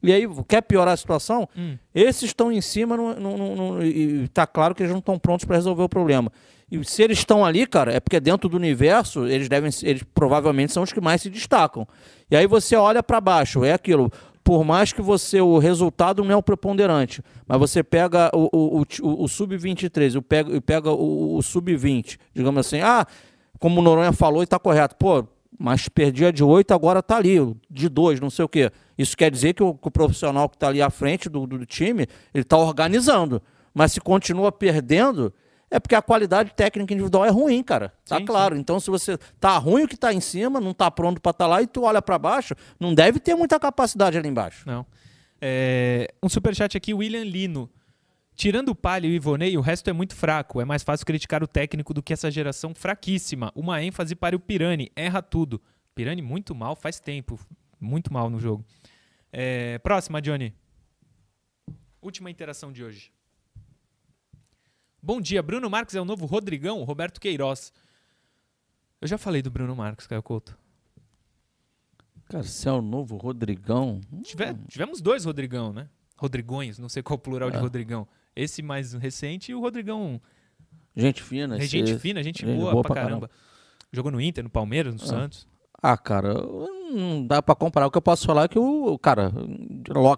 E 0.01 0.11
aí, 0.11 0.27
quer 0.47 0.61
piorar 0.61 0.93
a 0.93 0.97
situação? 0.97 1.47
Hum. 1.57 1.77
Esses 1.95 2.23
estão 2.23 2.51
em 2.51 2.59
cima 2.59 2.97
no, 2.97 3.13
no, 3.15 3.55
no, 3.55 3.83
e 3.83 4.25
está 4.25 4.45
claro 4.45 4.75
que 4.75 4.83
eles 4.83 4.91
não 4.91 4.99
estão 4.99 5.17
prontos 5.17 5.45
para 5.45 5.55
resolver 5.55 5.83
o 5.83 5.89
problema. 5.89 6.29
E 6.69 6.83
se 6.83 7.01
eles 7.01 7.19
estão 7.19 7.45
ali, 7.45 7.65
cara, 7.65 7.93
é 7.93 7.99
porque 7.99 8.19
dentro 8.19 8.49
do 8.49 8.57
universo, 8.57 9.25
eles 9.27 9.47
devem 9.47 9.71
eles 9.83 10.03
provavelmente 10.13 10.73
são 10.73 10.83
os 10.83 10.91
que 10.91 10.99
mais 10.99 11.21
se 11.21 11.29
destacam. 11.29 11.87
E 12.29 12.35
aí 12.35 12.47
você 12.47 12.75
olha 12.75 13.01
para 13.01 13.21
baixo, 13.21 13.63
é 13.63 13.73
aquilo. 13.73 14.11
Por 14.43 14.65
mais 14.65 14.91
que 14.91 15.01
você, 15.01 15.39
o 15.39 15.57
resultado 15.57 16.23
não 16.23 16.31
é 16.31 16.35
o 16.35 16.43
preponderante, 16.43 17.21
mas 17.47 17.57
você 17.57 17.81
pega 17.81 18.29
o, 18.33 18.49
o, 18.51 18.81
o, 18.81 19.23
o 19.23 19.27
sub-23 19.27 20.15
e 20.15 20.21
pega, 20.21 20.61
pega 20.61 20.91
o, 20.91 21.37
o 21.37 21.41
sub-20, 21.41 22.17
digamos 22.33 22.67
assim, 22.67 22.81
ah, 22.81 23.07
como 23.57 23.79
o 23.79 23.83
Noronha 23.83 24.11
falou 24.11 24.41
e 24.41 24.43
está 24.43 24.59
correto, 24.59 24.97
pô, 24.97 25.25
mas 25.57 25.87
perdia 25.87 26.33
de 26.33 26.43
8, 26.43 26.73
agora 26.73 26.99
está 26.99 27.15
ali, 27.15 27.37
de 27.69 27.87
2, 27.87 28.19
não 28.19 28.29
sei 28.29 28.43
o 28.43 28.49
quê. 28.49 28.69
Isso 28.97 29.15
quer 29.15 29.31
dizer 29.31 29.53
que 29.53 29.63
o, 29.63 29.73
que 29.73 29.87
o 29.87 29.91
profissional 29.91 30.49
que 30.49 30.57
está 30.57 30.67
ali 30.67 30.81
à 30.81 30.89
frente 30.89 31.29
do, 31.29 31.47
do 31.47 31.65
time, 31.65 32.05
ele 32.33 32.41
está 32.41 32.57
organizando. 32.57 33.41
Mas 33.73 33.93
se 33.93 34.01
continua 34.01 34.51
perdendo, 34.51 35.33
é 35.73 35.79
porque 35.79 35.95
a 35.95 36.03
qualidade 36.03 36.53
técnica 36.53 36.93
individual 36.93 37.25
é 37.25 37.31
ruim, 37.31 37.63
cara. 37.63 37.91
Tá 38.05 38.19
sim, 38.19 38.25
claro. 38.25 38.53
Sim. 38.53 38.61
Então, 38.61 38.79
se 38.79 38.91
você 38.91 39.17
tá 39.39 39.57
ruim 39.57 39.85
o 39.85 39.87
que 39.87 39.97
tá 39.97 40.13
em 40.13 40.21
cima, 40.21 40.61
não 40.61 40.71
tá 40.71 40.91
pronto 40.91 41.19
para 41.19 41.31
estar 41.31 41.45
tá 41.45 41.47
lá 41.47 41.63
e 41.63 41.65
tu 41.65 41.81
olha 41.81 41.99
para 41.99 42.19
baixo, 42.19 42.53
não 42.79 42.93
deve 42.93 43.19
ter 43.19 43.33
muita 43.33 43.59
capacidade 43.59 44.15
ali 44.15 44.29
embaixo. 44.29 44.67
Não. 44.67 44.85
É... 45.41 46.13
Um 46.21 46.29
superchat 46.29 46.77
aqui, 46.77 46.93
William 46.93 47.23
Lino. 47.23 47.67
Tirando 48.35 48.69
o 48.69 48.75
Palio 48.75 49.09
e 49.09 49.13
o 49.13 49.15
Ivonei, 49.15 49.57
o 49.57 49.61
resto 49.61 49.89
é 49.89 49.93
muito 49.93 50.15
fraco. 50.15 50.61
É 50.61 50.65
mais 50.65 50.83
fácil 50.83 51.07
criticar 51.07 51.41
o 51.41 51.47
técnico 51.47 51.91
do 51.91 52.03
que 52.03 52.13
essa 52.13 52.29
geração 52.29 52.75
fraquíssima. 52.75 53.51
Uma 53.55 53.81
ênfase 53.81 54.15
para 54.15 54.35
o 54.35 54.39
Pirani. 54.39 54.91
Erra 54.95 55.23
tudo. 55.23 55.59
Pirani 55.95 56.21
muito 56.21 56.53
mal 56.53 56.75
faz 56.75 56.99
tempo. 56.99 57.39
Muito 57.79 58.13
mal 58.13 58.29
no 58.29 58.39
jogo. 58.39 58.63
É... 59.31 59.79
Próxima, 59.79 60.21
Johnny. 60.21 60.53
Última 61.99 62.29
interação 62.29 62.71
de 62.71 62.83
hoje. 62.83 63.11
Bom 65.05 65.19
dia, 65.19 65.43
Bruno 65.43 65.69
Marques 65.69 65.95
é 65.95 65.99
o 65.99 66.05
novo 66.05 66.25
Rodrigão, 66.25 66.81
Roberto 66.85 67.19
Queiroz. 67.19 67.73
Eu 69.01 69.07
já 69.09 69.17
falei 69.17 69.41
do 69.41 69.51
Bruno 69.51 69.75
Marques, 69.75 70.07
Caio 70.07 70.23
Couto. 70.23 70.57
Cara, 72.29 72.41
se 72.45 72.69
é 72.69 72.71
o 72.71 72.81
novo 72.81 73.17
Rodrigão. 73.17 73.99
Tive, 74.23 74.53
tivemos 74.69 75.01
dois 75.01 75.25
Rodrigão, 75.25 75.73
né? 75.73 75.89
Rodrigões, 76.15 76.79
não 76.79 76.87
sei 76.87 77.03
qual 77.03 77.17
o 77.17 77.19
plural 77.19 77.49
é. 77.49 77.51
de 77.51 77.57
Rodrigão. 77.57 78.07
Esse 78.33 78.61
mais 78.61 78.93
recente 78.93 79.51
e 79.51 79.55
o 79.55 79.59
Rodrigão. 79.59 80.21
Gente 80.95 81.21
fina, 81.21 81.57
esse... 81.57 81.67
Gente 81.67 81.99
fina, 81.99 82.23
gente, 82.23 82.45
gente 82.45 82.57
boa, 82.57 82.71
boa 82.71 82.83
pra, 82.83 82.95
caramba. 82.95 83.27
caramba. 83.27 83.31
Jogou 83.91 84.09
no 84.09 84.21
Inter, 84.21 84.41
no 84.41 84.49
Palmeiras, 84.49 84.95
no 84.95 85.03
ah. 85.03 85.05
Santos. 85.05 85.45
Ah, 85.85 85.97
cara, 85.97 86.33
não 86.33 87.27
dá 87.27 87.41
para 87.41 87.53
comparar. 87.55 87.87
O 87.87 87.91
que 87.91 87.97
eu 87.97 88.01
posso 88.01 88.25
falar 88.25 88.45
é 88.45 88.47
que 88.47 88.57
o, 88.57 88.97
cara, 88.97 89.33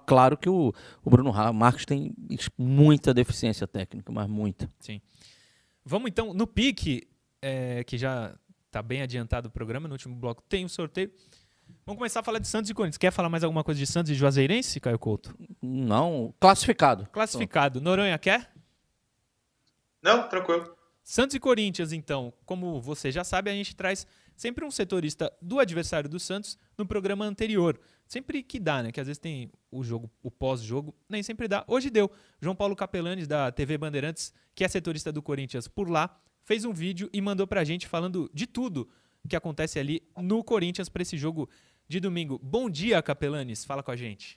claro 0.05 0.37
que 0.37 0.47
o, 0.47 0.71
o 1.03 1.09
Bruno 1.09 1.33
Marques 1.51 1.87
tem 1.87 2.13
muita 2.55 3.15
deficiência 3.15 3.65
técnica, 3.67 4.11
mas 4.11 4.27
muita. 4.27 4.69
Sim. 4.79 5.01
Vamos 5.83 6.07
então, 6.07 6.35
no 6.35 6.45
pique, 6.45 7.07
é, 7.41 7.83
que 7.83 7.97
já 7.97 8.35
está 8.67 8.83
bem 8.83 9.01
adiantado 9.01 9.47
o 9.47 9.51
programa, 9.51 9.87
no 9.87 9.95
último 9.95 10.15
bloco 10.15 10.43
tem 10.47 10.61
o 10.61 10.65
um 10.67 10.69
sorteio. 10.69 11.11
Vamos 11.83 11.97
começar 11.97 12.19
a 12.19 12.23
falar 12.23 12.37
de 12.37 12.47
Santos 12.47 12.69
e 12.69 12.73
Corinthians. 12.75 12.99
Quer 12.99 13.11
falar 13.11 13.29
mais 13.29 13.43
alguma 13.43 13.63
coisa 13.63 13.79
de 13.79 13.87
Santos 13.87 14.11
e 14.11 14.15
Juazeirense, 14.15 14.79
Caio 14.79 14.99
Couto? 14.99 15.35
Não, 15.59 16.31
classificado. 16.39 17.07
Classificado. 17.11 17.81
Noronha, 17.81 18.19
quer? 18.19 18.51
Não, 19.99 20.29
tranquilo. 20.29 20.75
Santos 21.07 21.35
e 21.35 21.39
Corinthians, 21.39 21.93
então, 21.93 22.33
como 22.47 22.81
você 22.81 23.11
já 23.11 23.23
sabe, 23.23 23.51
a 23.51 23.53
gente 23.53 23.75
traz 23.75 24.07
sempre 24.35 24.65
um 24.65 24.71
setorista 24.71 25.31
do 25.39 25.59
adversário 25.59 26.09
do 26.09 26.19
Santos 26.19 26.57
no 26.75 26.83
programa 26.83 27.23
anterior. 27.23 27.79
Sempre 28.07 28.41
que 28.41 28.59
dá, 28.59 28.81
né? 28.81 28.91
Que 28.91 28.99
às 28.99 29.05
vezes 29.05 29.19
tem 29.19 29.51
o 29.71 29.83
jogo, 29.83 30.09
o 30.23 30.31
pós-jogo, 30.31 30.95
nem 31.07 31.21
sempre 31.21 31.47
dá. 31.47 31.63
Hoje 31.67 31.91
deu. 31.91 32.09
João 32.41 32.55
Paulo 32.55 32.75
Capelanes, 32.75 33.27
da 33.27 33.51
TV 33.51 33.77
Bandeirantes, 33.77 34.33
que 34.55 34.63
é 34.63 34.67
setorista 34.67 35.11
do 35.11 35.21
Corinthians 35.21 35.67
por 35.67 35.91
lá, 35.91 36.19
fez 36.43 36.65
um 36.65 36.73
vídeo 36.73 37.07
e 37.13 37.21
mandou 37.21 37.45
pra 37.45 37.63
gente 37.63 37.85
falando 37.85 38.27
de 38.33 38.47
tudo 38.47 38.89
que 39.29 39.35
acontece 39.35 39.77
ali 39.77 40.01
no 40.17 40.43
Corinthians 40.43 40.89
para 40.89 41.03
esse 41.03 41.17
jogo 41.17 41.47
de 41.87 41.99
domingo. 41.99 42.39
Bom 42.41 42.67
dia, 42.67 42.99
Capelanes. 43.03 43.63
Fala 43.63 43.83
com 43.83 43.91
a 43.91 43.95
gente. 43.95 44.35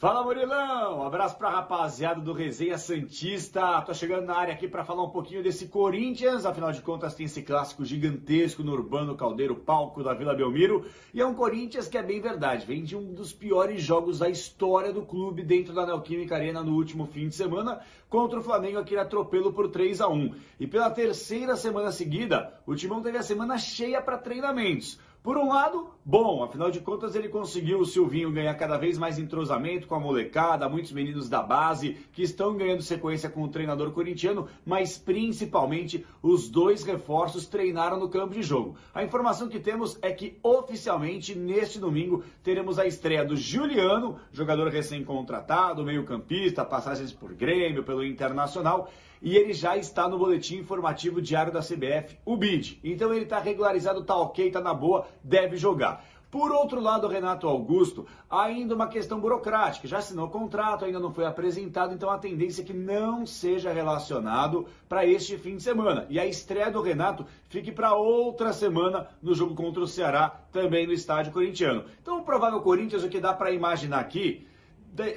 Fala 0.00 0.24
Murilão, 0.24 1.00
um 1.00 1.02
abraço 1.02 1.36
pra 1.36 1.50
rapaziada 1.50 2.22
do 2.22 2.32
Resenha 2.32 2.78
Santista. 2.78 3.82
Tô 3.82 3.92
chegando 3.92 4.24
na 4.24 4.34
área 4.34 4.54
aqui 4.54 4.66
para 4.66 4.82
falar 4.82 5.04
um 5.04 5.10
pouquinho 5.10 5.42
desse 5.42 5.68
Corinthians, 5.68 6.46
afinal 6.46 6.72
de 6.72 6.80
contas 6.80 7.14
tem 7.14 7.26
esse 7.26 7.42
clássico 7.42 7.84
gigantesco 7.84 8.62
no 8.62 8.72
Urbano 8.72 9.14
Caldeiro, 9.14 9.54
palco 9.56 10.02
da 10.02 10.14
Vila 10.14 10.32
Belmiro, 10.32 10.86
e 11.12 11.20
é 11.20 11.26
um 11.26 11.34
Corinthians 11.34 11.86
que 11.86 11.98
é 11.98 12.02
bem 12.02 12.18
verdade, 12.18 12.64
vem 12.64 12.82
de 12.82 12.96
um 12.96 13.12
dos 13.12 13.30
piores 13.30 13.82
jogos 13.82 14.20
da 14.20 14.30
história 14.30 14.90
do 14.90 15.02
clube 15.02 15.42
dentro 15.42 15.74
da 15.74 15.84
Neoquímica 15.84 16.34
Arena 16.34 16.62
no 16.62 16.76
último 16.76 17.04
fim 17.04 17.28
de 17.28 17.34
semana, 17.34 17.80
contra 18.08 18.40
o 18.40 18.42
Flamengo 18.42 18.78
aquele 18.78 19.02
atropelo 19.02 19.52
por 19.52 19.68
3 19.68 20.00
a 20.00 20.08
1. 20.08 20.34
E 20.58 20.66
pela 20.66 20.88
terceira 20.88 21.56
semana 21.56 21.92
seguida, 21.92 22.54
o 22.66 22.74
Timão 22.74 23.02
teve 23.02 23.18
a 23.18 23.22
semana 23.22 23.58
cheia 23.58 24.00
para 24.00 24.16
treinamentos. 24.16 24.98
Por 25.22 25.36
um 25.36 25.50
lado, 25.50 25.90
bom, 26.02 26.42
afinal 26.42 26.70
de 26.70 26.80
contas 26.80 27.14
ele 27.14 27.28
conseguiu 27.28 27.80
o 27.80 27.84
Silvinho 27.84 28.32
ganhar 28.32 28.54
cada 28.54 28.78
vez 28.78 28.96
mais 28.96 29.18
entrosamento 29.18 29.86
com 29.86 29.94
a 29.94 30.00
molecada, 30.00 30.66
muitos 30.66 30.92
meninos 30.92 31.28
da 31.28 31.42
base 31.42 31.98
que 32.10 32.22
estão 32.22 32.56
ganhando 32.56 32.80
sequência 32.80 33.28
com 33.28 33.42
o 33.42 33.48
treinador 33.48 33.90
corintiano, 33.90 34.48
mas 34.64 34.96
principalmente 34.96 36.06
os 36.22 36.48
dois 36.48 36.84
reforços 36.84 37.46
treinaram 37.46 38.00
no 38.00 38.08
campo 38.08 38.32
de 38.32 38.42
jogo. 38.42 38.76
A 38.94 39.04
informação 39.04 39.46
que 39.46 39.60
temos 39.60 39.98
é 40.00 40.10
que 40.10 40.38
oficialmente 40.42 41.34
neste 41.34 41.78
domingo 41.78 42.24
teremos 42.42 42.78
a 42.78 42.86
estreia 42.86 43.22
do 43.22 43.36
Juliano, 43.36 44.16
jogador 44.32 44.68
recém-contratado, 44.68 45.84
meio-campista, 45.84 46.64
passagens 46.64 47.12
por 47.12 47.34
Grêmio, 47.34 47.84
pelo 47.84 48.02
Internacional 48.02 48.90
e 49.22 49.36
ele 49.36 49.52
já 49.52 49.76
está 49.76 50.08
no 50.08 50.18
boletim 50.18 50.56
informativo 50.56 51.20
diário 51.20 51.52
da 51.52 51.60
CBF, 51.60 52.18
o 52.24 52.36
BID. 52.36 52.80
Então 52.82 53.12
ele 53.12 53.24
está 53.24 53.38
regularizado, 53.38 54.00
está 54.00 54.16
ok, 54.16 54.46
está 54.46 54.60
na 54.60 54.74
boa, 54.74 55.06
deve 55.22 55.56
jogar. 55.56 56.04
Por 56.30 56.52
outro 56.52 56.80
lado, 56.80 57.08
Renato 57.08 57.48
Augusto, 57.48 58.06
ainda 58.30 58.76
uma 58.76 58.86
questão 58.86 59.18
burocrática, 59.18 59.88
já 59.88 59.98
assinou 59.98 60.26
o 60.26 60.30
contrato, 60.30 60.84
ainda 60.84 61.00
não 61.00 61.12
foi 61.12 61.26
apresentado, 61.26 61.92
então 61.92 62.08
a 62.08 62.18
tendência 62.18 62.62
é 62.62 62.64
que 62.64 62.72
não 62.72 63.26
seja 63.26 63.72
relacionado 63.72 64.64
para 64.88 65.04
este 65.04 65.36
fim 65.36 65.56
de 65.56 65.62
semana. 65.64 66.06
E 66.08 66.20
a 66.20 66.26
estreia 66.26 66.70
do 66.70 66.80
Renato 66.80 67.26
fique 67.48 67.72
para 67.72 67.94
outra 67.94 68.52
semana 68.52 69.08
no 69.20 69.34
jogo 69.34 69.56
contra 69.56 69.82
o 69.82 69.88
Ceará, 69.88 70.40
também 70.52 70.86
no 70.86 70.92
estádio 70.92 71.32
corintiano. 71.32 71.84
Então 72.00 72.20
o 72.20 72.22
provável 72.22 72.60
Corinthians, 72.60 73.02
o 73.02 73.08
que 73.08 73.18
dá 73.18 73.34
para 73.34 73.50
imaginar 73.50 73.98
aqui, 73.98 74.46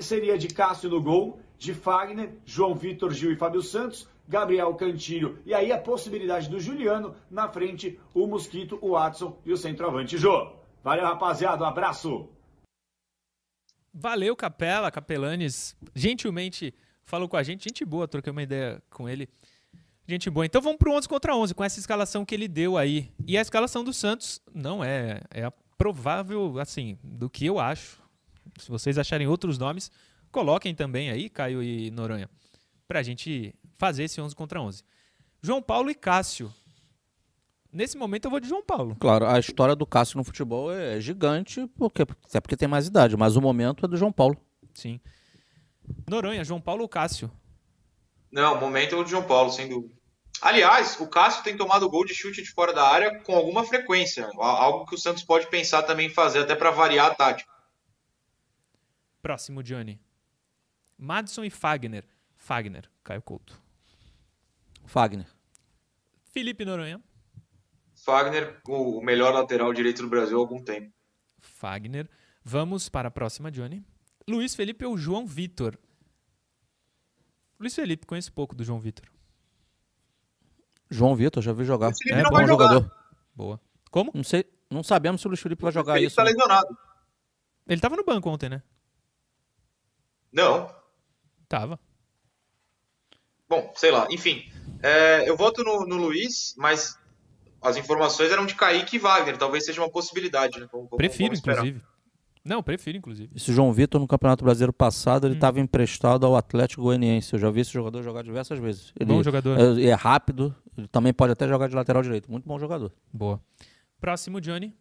seria 0.01 0.35
de 0.35 0.47
Cássio 0.47 0.89
no 0.89 0.99
gol, 0.99 1.39
de 1.63 1.73
Fagner, 1.73 2.33
João 2.45 2.75
Vitor 2.75 3.13
Gil 3.13 3.31
e 3.31 3.37
Fábio 3.37 3.61
Santos, 3.61 4.05
Gabriel 4.27 4.73
Cantilho 4.75 5.39
e 5.45 5.53
aí 5.53 5.71
a 5.71 5.77
possibilidade 5.77 6.49
do 6.49 6.59
Juliano 6.59 7.15
na 7.31 7.47
frente, 7.47 7.97
o 8.13 8.27
Mosquito, 8.27 8.77
o 8.81 8.91
Watson 8.91 9.39
e 9.45 9.53
o 9.53 9.57
centroavante 9.57 10.17
Jô. 10.17 10.51
Valeu, 10.83 11.05
rapaziada, 11.05 11.63
um 11.63 11.67
abraço. 11.67 12.27
Valeu, 13.93 14.35
Capela, 14.35 14.91
Capelanes, 14.91 15.73
gentilmente 15.95 16.73
falou 17.05 17.29
com 17.29 17.37
a 17.37 17.43
gente, 17.43 17.63
gente 17.63 17.85
boa, 17.85 18.07
troquei 18.07 18.31
uma 18.31 18.43
ideia 18.43 18.83
com 18.89 19.07
ele. 19.07 19.29
Gente 20.05 20.29
boa. 20.29 20.45
Então 20.45 20.61
vamos 20.61 20.77
pro 20.77 20.91
11 20.91 21.07
contra 21.07 21.33
11 21.33 21.53
com 21.53 21.63
essa 21.63 21.79
escalação 21.79 22.25
que 22.25 22.35
ele 22.35 22.49
deu 22.49 22.77
aí. 22.77 23.09
E 23.25 23.37
a 23.37 23.41
escalação 23.41 23.85
do 23.85 23.93
Santos 23.93 24.41
não 24.53 24.83
é 24.83 25.21
é 25.31 25.45
a 25.45 25.53
provável, 25.77 26.59
assim, 26.59 26.97
do 27.01 27.29
que 27.29 27.45
eu 27.45 27.57
acho. 27.57 28.01
Se 28.59 28.69
vocês 28.69 28.97
acharem 28.97 29.27
outros 29.27 29.57
nomes, 29.57 29.89
Coloquem 30.33 30.73
também 30.73 31.11
aí, 31.11 31.29
Caio 31.29 31.61
e 31.61 31.91
Noronha, 31.91 32.27
para 32.87 32.99
a 32.99 33.03
gente 33.03 33.53
fazer 33.77 34.05
esse 34.05 34.19
11 34.19 34.35
contra 34.35 34.59
11. 34.59 34.83
João 35.43 35.61
Paulo 35.61 35.91
e 35.91 35.95
Cássio. 35.95 36.51
Nesse 37.71 37.95
momento 37.95 38.25
eu 38.25 38.31
vou 38.31 38.39
de 38.39 38.49
João 38.49 38.63
Paulo. 38.63 38.95
Claro, 38.99 39.27
a 39.27 39.37
história 39.37 39.75
do 39.75 39.85
Cássio 39.85 40.17
no 40.17 40.23
futebol 40.23 40.73
é 40.73 40.99
gigante, 40.99 41.67
porque, 41.77 42.01
até 42.01 42.41
porque 42.41 42.57
tem 42.57 42.67
mais 42.67 42.87
idade, 42.87 43.15
mas 43.15 43.35
o 43.35 43.41
momento 43.41 43.85
é 43.85 43.87
do 43.87 43.95
João 43.95 44.11
Paulo. 44.11 44.35
Sim. 44.73 44.99
Noronha, 46.09 46.43
João 46.43 46.59
Paulo 46.59 46.81
ou 46.81 46.89
Cássio? 46.89 47.31
Não, 48.31 48.55
o 48.55 48.59
momento 48.59 48.95
é 48.95 48.97
o 48.97 49.03
de 49.03 49.11
João 49.11 49.27
Paulo, 49.27 49.51
sem 49.51 49.69
dúvida. 49.69 49.93
Aliás, 50.41 50.99
o 50.99 51.07
Cássio 51.07 51.43
tem 51.43 51.55
tomado 51.55 51.87
gol 51.87 52.05
de 52.05 52.15
chute 52.15 52.41
de 52.41 52.49
fora 52.49 52.73
da 52.73 52.87
área 52.87 53.19
com 53.19 53.35
alguma 53.35 53.63
frequência, 53.63 54.27
algo 54.39 54.87
que 54.87 54.95
o 54.95 54.97
Santos 54.97 55.21
pode 55.21 55.47
pensar 55.47 55.83
também 55.83 56.09
fazer, 56.09 56.39
até 56.39 56.55
para 56.55 56.71
variar 56.71 57.11
a 57.11 57.13
tática. 57.13 57.53
Próximo, 59.21 59.61
Johnny. 59.61 60.02
Madison 60.97 61.43
e 61.43 61.49
Fagner. 61.49 62.05
Fagner, 62.35 62.89
Caio 63.03 63.21
Couto. 63.21 63.61
Fagner. 64.85 65.27
Felipe 66.25 66.65
Noronha. 66.65 67.01
Fagner, 67.95 68.59
o 68.67 69.01
melhor 69.01 69.33
lateral 69.33 69.71
direito 69.73 70.01
do 70.01 70.09
Brasil 70.09 70.37
há 70.37 70.41
algum 70.41 70.61
tempo. 70.61 70.93
Fagner. 71.39 72.09
Vamos 72.43 72.89
para 72.89 73.07
a 73.07 73.11
próxima, 73.11 73.49
Johnny. 73.49 73.85
Luiz 74.27 74.55
Felipe 74.55 74.85
ou 74.85 74.97
João 74.97 75.25
Vitor? 75.25 75.77
Luiz 77.59 77.73
Felipe, 77.73 78.05
conheço 78.05 78.33
pouco 78.33 78.55
do 78.55 78.63
João 78.63 78.79
Vitor. 78.79 79.05
João 80.89 81.15
Vitor, 81.15 81.41
já 81.41 81.53
vi 81.53 81.63
jogar. 81.63 81.91
É 82.09 82.23
bom 82.23 82.45
jogador. 82.45 82.91
Boa. 83.33 83.59
Como? 83.89 84.11
Não 84.13 84.23
sei, 84.23 84.45
não 84.69 84.83
sabemos 84.83 85.21
se 85.21 85.27
o 85.27 85.29
Luiz 85.29 85.39
Felipe 85.39 85.61
vai 85.61 85.71
jogar 85.71 85.93
Felipe 85.93 86.07
isso. 86.07 86.15
Tá 86.15 86.23
né? 86.23 86.31
lesionado. 86.31 86.77
Ele 87.67 87.79
tava 87.79 87.95
no 87.95 88.03
banco 88.03 88.29
ontem, 88.29 88.49
né? 88.49 88.61
Não. 90.31 90.82
Tava. 91.53 91.79
Bom, 93.47 93.71
sei 93.75 93.91
lá. 93.91 94.07
Enfim, 94.09 94.43
é, 94.81 95.29
eu 95.29 95.37
voto 95.37 95.63
no, 95.63 95.85
no, 95.85 95.97
Luiz, 95.97 96.55
mas 96.57 96.97
as 97.61 97.77
informações 97.77 98.31
eram 98.31 98.47
de 98.47 98.55
Kaique 98.55 98.95
e 98.95 98.99
Wagner. 98.99 99.37
Talvez 99.37 99.63
seja 99.63 99.79
uma 99.79 99.89
possibilidade. 99.89 100.59
Né? 100.59 100.67
Vamos, 100.71 100.89
prefiro, 100.97 101.35
inclusive. 101.35 101.79
Não, 102.43 102.63
prefiro, 102.63 102.97
inclusive. 102.97 103.31
Esse 103.35 103.53
João 103.53 103.71
Vitor, 103.71 104.01
no 104.01 104.07
Campeonato 104.07 104.43
Brasileiro 104.43 104.73
passado, 104.73 105.27
ele 105.27 105.35
estava 105.35 105.59
hum. 105.59 105.61
emprestado 105.61 106.25
ao 106.25 106.35
Atlético 106.35 106.81
Goianiense. 106.81 107.33
Eu 107.33 107.39
já 107.39 107.51
vi 107.51 107.61
esse 107.61 107.71
jogador 107.71 108.01
jogar 108.01 108.23
diversas 108.23 108.57
vezes. 108.57 108.91
Ele 108.99 109.13
bom 109.13 109.21
jogador. 109.21 109.55
É, 109.59 109.83
é 109.83 109.93
rápido, 109.93 110.55
ele 110.75 110.87
também 110.87 111.13
pode 111.13 111.33
até 111.33 111.47
jogar 111.47 111.69
de 111.69 111.75
lateral 111.75 112.01
direito. 112.01 112.31
Muito 112.31 112.47
bom 112.47 112.57
jogador. 112.57 112.91
Boa. 113.13 113.39
Próximo, 114.01 114.41
Johnny. 114.41 114.73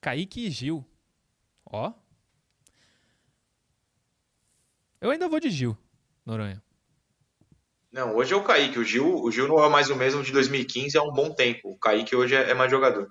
Kaique 0.00 0.46
e 0.46 0.50
Gil. 0.50 0.84
Ó. 1.64 1.92
Eu 5.04 5.10
ainda 5.10 5.28
vou 5.28 5.38
de 5.38 5.50
Gil, 5.50 5.76
Noronha. 6.24 6.62
Não, 7.92 8.16
hoje 8.16 8.32
é 8.32 8.36
o 8.38 8.42
Kaique. 8.42 8.78
O 8.78 8.84
Gil, 8.84 9.22
o 9.22 9.30
Gil 9.30 9.46
não 9.46 9.62
é 9.62 9.68
mais 9.68 9.90
o 9.90 9.96
mesmo 9.96 10.22
de 10.22 10.32
2015 10.32 10.96
há 10.96 11.02
um 11.02 11.12
bom 11.12 11.30
tempo. 11.30 11.72
O 11.72 11.76
Kaique 11.76 12.16
hoje 12.16 12.34
é, 12.34 12.52
é 12.52 12.54
mais 12.54 12.70
jogador. 12.70 13.06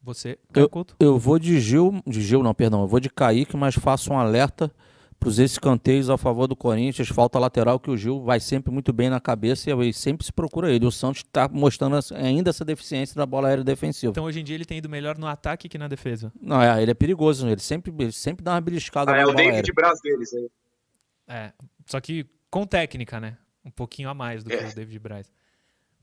Você, 0.00 0.38
eu, 0.54 0.70
eu 1.00 1.18
vou 1.18 1.40
de 1.40 1.58
Gil, 1.58 2.00
de 2.06 2.20
Gil 2.20 2.40
não, 2.40 2.54
perdão, 2.54 2.82
eu 2.82 2.86
vou 2.86 3.00
de 3.00 3.10
Kaique, 3.10 3.56
mas 3.56 3.74
faço 3.74 4.12
um 4.12 4.16
alerta 4.16 4.70
para 5.18 5.28
os 5.28 5.40
escanteios 5.40 6.08
a 6.08 6.16
favor 6.16 6.46
do 6.46 6.54
Corinthians, 6.54 7.08
falta 7.08 7.36
lateral 7.36 7.80
que 7.80 7.90
o 7.90 7.96
Gil 7.96 8.22
vai 8.22 8.38
sempre 8.38 8.72
muito 8.72 8.92
bem 8.92 9.10
na 9.10 9.18
cabeça 9.18 9.68
e 9.68 9.92
sempre 9.92 10.24
se 10.24 10.32
procura 10.32 10.70
ele. 10.70 10.86
O 10.86 10.92
Santos 10.92 11.24
está 11.26 11.48
mostrando 11.48 11.98
ainda 12.14 12.50
essa 12.50 12.64
deficiência 12.64 13.16
da 13.16 13.26
bola 13.26 13.48
aérea 13.48 13.64
defensiva. 13.64 14.12
Então 14.12 14.22
hoje 14.22 14.38
em 14.38 14.44
dia 14.44 14.54
ele 14.54 14.64
tem 14.64 14.78
ido 14.78 14.88
melhor 14.88 15.18
no 15.18 15.26
ataque 15.26 15.68
que 15.68 15.78
na 15.78 15.88
defesa. 15.88 16.32
Não, 16.40 16.62
é, 16.62 16.80
ele 16.80 16.92
é 16.92 16.94
perigoso, 16.94 17.48
ele 17.48 17.60
sempre, 17.60 17.92
ele 17.98 18.12
sempre 18.12 18.44
dá 18.44 18.52
uma 18.52 18.60
beliscada 18.60 19.10
ah, 19.10 19.18
é 19.18 19.26
o 19.26 19.32
David 19.32 19.72
Braz 19.72 20.00
deles 20.00 20.32
aí. 20.32 20.44
É, 20.44 20.65
só 21.86 22.00
que 22.00 22.26
com 22.50 22.66
técnica, 22.66 23.20
né? 23.20 23.36
Um 23.64 23.70
pouquinho 23.70 24.08
a 24.08 24.14
mais 24.14 24.44
do 24.44 24.52
é. 24.52 24.56
que 24.56 24.64
o 24.64 24.74
David 24.74 24.98
Braz. 24.98 25.32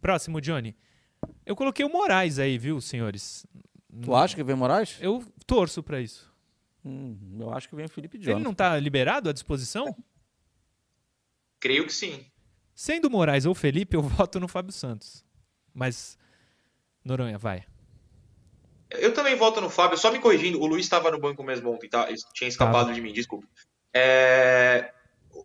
Próximo, 0.01 0.41
Johnny. 0.41 0.75
Eu 1.45 1.55
coloquei 1.55 1.85
o 1.85 1.89
Moraes 1.89 2.39
aí, 2.39 2.57
viu, 2.57 2.81
senhores? 2.81 3.45
Tu 4.01 4.13
acha 4.13 4.35
que 4.35 4.43
vem 4.43 4.55
Moraes? 4.55 4.97
Eu 4.99 5.23
torço 5.45 5.81
para 5.81 6.01
isso. 6.01 6.31
Hum, 6.83 7.17
eu 7.39 7.53
acho 7.53 7.69
que 7.69 7.75
vem 7.75 7.85
o 7.85 7.89
Felipe 7.89 8.17
Jonathan. 8.17 8.37
Ele 8.37 8.43
não 8.43 8.51
está 8.51 8.77
liberado 8.77 9.29
à 9.29 9.33
disposição? 9.33 9.95
Creio 11.59 11.85
que 11.85 11.93
sim. 11.93 12.25
Sendo 12.75 13.09
Moraes 13.09 13.45
ou 13.45 13.55
Felipe, 13.55 13.95
eu 13.95 14.01
voto 14.03 14.39
no 14.39 14.47
Fábio 14.47 14.73
Santos. 14.73 15.23
Mas, 15.73 16.17
Noronha, 17.05 17.37
vai. 17.37 17.63
Eu 18.89 19.13
também 19.13 19.35
voto 19.35 19.61
no 19.61 19.69
Fábio, 19.69 19.97
só 19.97 20.11
me 20.11 20.19
corrigindo, 20.19 20.61
o 20.61 20.67
Luiz 20.67 20.85
estava 20.85 21.09
no 21.09 21.19
banco 21.19 21.43
mesmo 21.43 21.71
ontem, 21.71 21.89
tá? 21.89 22.07
tinha 22.33 22.47
escapado 22.47 22.85
tava. 22.85 22.93
de 22.93 23.01
mim, 23.01 23.11
desculpa. 23.11 23.47
É... 23.93 24.93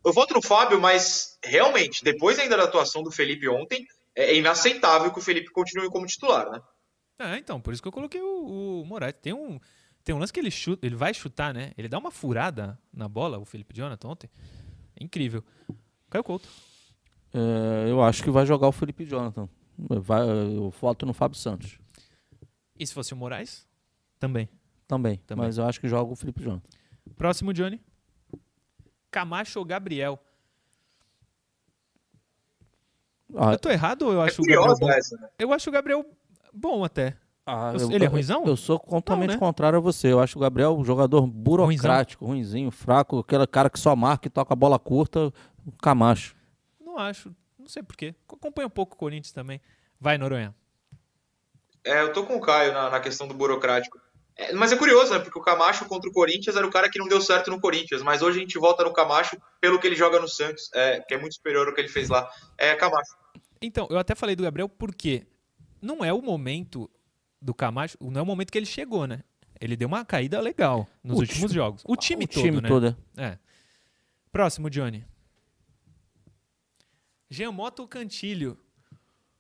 Eu 0.05 0.13
voto 0.13 0.35
no 0.35 0.43
Fábio, 0.43 0.81
mas 0.81 1.39
realmente, 1.43 2.05
depois 2.05 2.39
ainda 2.39 2.57
da 2.57 2.65
atuação 2.65 3.03
do 3.03 3.11
Felipe 3.11 3.49
ontem, 3.49 3.87
é 4.15 4.35
inaceitável 4.37 5.13
que 5.13 5.19
o 5.19 5.23
Felipe 5.23 5.51
continue 5.51 5.89
como 5.89 6.07
titular, 6.07 6.51
né? 6.51 6.61
É, 7.19 7.37
então, 7.37 7.61
por 7.61 7.73
isso 7.73 7.83
que 7.83 7.89
eu 7.89 7.93
coloquei 7.93 8.21
o, 8.21 8.83
o 8.83 8.85
Moraes. 8.85 9.15
Tem 9.21 9.33
um, 9.33 9.59
tem 10.05 10.15
um 10.15 10.19
lance 10.19 10.33
que 10.33 10.41
ele 10.41 10.51
chuta, 10.51 10.87
ele 10.87 10.95
vai 10.95 11.13
chutar, 11.13 11.53
né? 11.53 11.73
Ele 11.77 11.89
dá 11.89 11.99
uma 11.99 12.11
furada 12.11 12.79
na 12.93 13.09
bola, 13.09 13.39
o 13.39 13.45
Felipe 13.45 13.75
Jonathan 13.75 14.09
ontem. 14.09 14.31
É 14.97 15.05
incrível. 15.05 15.45
Caio 16.09 16.25
Couto. 16.25 16.49
É, 17.33 17.91
eu 17.91 18.03
acho 18.03 18.23
que 18.23 18.31
vai 18.31 18.47
jogar 18.47 18.69
o 18.69 18.73
Felipe 18.73 19.05
Jonathan. 19.05 19.49
Vai, 19.77 20.23
eu 20.23 20.71
voto 20.71 21.05
no 21.05 21.13
Fábio 21.13 21.37
Santos. 21.37 21.79
E 22.79 22.87
se 22.87 22.95
fosse 22.95 23.13
o 23.13 23.17
Moraes? 23.17 23.67
Também. 24.19 24.49
Também, 24.87 25.19
Também. 25.27 25.47
mas 25.47 25.59
eu 25.59 25.67
acho 25.67 25.81
que 25.81 25.89
joga 25.89 26.13
o 26.13 26.17
Felipe 26.17 26.43
Jonathan. 26.43 26.69
Próximo, 27.17 27.53
Johnny. 27.53 27.81
Camacho 29.11 29.59
ou 29.59 29.65
Gabriel? 29.65 30.19
Ah, 33.37 33.53
eu 33.53 33.59
tô 33.59 33.71
errado 33.71 34.03
ou 34.03 34.13
eu 34.13 34.23
é 34.23 34.27
acho 34.27 34.41
é 34.41 34.45
o 34.45 34.47
Gabriel 34.47 34.77
bom? 34.79 34.91
Essa, 34.91 35.17
né? 35.17 35.29
Eu 35.39 35.53
acho 35.53 35.69
o 35.69 35.73
Gabriel 35.73 36.05
bom 36.53 36.85
até. 36.85 37.17
Ah, 37.45 37.73
eu, 37.79 37.91
ele 37.93 38.05
é 38.05 38.09
ruimzão? 38.09 38.45
Eu, 38.45 38.57
sou 38.57 38.79
completamente 38.79 39.29
Não, 39.29 39.35
né? 39.35 39.41
contrário 39.41 39.79
a 39.79 39.81
você. 39.81 40.13
Eu 40.13 40.21
acho 40.21 40.39
o 40.39 40.41
Gabriel 40.41 40.77
um 40.77 40.85
jogador 40.85 41.27
burocrático, 41.27 42.27
ruimzão. 42.27 42.53
ruimzinho, 42.53 42.71
fraco, 42.71 43.21
aquele 43.21 43.47
cara 43.47 43.71
que 43.71 43.79
só 43.79 43.97
marca 43.97 44.29
e 44.29 44.31
toca 44.31 44.53
a 44.53 44.57
bola 44.57 44.79
curta, 44.79 45.33
Camacho. 45.83 46.37
Não 46.79 46.99
acho. 46.99 47.35
Não 47.59 47.67
sei 47.67 47.83
porquê. 47.83 48.15
Acompanha 48.31 48.67
um 48.67 48.71
pouco 48.71 48.95
o 48.95 48.99
Corinthians 48.99 49.33
também. 49.33 49.61
Vai, 49.99 50.19
Noronha. 50.19 50.55
É, 51.85 52.03
eu 52.03 52.13
tô 52.13 52.25
com 52.25 52.37
o 52.37 52.41
Caio 52.41 52.73
na, 52.73 52.91
na 52.91 53.01
questão 53.01 53.27
do 53.27 53.35
burocrático. 53.35 53.99
É, 54.39 54.53
mas 54.53 54.71
é 54.71 54.77
curioso, 54.77 55.13
né? 55.13 55.19
Porque 55.19 55.39
o 55.39 55.43
Camacho 55.43 55.85
contra 55.87 56.09
o 56.09 56.13
Corinthians 56.13 56.57
era 56.57 56.65
o 56.65 56.71
cara 56.71 56.89
que 56.89 56.99
não 56.99 57.09
deu 57.09 57.21
certo 57.21 57.51
no 57.51 57.61
Corinthians, 57.61 58.03
mas 58.03 58.23
hoje 58.23 58.39
a 58.39 58.41
gente 58.41 58.57
volta 58.57 58.85
no 58.85 58.93
Camacho 58.93 59.37
pelo 59.61 59.81
que 59.81 59.87
ele 59.89 59.97
joga 59.97 60.21
no 60.21 60.29
Santos, 60.29 60.71
é, 60.73 61.01
que 61.01 61.13
é 61.13 61.19
muito 61.19 61.35
superior 61.35 61.67
ao 61.67 61.75
que 61.75 61.81
ele 61.81 61.89
fez 61.89 62.09
lá. 62.09 62.31
É 62.57 62.77
Camacho. 62.77 63.17
Então, 63.61 63.89
eu 63.91 63.99
até 63.99 64.15
falei 64.15 64.37
do 64.37 64.45
Gabriel 64.45 64.69
porque 64.69 65.27
não 65.83 66.05
é 66.05 66.13
o 66.13 66.23
momento 66.23 66.89
do 67.43 67.53
Camacho, 67.53 67.99
não 68.01 68.21
é 68.21 68.23
o 68.23 68.27
momento 68.27 68.53
que 68.53 68.59
ele 68.59 68.67
chegou, 68.67 69.09
né? 69.09 69.25
Ele 69.61 69.77
deu 69.77 69.89
uma 69.89 70.05
caída 70.05 70.41
legal 70.41 70.87
nos 71.03 71.17
o 71.17 71.21
últimos 71.21 71.53
jogos. 71.53 71.83
O 71.85 71.97
time 71.97 72.25
o 72.25 72.29
todo, 72.29 72.43
time 72.43 72.61
né? 72.61 72.69
Todo. 72.69 72.97
É. 73.17 73.39
Próximo, 74.31 74.71
Johnny. 74.71 75.05
Giamoto 77.29 77.83
ou 77.83 77.89
Cantilho? 77.89 78.57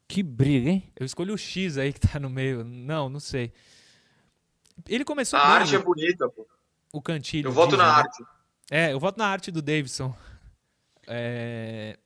Que 0.09 0.24
briga, 0.24 0.70
hein? 0.70 0.92
Eu 0.99 1.07
escolhi 1.07 1.30
o 1.30 1.38
X 1.38 1.78
aí 1.78 1.92
que 1.92 2.01
tá 2.01 2.18
no 2.18 2.28
meio. 2.28 2.64
Não, 2.64 3.09
não 3.09 3.20
sei. 3.20 3.53
Ele 4.87 5.05
começou 5.05 5.39
A 5.39 5.45
bem, 5.45 5.53
arte 5.53 5.74
é 5.74 5.79
bonita, 5.79 6.29
pô. 6.29 6.47
O 6.93 7.03
Cantilho. 7.03 7.49
Eu 7.49 7.53
voto 7.53 7.76
na 7.76 7.85
né? 7.85 7.91
arte. 7.91 8.24
É, 8.70 8.93
eu 8.93 9.01
voto 9.01 9.18
na 9.18 9.26
arte 9.26 9.51
do 9.51 9.62
Davidson. 9.62 10.14
É... 11.11 11.97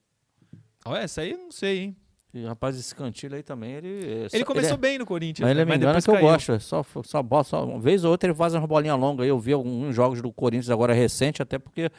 Olha, 0.84 1.00
essa 1.00 1.22
aí 1.22 1.32
eu 1.32 1.38
não 1.38 1.50
sei, 1.50 1.80
hein? 1.80 1.96
E, 2.34 2.46
rapaz, 2.46 2.78
esse 2.78 2.94
Cantilho 2.94 3.34
aí 3.34 3.42
também, 3.42 3.72
ele... 3.72 4.28
Ele 4.32 4.44
começou 4.44 4.70
ele 4.70 4.74
é... 4.74 4.76
bem 4.78 4.98
no 4.98 5.04
Corinthians, 5.04 5.46
mas 5.46 5.50
ele 5.50 5.60
é 5.60 5.64
me 5.66 5.76
engana 5.76 6.00
que 6.00 6.08
eu 6.08 6.18
gosto. 6.18 6.52
É 6.52 6.58
só, 6.58 6.82
só, 7.04 7.22
só, 7.42 7.64
uma 7.64 7.78
vez 7.78 8.04
ou 8.04 8.10
outra 8.10 8.30
ele 8.30 8.34
faz 8.34 8.54
uma 8.54 8.66
bolinha 8.66 8.94
longa. 8.94 9.22
Eu 9.22 9.38
vi 9.38 9.52
alguns 9.52 9.94
jogos 9.94 10.22
do 10.22 10.32
Corinthians 10.32 10.70
agora 10.70 10.94
recente, 10.94 11.42
até 11.42 11.58
porque 11.58 11.90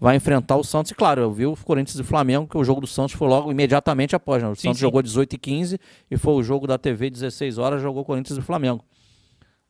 vai 0.00 0.16
enfrentar 0.16 0.56
o 0.56 0.64
Santos. 0.64 0.92
E 0.92 0.94
claro, 0.94 1.20
eu 1.20 1.30
vi 1.30 1.44
o 1.44 1.54
Corinthians 1.56 1.98
e 1.98 2.04
Flamengo, 2.04 2.48
que 2.48 2.56
o 2.56 2.64
jogo 2.64 2.80
do 2.80 2.86
Santos 2.86 3.14
foi 3.16 3.28
logo 3.28 3.50
imediatamente 3.50 4.16
após. 4.16 4.42
Né? 4.42 4.48
O 4.48 4.54
sim, 4.54 4.62
Santos 4.62 4.78
sim. 4.78 4.82
jogou 4.82 5.02
18 5.02 5.34
e 5.34 5.38
15 5.38 5.78
e 6.10 6.16
foi 6.16 6.34
o 6.34 6.42
jogo 6.42 6.66
da 6.66 6.78
TV 6.78 7.10
16 7.10 7.58
horas, 7.58 7.82
jogou 7.82 8.02
Corinthians 8.02 8.38
e 8.38 8.40
Flamengo. 8.40 8.82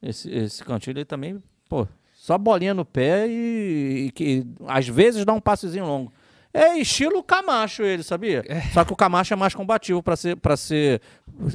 Esse, 0.02 0.30
esse 0.30 0.64
Cantilho 0.64 0.98
aí 0.98 1.04
também, 1.04 1.42
pô, 1.68 1.86
só 2.12 2.36
bolinha 2.36 2.74
no 2.74 2.84
pé 2.84 3.26
e, 3.28 4.06
e 4.06 4.10
que 4.10 4.46
às 4.66 4.88
vezes 4.88 5.24
dá 5.24 5.32
um 5.32 5.40
passezinho 5.40 5.86
longo. 5.86 6.12
É 6.54 6.76
estilo 6.76 7.22
Camacho 7.22 7.82
ele, 7.82 8.02
sabia? 8.02 8.44
É. 8.46 8.60
Só 8.72 8.84
que 8.84 8.92
o 8.92 8.96
Camacho 8.96 9.32
é 9.32 9.36
mais 9.36 9.54
combativo 9.54 10.02
para 10.02 10.16
ser, 10.16 10.36
pra 10.36 10.56
ser 10.56 11.00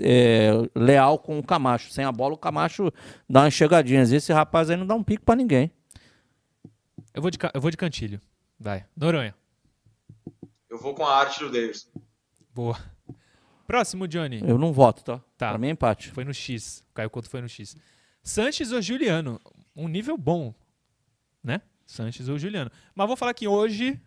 é, 0.02 0.50
leal 0.74 1.20
com 1.20 1.38
o 1.38 1.44
Camacho. 1.44 1.92
Sem 1.92 2.04
a 2.04 2.12
bola, 2.12 2.34
o 2.34 2.38
Camacho 2.38 2.92
dá 3.30 3.42
umas 3.42 3.54
chegadinhas. 3.54 4.12
Esse 4.12 4.34
rapaz 4.34 4.72
aí 4.72 4.76
não 4.76 4.88
dá 4.88 4.96
um 4.96 5.04
pico 5.04 5.24
para 5.24 5.36
ninguém. 5.36 5.72
Eu 7.14 7.22
vou, 7.22 7.30
de, 7.30 7.38
eu 7.54 7.62
vou 7.62 7.70
de 7.70 7.78
cantilho. 7.78 8.20
Vai. 8.60 8.86
Noronha. 8.96 9.36
Eu 10.70 10.80
vou 10.80 10.96
com 10.96 11.06
a 11.06 11.16
arte 11.16 11.40
do 11.40 11.52
Davis. 11.52 11.88
Boa. 12.54 12.78
Próximo, 13.68 14.08
Johnny. 14.08 14.42
Eu 14.44 14.58
não 14.58 14.74
voto, 14.74 15.04
tá? 15.04 15.22
Tá. 15.38 15.50
Pra 15.50 15.58
mim 15.58 15.68
é 15.68 15.72
empate. 15.72 16.10
Foi 16.10 16.24
no 16.24 16.34
X. 16.34 16.84
O 16.90 16.94
Caio 16.96 17.10
Couto 17.10 17.30
foi 17.30 17.42
no 17.42 17.50
X. 17.50 17.78
Sanches 18.28 18.72
ou 18.72 18.82
Juliano? 18.82 19.40
Um 19.76 19.88
nível 19.88 20.18
bom, 20.18 20.54
né? 21.44 21.62
Sanches 21.86 22.28
ou 22.28 22.38
Juliano. 22.38 22.70
Mas 22.94 23.08
vou 23.08 23.16
falar 23.16 23.34
que 23.34 23.48
hoje 23.48 24.00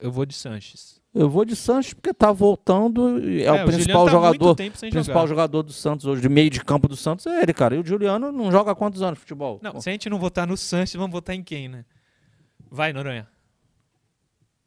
eu 0.00 0.10
vou 0.10 0.26
de 0.26 0.34
Sanches. 0.34 1.00
Eu 1.14 1.30
vou 1.30 1.44
de 1.44 1.54
Sanches 1.54 1.94
porque 1.94 2.12
tá 2.12 2.32
voltando. 2.32 3.20
É, 3.24 3.44
é 3.44 3.52
o 3.52 3.66
principal 3.66 4.06
tá 4.06 4.10
jogador. 4.10 4.56
principal 4.56 5.04
jogar. 5.04 5.26
jogador 5.26 5.62
do 5.62 5.72
Santos 5.72 6.04
hoje, 6.06 6.20
de 6.20 6.28
meio 6.28 6.50
de 6.50 6.62
campo 6.62 6.88
do 6.88 6.96
Santos, 6.96 7.24
é 7.26 7.42
ele, 7.42 7.54
cara. 7.54 7.76
E 7.76 7.78
o 7.78 7.86
Juliano 7.86 8.32
não 8.32 8.50
joga 8.50 8.72
há 8.72 8.74
quantos 8.74 9.00
anos 9.00 9.14
de 9.14 9.20
futebol? 9.20 9.60
Não, 9.62 9.72
Pô. 9.72 9.80
se 9.80 9.88
a 9.88 9.92
gente 9.92 10.10
não 10.10 10.18
votar 10.18 10.46
no 10.46 10.56
Sanches, 10.56 10.94
vamos 10.94 11.12
votar 11.12 11.34
em 11.34 11.42
quem, 11.42 11.68
né? 11.68 11.84
Vai, 12.70 12.92
Noronha. 12.92 13.28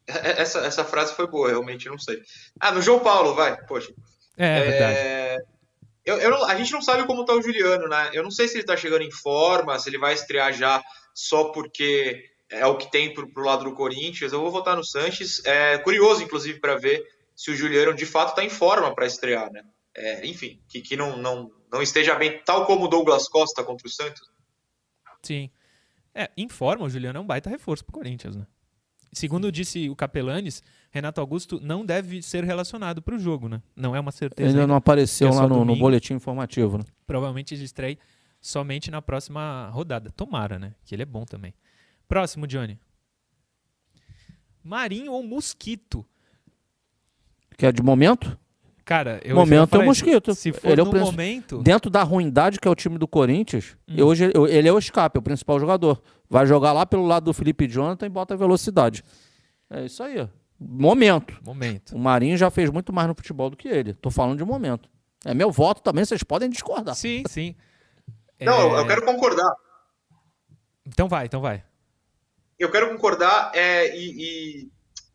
É, 0.08 0.14
é, 0.14 0.42
essa, 0.42 0.60
essa 0.60 0.86
frase 0.86 1.14
foi 1.14 1.28
boa, 1.28 1.50
realmente 1.50 1.88
não 1.88 2.00
sei. 2.00 2.24
Ah, 2.60 2.72
no 2.72 2.82
João 2.82 3.02
Paulo, 3.02 3.36
vai. 3.36 3.62
Poxa. 3.66 3.94
É, 4.38 4.58
é 4.58 4.64
verdade. 4.64 5.59
Eu, 6.06 6.18
eu, 6.18 6.46
a 6.46 6.56
gente 6.56 6.72
não 6.72 6.82
sabe 6.82 7.06
como 7.06 7.26
tá 7.26 7.34
o 7.34 7.42
Juliano, 7.42 7.88
né? 7.88 8.10
Eu 8.14 8.24
não 8.24 8.32
sei 8.32 8.48
se 8.48 8.58
ele 8.58 8.66
tá 8.66 8.76
chegando 8.76 9.04
em 9.04 9.12
forma, 9.12 9.78
se 9.78 9.90
ele 9.90 9.98
vai 9.98 10.14
estrear 10.14 10.54
já 10.54 10.84
só 11.14 11.46
porque 11.46 12.30
é 12.50 12.66
o 12.66 12.78
que 12.78 12.90
tem 12.90 13.14
para 13.14 13.26
o 13.26 13.46
lado 13.46 13.66
do 13.66 13.76
Corinthians. 13.76 14.32
Eu 14.32 14.42
vou 14.42 14.52
votar 14.52 14.76
no 14.76 14.84
Sanches. 14.84 15.44
É 15.46 15.78
curioso, 15.78 16.24
inclusive, 16.24 16.60
para 16.60 16.76
ver 16.76 17.06
se 17.36 17.52
o 17.52 17.56
Juliano 17.56 17.94
de 17.94 18.06
fato 18.06 18.30
está 18.30 18.44
em 18.44 18.50
forma 18.50 18.94
para 18.94 19.06
estrear, 19.06 19.52
né? 19.52 19.64
É, 19.96 20.26
enfim, 20.26 20.62
que, 20.68 20.82
que 20.82 20.96
não, 20.96 21.18
não, 21.18 21.52
não 21.72 21.82
esteja 21.82 22.16
bem, 22.16 22.42
tal 22.44 22.66
como 22.66 22.86
o 22.86 22.88
Douglas 22.88 23.28
Costa 23.28 23.64
contra 23.64 23.88
o 23.88 23.92
Santos. 23.92 24.22
Sim. 25.22 25.50
É, 26.14 26.30
em 26.36 26.50
forma, 26.50 26.86
o 26.86 26.90
Juliano 26.90 27.20
é 27.20 27.22
um 27.22 27.26
baita 27.26 27.50
reforço 27.50 27.84
para 27.86 27.92
o 27.92 27.94
Corinthians, 27.94 28.36
né? 28.36 28.48
Segundo 29.12 29.52
disse 29.52 29.90
o 29.90 29.96
Capelanes, 29.96 30.64
Renato 30.92 31.22
Augusto 31.22 31.60
não 31.62 31.86
deve 31.86 32.22
ser 32.22 32.44
relacionado 32.44 33.02
para 33.02 33.16
o 33.16 33.20
jogo, 33.20 33.48
né? 33.48 33.62
Não 33.76 33.96
é 33.96 34.00
uma 34.00 34.12
certeza. 34.12 34.58
Ele 34.58 34.66
não 34.66 34.76
apareceu 34.76 35.28
é 35.28 35.32
lá 35.32 35.48
no, 35.48 35.64
no, 35.64 35.76
boletim 35.76 36.16
informativo, 36.16 36.80
né? 36.80 36.84
Provavelmente 37.06 37.54
ele 37.54 37.64
estreia 37.64 37.98
somente 38.42 38.90
na 38.90 39.02
próxima 39.02 39.70
rodada. 39.72 40.10
Tomara, 40.12 40.58
né? 40.58 40.74
Que 40.84 40.96
ele 40.96 41.04
é 41.04 41.06
bom 41.06 41.26
também. 41.26 41.54
Próximo, 42.08 42.48
Johnny. 42.48 42.80
Marinho 44.64 45.12
ou 45.14 45.24
Mosquito? 45.24 46.06
Que 47.56 47.68
é 47.68 47.72
de 47.72 47.84
momento? 47.84 48.38
Cara, 48.84 49.22
eu 49.24 49.36
momento 49.36 49.76
é 49.76 49.80
o 49.80 49.86
Mosquito. 49.86 50.34
Se 50.34 50.52
for 50.52 50.72
ele 50.72 50.82
é 50.82 50.84
o 50.84 50.92
momento. 50.92 51.62
Dentro 51.62 51.92
da 51.92 52.02
ruindade 52.02 52.60
que 52.60 52.68
é 52.68 52.72
o 52.72 52.76
time 52.76 52.98
do 52.98 53.08
Corinthians, 53.08 53.78
Hum. 53.88 54.04
hoje 54.04 54.24
ele- 54.26 54.52
ele 54.52 54.68
é 54.68 54.74
o 54.74 54.80
escape, 54.80 55.18
é 55.18 55.20
o 55.20 55.22
principal 55.22 55.60
jogador. 55.60 56.02
Vai 56.28 56.48
jogar 56.48 56.72
lá 56.74 56.86
pelo 56.86 57.06
lado 57.06 57.26
do 57.26 57.34
Felipe 57.34 57.68
Jonathan 57.68 58.08
e 58.08 58.10
bota 58.10 58.36
velocidade. 58.36 59.04
É 59.70 59.86
isso 59.86 60.02
aí. 60.02 60.28
Momento. 60.60 61.38
Momento. 61.44 61.96
O 61.96 62.00
Marinho 62.00 62.36
já 62.38 62.50
fez 62.52 62.70
muito 62.70 62.92
mais 62.92 63.08
no 63.08 63.16
futebol 63.16 63.50
do 63.50 63.56
que 63.58 63.68
ele. 63.68 63.94
Tô 63.94 64.12
falando 64.12 64.38
de 64.38 64.44
momento. 64.46 64.90
É 65.26 65.34
meu 65.34 65.52
voto 65.52 65.82
também, 65.82 66.04
vocês 66.06 66.24
podem 66.24 66.50
discordar. 66.50 66.96
Sim, 66.96 67.24
sim. 67.28 67.56
Não, 68.42 68.78
É, 68.78 68.82
eu 68.82 68.88
quero 68.88 69.04
concordar. 69.06 69.52
Então 70.86 71.08
vai, 71.08 71.26
então 71.26 71.42
vai. 71.42 71.64
Eu 72.58 72.70
quero 72.72 72.90
concordar 72.90 73.52
é, 73.54 73.96
e, 73.96 74.64
e- 74.64 74.72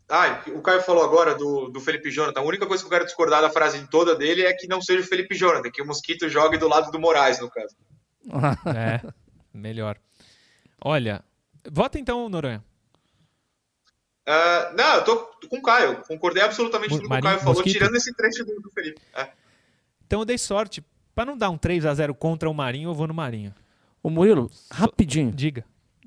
Ah, 0.08 0.42
o 0.48 0.60
Caio 0.62 0.82
falou 0.82 1.02
agora 1.04 1.34
do, 1.34 1.68
do 1.68 1.80
Felipe 1.80 2.10
Jonathan. 2.10 2.40
A 2.40 2.44
única 2.44 2.66
coisa 2.66 2.82
que 2.82 2.86
eu 2.86 2.90
quero 2.90 3.04
discordar 3.06 3.40
da 3.42 3.50
frase 3.50 3.86
toda 3.88 4.14
dele 4.14 4.42
é 4.44 4.52
que 4.54 4.66
não 4.66 4.80
seja 4.80 5.00
o 5.00 5.06
Felipe 5.08 5.34
Jonathan, 5.34 5.70
que 5.70 5.82
o 5.82 5.86
Mosquito 5.86 6.28
jogue 6.28 6.56
do 6.58 6.68
lado 6.68 6.90
do 6.90 6.98
Moraes, 7.00 7.38
no 7.40 7.50
caso. 7.50 7.74
É, 8.76 9.00
melhor. 9.52 9.98
Olha, 10.82 11.22
vota 11.70 11.98
então, 11.98 12.28
Noronha. 12.28 12.62
Ah, 14.26 14.72
não, 14.76 14.94
eu 14.96 15.04
tô 15.04 15.16
com 15.48 15.58
o 15.58 15.62
Caio. 15.62 16.02
Concordei 16.08 16.42
absolutamente 16.42 16.90
com 16.90 16.96
tudo 16.96 17.08
que 17.08 17.18
o 17.18 17.22
Caio 17.22 17.38
falou, 17.38 17.54
Mosquito? 17.54 17.72
tirando 17.72 17.94
esse 17.94 18.14
trecho 18.14 18.44
do, 18.44 18.60
do 18.60 18.70
Felipe. 18.70 19.00
É. 19.14 19.28
Então 20.06 20.20
eu 20.20 20.24
dei 20.24 20.38
sorte. 20.38 20.84
Pra 21.14 21.24
não 21.24 21.36
dar 21.36 21.50
um 21.50 21.56
3 21.56 21.86
a 21.86 21.94
0 21.94 22.14
contra 22.14 22.50
o 22.50 22.54
Marinho, 22.54 22.90
eu 22.90 22.94
vou 22.94 23.06
no 23.06 23.14
Marinho. 23.14 23.54
Ô 24.02 24.10
Murilo, 24.10 24.50
rapidinho. 24.70 25.30
Diga. 25.30 25.64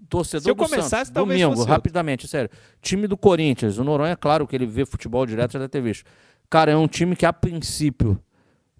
Torcedor 0.09 0.43
Se 0.43 0.49
eu 0.49 0.55
do 0.55 0.63
começasse, 0.63 0.89
Santos, 0.89 1.09
talvez 1.11 1.41
domingo, 1.41 1.63
rapidamente, 1.63 2.27
sério. 2.27 2.49
Time 2.81 3.07
do 3.07 3.17
Corinthians, 3.17 3.77
o 3.77 3.83
Noronha, 3.83 4.13
é 4.13 4.15
claro 4.15 4.47
que 4.47 4.55
ele 4.55 4.65
vê 4.65 4.85
futebol 4.85 5.25
direto, 5.25 5.53
já 5.53 5.59
deve 5.59 5.69
ter 5.69 5.81
visto. 5.81 6.05
Cara, 6.49 6.71
é 6.71 6.77
um 6.77 6.87
time 6.87 7.15
que 7.15 7.25
a 7.25 7.33
princípio 7.33 8.21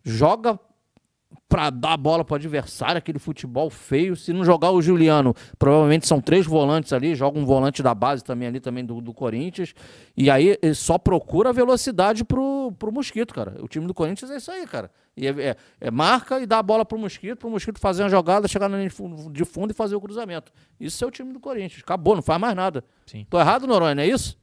joga 0.03 0.57
pra 1.49 1.69
dar 1.69 1.93
a 1.93 1.97
bola 1.97 2.25
pro 2.25 2.35
adversário, 2.35 2.97
aquele 2.97 3.19
futebol 3.19 3.69
feio. 3.69 4.15
Se 4.15 4.33
não 4.33 4.43
jogar 4.43 4.71
o 4.71 4.81
Juliano, 4.81 5.33
provavelmente 5.57 6.05
são 6.07 6.19
três 6.19 6.45
volantes 6.45 6.91
ali, 6.91 7.15
joga 7.15 7.39
um 7.39 7.45
volante 7.45 7.81
da 7.81 7.95
base 7.95 8.23
também 8.23 8.47
ali, 8.47 8.59
também 8.59 8.83
do, 8.85 8.99
do 8.99 9.13
Corinthians. 9.13 9.73
E 10.15 10.29
aí 10.29 10.57
ele 10.61 10.73
só 10.75 10.97
procura 10.97 11.53
velocidade 11.53 12.25
pro, 12.25 12.73
pro 12.77 12.91
Mosquito, 12.91 13.33
cara. 13.33 13.55
O 13.61 13.67
time 13.67 13.87
do 13.87 13.93
Corinthians 13.93 14.29
é 14.29 14.37
isso 14.37 14.51
aí, 14.51 14.67
cara. 14.67 14.91
E 15.15 15.25
é, 15.25 15.29
é- 15.31 15.55
é 15.81 15.89
marca 15.91 16.39
e 16.39 16.45
dá 16.45 16.59
a 16.59 16.63
bola 16.63 16.83
pro 16.85 16.97
Mosquito, 16.99 17.37
pro 17.37 17.49
Mosquito 17.49 17.79
fazer 17.79 18.03
uma 18.03 18.09
jogada, 18.09 18.47
chegar 18.47 18.67
na 18.67 18.77
linha 18.77 18.89
de 18.89 18.95
fundo- 18.95 19.31
de 19.31 19.45
fundo 19.45 19.71
e 19.71 19.73
fazer 19.73 19.95
o 19.95 20.01
cruzamento. 20.01 20.51
Isso 20.79 21.03
é 21.03 21.07
o 21.07 21.11
time 21.11 21.31
do 21.31 21.39
Corinthians. 21.39 21.81
Acabou, 21.81 22.13
não 22.15 22.21
faz 22.21 22.39
mais 22.41 22.55
nada. 22.55 22.83
Sim. 23.05 23.25
Tô 23.29 23.39
errado, 23.39 23.65
Noronha, 23.65 23.95
não 23.95 24.03
é 24.03 24.07
isso? 24.07 24.37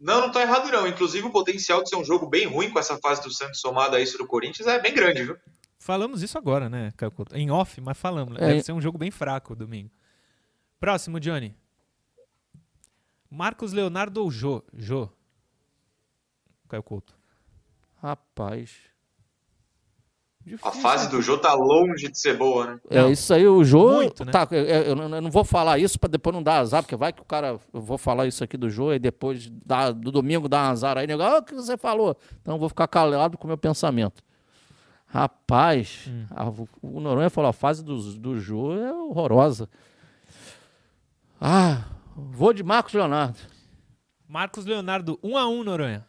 Não, 0.00 0.20
não 0.22 0.32
tá 0.32 0.42
errado, 0.42 0.70
não. 0.70 0.86
Inclusive, 0.86 1.26
o 1.26 1.30
potencial 1.30 1.82
de 1.82 1.88
ser 1.88 1.96
um 1.96 2.04
jogo 2.04 2.26
bem 2.26 2.46
ruim 2.46 2.70
com 2.70 2.78
essa 2.78 2.96
fase 2.98 3.22
do 3.22 3.30
Santos 3.32 3.60
somada 3.60 3.96
a 3.96 4.00
isso 4.00 4.18
do 4.18 4.26
Corinthians 4.26 4.66
é 4.66 4.80
bem 4.80 4.92
grande, 4.92 5.22
viu? 5.22 5.36
Falamos 5.82 6.22
isso 6.22 6.38
agora, 6.38 6.68
né, 6.70 6.92
Caio 6.96 7.10
Couto? 7.10 7.36
Em 7.36 7.50
off, 7.50 7.80
mas 7.80 7.98
falamos. 7.98 8.34
né? 8.34 8.44
É. 8.44 8.46
Deve 8.50 8.62
ser 8.62 8.70
um 8.72 8.80
jogo 8.80 8.96
bem 8.98 9.10
fraco 9.10 9.56
domingo. 9.56 9.90
Próximo, 10.78 11.18
Johnny. 11.18 11.56
Marcos 13.28 13.72
Leonardo 13.72 14.22
ou 14.22 14.30
Jô? 14.30 14.62
Jô. 14.72 15.08
Caio 16.68 16.84
Couto. 16.84 17.14
Rapaz. 18.00 18.70
A 20.40 20.50
Difícil, 20.50 20.80
fase 20.82 21.08
do 21.10 21.20
Jô 21.20 21.36
tá 21.38 21.52
longe 21.54 22.08
de 22.08 22.18
ser 22.18 22.36
boa, 22.36 22.66
né? 22.66 22.80
É 22.90 23.08
isso 23.08 23.32
aí, 23.34 23.46
o 23.46 23.64
jogo. 23.64 23.94
Muito, 23.94 24.24
né? 24.24 24.30
Tá, 24.32 24.46
eu, 24.52 24.64
eu 24.64 24.96
não- 24.96 25.14
eu 25.16 25.20
não 25.22 25.30
vou 25.30 25.44
falar 25.44 25.78
isso 25.78 25.98
pra 25.98 26.08
depois 26.08 26.34
não 26.34 26.42
dar 26.42 26.58
azar, 26.58 26.82
porque 26.82 26.96
vai 26.96 27.12
que 27.12 27.22
o 27.22 27.24
cara. 27.24 27.58
Eu 27.72 27.80
vou 27.80 27.98
falar 27.98 28.26
isso 28.28 28.42
aqui 28.44 28.56
do 28.56 28.68
jogo 28.70 28.92
e 28.92 28.98
depois 29.00 29.48
dá, 29.64 29.90
do 29.92 30.10
domingo 30.12 30.48
dá 30.48 30.58
um 30.62 30.70
azar 30.70 30.96
aí, 30.98 31.06
nego. 31.06 31.22
Ah, 31.22 31.38
o 31.38 31.42
que 31.44 31.54
você 31.54 31.76
falou? 31.76 32.16
Então 32.40 32.54
eu 32.54 32.58
vou 32.58 32.68
ficar 32.68 32.86
calado 32.88 33.36
com 33.38 33.44
o 33.44 33.48
meu 33.48 33.58
pensamento. 33.58 34.22
Rapaz, 35.12 36.06
Hum. 36.08 36.26
a- 36.30 36.50
o 36.80 36.98
Noronha 37.00 37.28
falou: 37.28 37.50
a 37.50 37.52
fase 37.52 37.84
do, 37.84 37.98
do 38.14 38.40
jogo 38.40 38.72
é 38.78 38.92
horrorosa. 38.92 39.68
Ah, 41.38 41.84
vou 42.16 42.52
de 42.54 42.62
Marcos 42.62 42.94
Leonardo. 42.94 43.38
Marcos 44.26 44.64
Leonardo, 44.64 45.18
1 45.22 45.36
a 45.36 45.46
1 45.48 45.62
Noronha. 45.64 46.06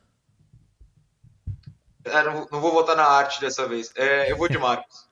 É, 2.06 2.24
não, 2.24 2.48
não 2.52 2.62
vou 2.62 2.72
votar 2.72 2.96
na 2.96 3.04
arte 3.04 3.42
dessa 3.42 3.68
vez. 3.68 3.92
É, 3.98 4.32
eu 4.32 4.38
vou 4.38 4.48
de 4.48 4.58
Marcos. 4.60 5.06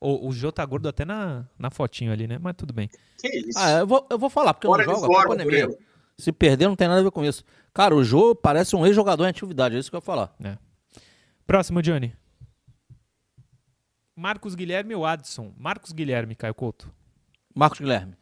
O, 0.00 0.28
o 0.28 0.32
Jô 0.32 0.50
tá 0.50 0.64
gordo 0.64 0.88
até 0.88 1.04
na, 1.04 1.44
na 1.58 1.70
fotinho 1.70 2.12
ali, 2.12 2.26
né? 2.26 2.38
Mas 2.40 2.54
tudo 2.56 2.72
bem. 2.74 2.88
Que 3.20 3.28
isso? 3.28 3.58
Ah, 3.58 3.70
eu 3.78 3.86
vou, 3.86 4.06
eu 4.10 4.18
vou 4.18 4.28
falar, 4.28 4.54
porque 4.54 4.66
eu 4.66 4.70
Fora 4.72 4.84
não 4.84 4.94
de 4.94 5.00
jogo, 5.00 5.16
a 5.16 5.34
não 5.36 5.50
é. 5.54 5.68
Se 6.18 6.32
perder, 6.32 6.66
não 6.66 6.76
tem 6.76 6.88
nada 6.88 7.00
a 7.00 7.04
ver 7.04 7.10
com 7.12 7.24
isso. 7.24 7.44
Cara, 7.72 7.94
o 7.94 8.02
Jô 8.02 8.34
parece 8.34 8.74
um 8.74 8.84
ex-jogador 8.86 9.24
em 9.24 9.28
atividade, 9.28 9.76
é 9.76 9.78
isso 9.78 9.90
que 9.90 9.96
eu 9.96 9.98
ia 9.98 10.02
falar. 10.02 10.34
Próximo, 11.46 11.80
Johnny. 11.82 12.12
Marcos 14.16 14.54
Guilherme 14.54 14.94
ou 14.94 15.04
Adson? 15.04 15.52
Marcos 15.58 15.92
Guilherme, 15.92 16.34
Caio 16.34 16.54
Couto. 16.54 16.90
Marcos 17.54 17.78
Guilherme. 17.80 18.16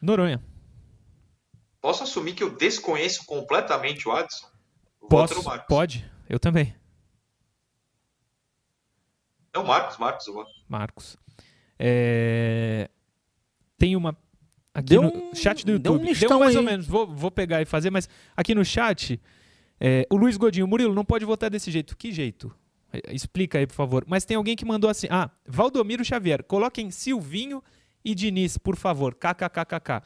Noronha. 0.00 0.40
Posso 1.80 2.04
assumir 2.04 2.34
que 2.34 2.42
eu 2.42 2.56
desconheço 2.56 3.26
completamente 3.26 4.08
o 4.08 4.12
Adson? 4.12 4.46
Voto 5.00 5.34
Posso? 5.34 5.60
Pode? 5.68 6.10
Eu 6.28 6.38
também. 6.38 6.74
É 9.52 9.58
o 9.58 9.66
Marcos, 9.66 9.98
Marcos, 9.98 10.26
eu. 10.26 10.44
Marcos. 10.68 11.16
É, 11.78 12.88
Tem 13.76 13.96
uma. 13.96 14.16
Aqui 14.72 14.88
Deu 14.88 15.02
no 15.02 15.08
um- 15.30 15.34
chat 15.34 15.64
do 15.64 15.78
deu 15.78 15.92
um 15.92 15.96
YouTube. 15.96 16.08
mistão 16.10 16.38
mais 16.40 16.50
aí. 16.52 16.56
ou 16.56 16.62
menos. 16.62 16.86
Vou, 16.86 17.06
vou 17.06 17.30
pegar 17.30 17.60
e 17.62 17.64
fazer, 17.64 17.90
mas 17.90 18.08
aqui 18.36 18.54
no 18.54 18.64
chat, 18.64 19.20
é, 19.80 20.04
o 20.10 20.16
Luiz 20.16 20.36
Godinho, 20.36 20.66
Murilo, 20.66 20.94
não 20.94 21.04
pode 21.04 21.24
votar 21.24 21.48
desse 21.50 21.70
jeito. 21.70 21.96
Que 21.96 22.10
jeito? 22.10 22.52
É, 23.06 23.14
Explica 23.14 23.58
aí, 23.58 23.66
por 23.66 23.74
favor. 23.74 24.04
Mas 24.06 24.24
tem 24.24 24.36
alguém 24.36 24.54
que 24.56 24.64
mandou 24.64 24.88
assim: 24.90 25.06
Ah, 25.10 25.30
Valdomiro 25.46 26.04
Xavier, 26.04 26.42
coloquem 26.44 26.90
Silvinho 26.90 27.62
e 28.04 28.14
Diniz, 28.14 28.56
por 28.58 28.76
favor. 28.76 29.14
KKKKK. 29.14 30.02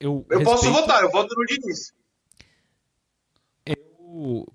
Eu, 0.00 0.26
Eu 0.30 0.42
posso 0.42 0.70
votar, 0.72 1.02
eu 1.02 1.10
voto 1.10 1.34
no 1.36 1.44
Diniz. 1.46 1.92
eu- 3.64 4.46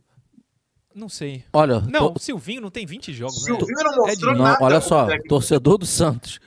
Não 0.94 1.08
sei. 1.08 1.44
Olha, 1.54 1.80
Não, 1.82 2.14
o 2.16 2.20
Silvinho 2.20 2.60
não 2.60 2.72
tem 2.72 2.84
20 2.86 3.14
jogos, 3.14 3.46
né? 3.46 3.56
Silvinho 3.56 3.84
não 3.84 3.96
mostrou 3.98 4.34
de- 4.34 4.38
não, 4.40 4.46
nada. 4.46 4.58
olha 4.66 4.80
como 4.80 4.90
só, 4.90 5.06
técnico. 5.06 5.30
torcedor 5.30 5.78
do 5.78 5.86
Santos. 5.86 6.40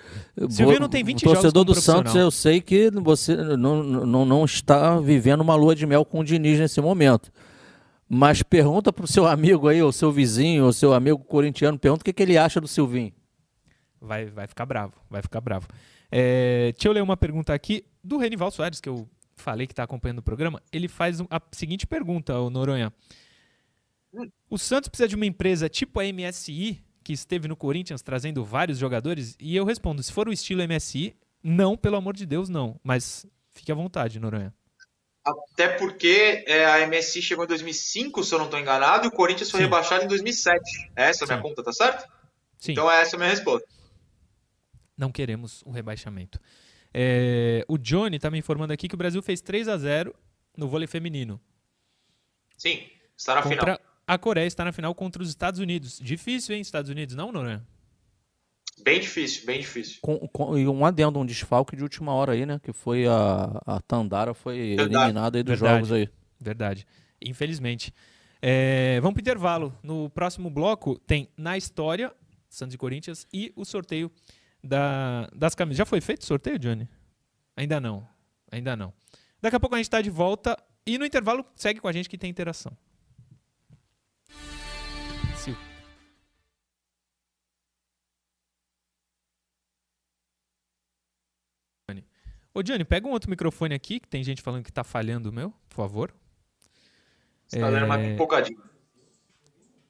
Silvinho 0.49 0.81
não 0.81 0.89
tem 0.89 1.05
20 1.05 1.23
o 1.23 1.25
torcedor 1.25 1.65
jogos 1.65 1.67
do 1.67 1.87
como 1.93 1.99
Santos, 1.99 2.15
eu 2.17 2.31
sei 2.33 2.61
que 2.61 2.91
você 2.91 3.37
não, 3.37 3.83
não, 3.85 4.25
não 4.25 4.45
está 4.45 4.99
vivendo 4.99 5.41
uma 5.41 5.55
lua 5.55 5.77
de 5.77 5.87
mel 5.87 6.05
com 6.05 6.19
o 6.21 6.25
Diniz 6.25 6.59
nesse 6.59 6.81
momento. 6.81 7.31
Mas 8.13 8.43
pergunta 8.43 8.93
pro 8.93 9.07
seu 9.07 9.25
amigo 9.25 9.69
aí, 9.69 9.81
ou 9.81 9.93
seu 9.93 10.11
vizinho, 10.11 10.65
ou 10.65 10.73
seu 10.73 10.93
amigo 10.93 11.21
corintiano, 11.21 11.79
pergunta 11.79 12.03
o 12.03 12.05
que, 12.05 12.13
que 12.13 12.21
ele 12.21 12.37
acha 12.37 12.61
do 12.61 12.67
Silvinho. 12.67 13.13
Vai, 14.01 14.27
vai 14.27 14.49
ficar 14.49 14.67
bravo, 14.67 14.95
vai 15.09 15.23
ficar 15.23 15.41
bravo. 15.41 15.69
É, 16.11 16.73
deixa 16.73 16.89
eu 16.89 16.93
ler 16.93 17.05
uma 17.05 17.17
pergunta 17.17 17.55
aqui 17.55 17.85
do 18.03 18.17
Renival 18.17 18.51
Soares, 18.51 18.81
que 18.81 18.89
eu 18.89 19.09
falei 19.37 19.65
que 19.65 19.73
está 19.73 19.85
acompanhando 19.85 20.19
o 20.19 20.23
programa. 20.23 20.61
Ele 20.73 20.89
faz 20.89 21.21
a 21.31 21.41
seguinte 21.53 21.87
pergunta, 21.87 22.37
o 22.41 22.51
Noronha. 22.51 22.93
O 24.51 24.59
Santos 24.59 24.89
precisa 24.89 25.07
de 25.07 25.15
uma 25.15 25.27
empresa 25.27 25.69
tipo 25.69 26.01
a 26.01 26.03
MSI, 26.05 26.83
que 27.05 27.13
esteve 27.13 27.47
no 27.47 27.55
Corinthians 27.55 28.03
trazendo 28.03 28.45
vários 28.45 28.77
jogadores? 28.77 29.37
E 29.39 29.55
eu 29.55 29.65
respondo, 29.65 30.03
se 30.03 30.13
for 30.13 30.29
o 30.29 30.33
estilo 30.33 30.67
MSI, 30.67 31.15
não, 31.45 31.77
pelo 31.77 31.95
amor 31.95 32.17
de 32.17 32.27
Deus, 32.27 32.49
não. 32.49 32.79
Mas 32.83 33.25
fique 33.53 33.71
à 33.71 33.75
vontade, 33.77 34.19
Noronha. 34.19 34.53
Até 35.53 35.68
porque 35.68 36.45
é, 36.47 36.64
a 36.64 36.87
MSI 36.87 37.22
chegou 37.22 37.45
em 37.45 37.49
2005, 37.49 38.22
se 38.24 38.35
eu 38.35 38.39
não 38.39 38.47
estou 38.47 38.61
enganado, 38.61 39.07
e 39.07 39.09
o 39.09 39.12
Corinthians 39.12 39.51
foi 39.51 39.61
Sim. 39.61 39.64
rebaixado 39.64 40.05
em 40.05 40.09
2007. 40.09 40.91
Essa 40.97 41.24
é 41.24 41.26
a 41.26 41.28
minha 41.28 41.43
conta, 41.43 41.62
tá 41.62 41.72
certo? 41.72 42.11
Sim. 42.59 42.72
Então 42.72 42.91
essa 42.91 43.14
é 43.14 43.16
a 43.16 43.18
minha 43.18 43.31
resposta. 43.31 43.66
não 44.97 45.11
queremos 45.11 45.62
o 45.64 45.70
rebaixamento. 45.70 46.39
É, 46.93 47.64
o 47.68 47.78
Johnny 47.78 48.16
está 48.16 48.31
me 48.31 48.39
informando 48.39 48.72
aqui 48.72 48.89
que 48.89 48.95
o 48.95 48.99
Brasil 48.99 49.22
fez 49.22 49.41
3 49.41 49.68
a 49.68 49.78
0 49.78 50.14
no 50.57 50.68
vôlei 50.68 50.87
feminino. 50.87 51.41
Sim, 52.59 52.87
está 53.16 53.37
na 53.37 53.43
contra 53.43 53.61
final. 53.61 53.78
a 54.07 54.18
Coreia 54.18 54.47
está 54.47 54.64
na 54.64 54.72
final 54.72 54.95
contra 54.95 55.22
os 55.22 55.28
Estados 55.28 55.61
Unidos. 55.61 55.99
Difícil, 55.99 56.55
hein, 56.55 56.61
Estados 56.61 56.91
Unidos, 56.91 57.14
não, 57.14 57.33
Noronha? 57.33 57.66
Bem 58.83 59.01
difícil, 59.01 59.47
bem 59.47 59.61
difícil. 59.61 59.99
Com, 60.03 60.18
com- 60.28 60.57
e 60.59 60.66
um 60.68 60.85
adendo, 60.85 61.18
um 61.18 61.26
desfalque 61.26 61.76
de 61.76 61.83
última 61.83 62.12
hora 62.14 62.33
aí, 62.33 62.45
né? 62.47 62.61
Que 62.62 62.72
foi 62.72 63.07
a, 63.07 63.61
a 63.66 63.81
Tandara 63.81 64.35
foi 64.35 64.74
Verdade. 64.76 64.95
eliminada 64.95 65.39
aí 65.39 65.43
dos 65.43 65.59
Verdade. 65.59 65.74
jogos 65.87 65.93
aí. 65.93 66.09
Verdade. 66.41 66.87
Infelizmente. 67.24 67.93
É, 68.43 68.99
vamos 69.01 69.14
para 69.14 69.20
intervalo. 69.20 69.76
No 69.83 70.09
próximo 70.11 70.49
bloco 70.51 70.99
tem 71.01 71.28
Na 71.37 71.57
História, 71.59 72.12
Santos 72.49 72.74
e 72.74 72.78
Corinthians, 72.78 73.26
e 73.33 73.53
o 73.55 73.64
sorteio 73.64 74.11
da- 74.64 75.28
das 75.35 75.55
camisas. 75.55 75.78
Já 75.78 75.85
foi 75.87 76.01
feito 76.01 76.22
o 76.22 76.26
sorteio, 76.26 76.59
Johnny? 76.59 76.89
Ainda 77.57 77.78
não. 77.81 78.07
Ainda 78.51 78.74
não. 78.74 78.93
Daqui 79.43 79.57
a 79.57 79.61
pouco 79.61 79.74
a 79.74 79.78
gente 79.78 79.87
está 79.87 80.01
de 80.01 80.11
volta. 80.11 80.57
E 80.87 80.97
no 80.99 81.05
intervalo, 81.05 81.45
segue 81.55 81.78
com 81.81 81.87
a 81.89 81.93
gente 81.93 82.09
que 82.09 82.16
tem 82.18 82.31
interação. 82.31 82.72
Ô, 92.53 92.63
Johnny, 92.63 92.85
pega 92.85 93.07
um 93.07 93.13
outro 93.13 93.31
microfone 93.31 93.75
aqui, 93.75 94.01
que 94.01 94.09
tem 94.09 94.25
gente 94.25 94.43
falando 94.43 94.65
que 94.65 94.73
tá 94.73 94.83
falhando 94.83 95.31
o 95.31 95.33
meu, 95.33 95.51
por 95.69 95.75
favor. 95.77 96.15
Você 97.47 97.59
tá 97.61 97.71
dando 97.71 97.85
uma 97.87 97.99
É, 98.01 98.11
pipocadinha. 98.11 98.59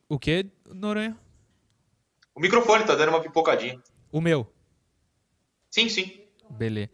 O 0.08 0.18
que, 0.18 0.46
Noronha? 0.66 1.16
O 2.34 2.40
microfone 2.40 2.84
tá 2.84 2.94
dando 2.94 3.10
uma 3.10 3.20
pipocadinha. 3.22 3.80
O 4.12 4.20
meu. 4.20 4.50
Sim, 5.70 5.88
sim. 5.88 6.26
Beleza. 6.50 6.90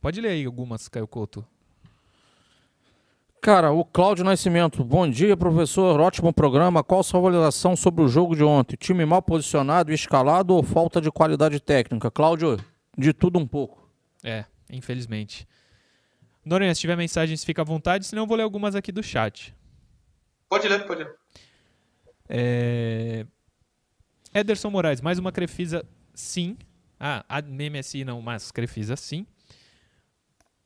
Pode 0.00 0.20
ler 0.20 0.30
aí 0.30 0.44
algumas, 0.44 0.88
Caio 0.88 1.06
Couto. 1.06 1.46
Cara, 3.42 3.72
o 3.72 3.86
Cláudio 3.86 4.22
Nascimento. 4.22 4.84
Bom 4.84 5.08
dia, 5.08 5.34
professor. 5.34 5.98
Ótimo 5.98 6.30
programa. 6.30 6.84
Qual 6.84 7.02
sua 7.02 7.20
avaliação 7.20 7.74
sobre 7.74 8.04
o 8.04 8.08
jogo 8.08 8.36
de 8.36 8.44
ontem? 8.44 8.76
Time 8.76 9.06
mal 9.06 9.22
posicionado, 9.22 9.90
escalado 9.94 10.54
ou 10.54 10.62
falta 10.62 11.00
de 11.00 11.10
qualidade 11.10 11.58
técnica? 11.58 12.10
Cláudio, 12.10 12.58
de 12.98 13.14
tudo 13.14 13.38
um 13.38 13.46
pouco. 13.46 13.90
É, 14.22 14.44
infelizmente. 14.70 15.48
Noronha, 16.44 16.74
se 16.74 16.82
tiver 16.82 16.96
mensagens, 16.96 17.42
fica 17.42 17.62
à 17.62 17.64
vontade, 17.64 18.04
senão 18.04 18.24
eu 18.24 18.26
vou 18.26 18.36
ler 18.36 18.42
algumas 18.42 18.74
aqui 18.74 18.92
do 18.92 19.02
chat. 19.02 19.54
Pode 20.46 20.68
ler, 20.68 20.86
pode 20.86 21.04
ler. 21.04 21.14
É... 22.28 23.24
Ederson 24.34 24.68
Moraes, 24.68 25.00
mais 25.00 25.18
uma 25.18 25.32
Crefisa, 25.32 25.82
sim. 26.12 26.58
Ah, 26.98 27.24
a 27.26 27.40
MMSI 27.40 28.04
não, 28.04 28.20
mas 28.20 28.52
Crefisa, 28.52 28.96
sim. 28.96 29.26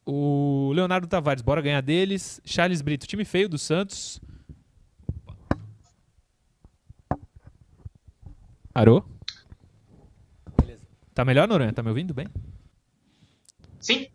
O 0.07 0.73
Leonardo 0.75 1.07
Tavares, 1.07 1.43
bora 1.43 1.63
ganhar 1.63 1.81
deles. 1.81 2.41
Charles 2.45 2.83
Brito, 2.83 3.07
time 3.07 3.25
feio 3.25 3.49
do 3.49 3.59
Santos. 3.59 4.21
Arô? 8.75 9.05
Tá 11.15 11.25
melhor, 11.25 11.47
Noronha? 11.47 11.73
Tá 11.73 11.83
me 11.83 11.89
ouvindo 11.89 12.13
bem? 12.13 12.27
Sim. 13.79 14.09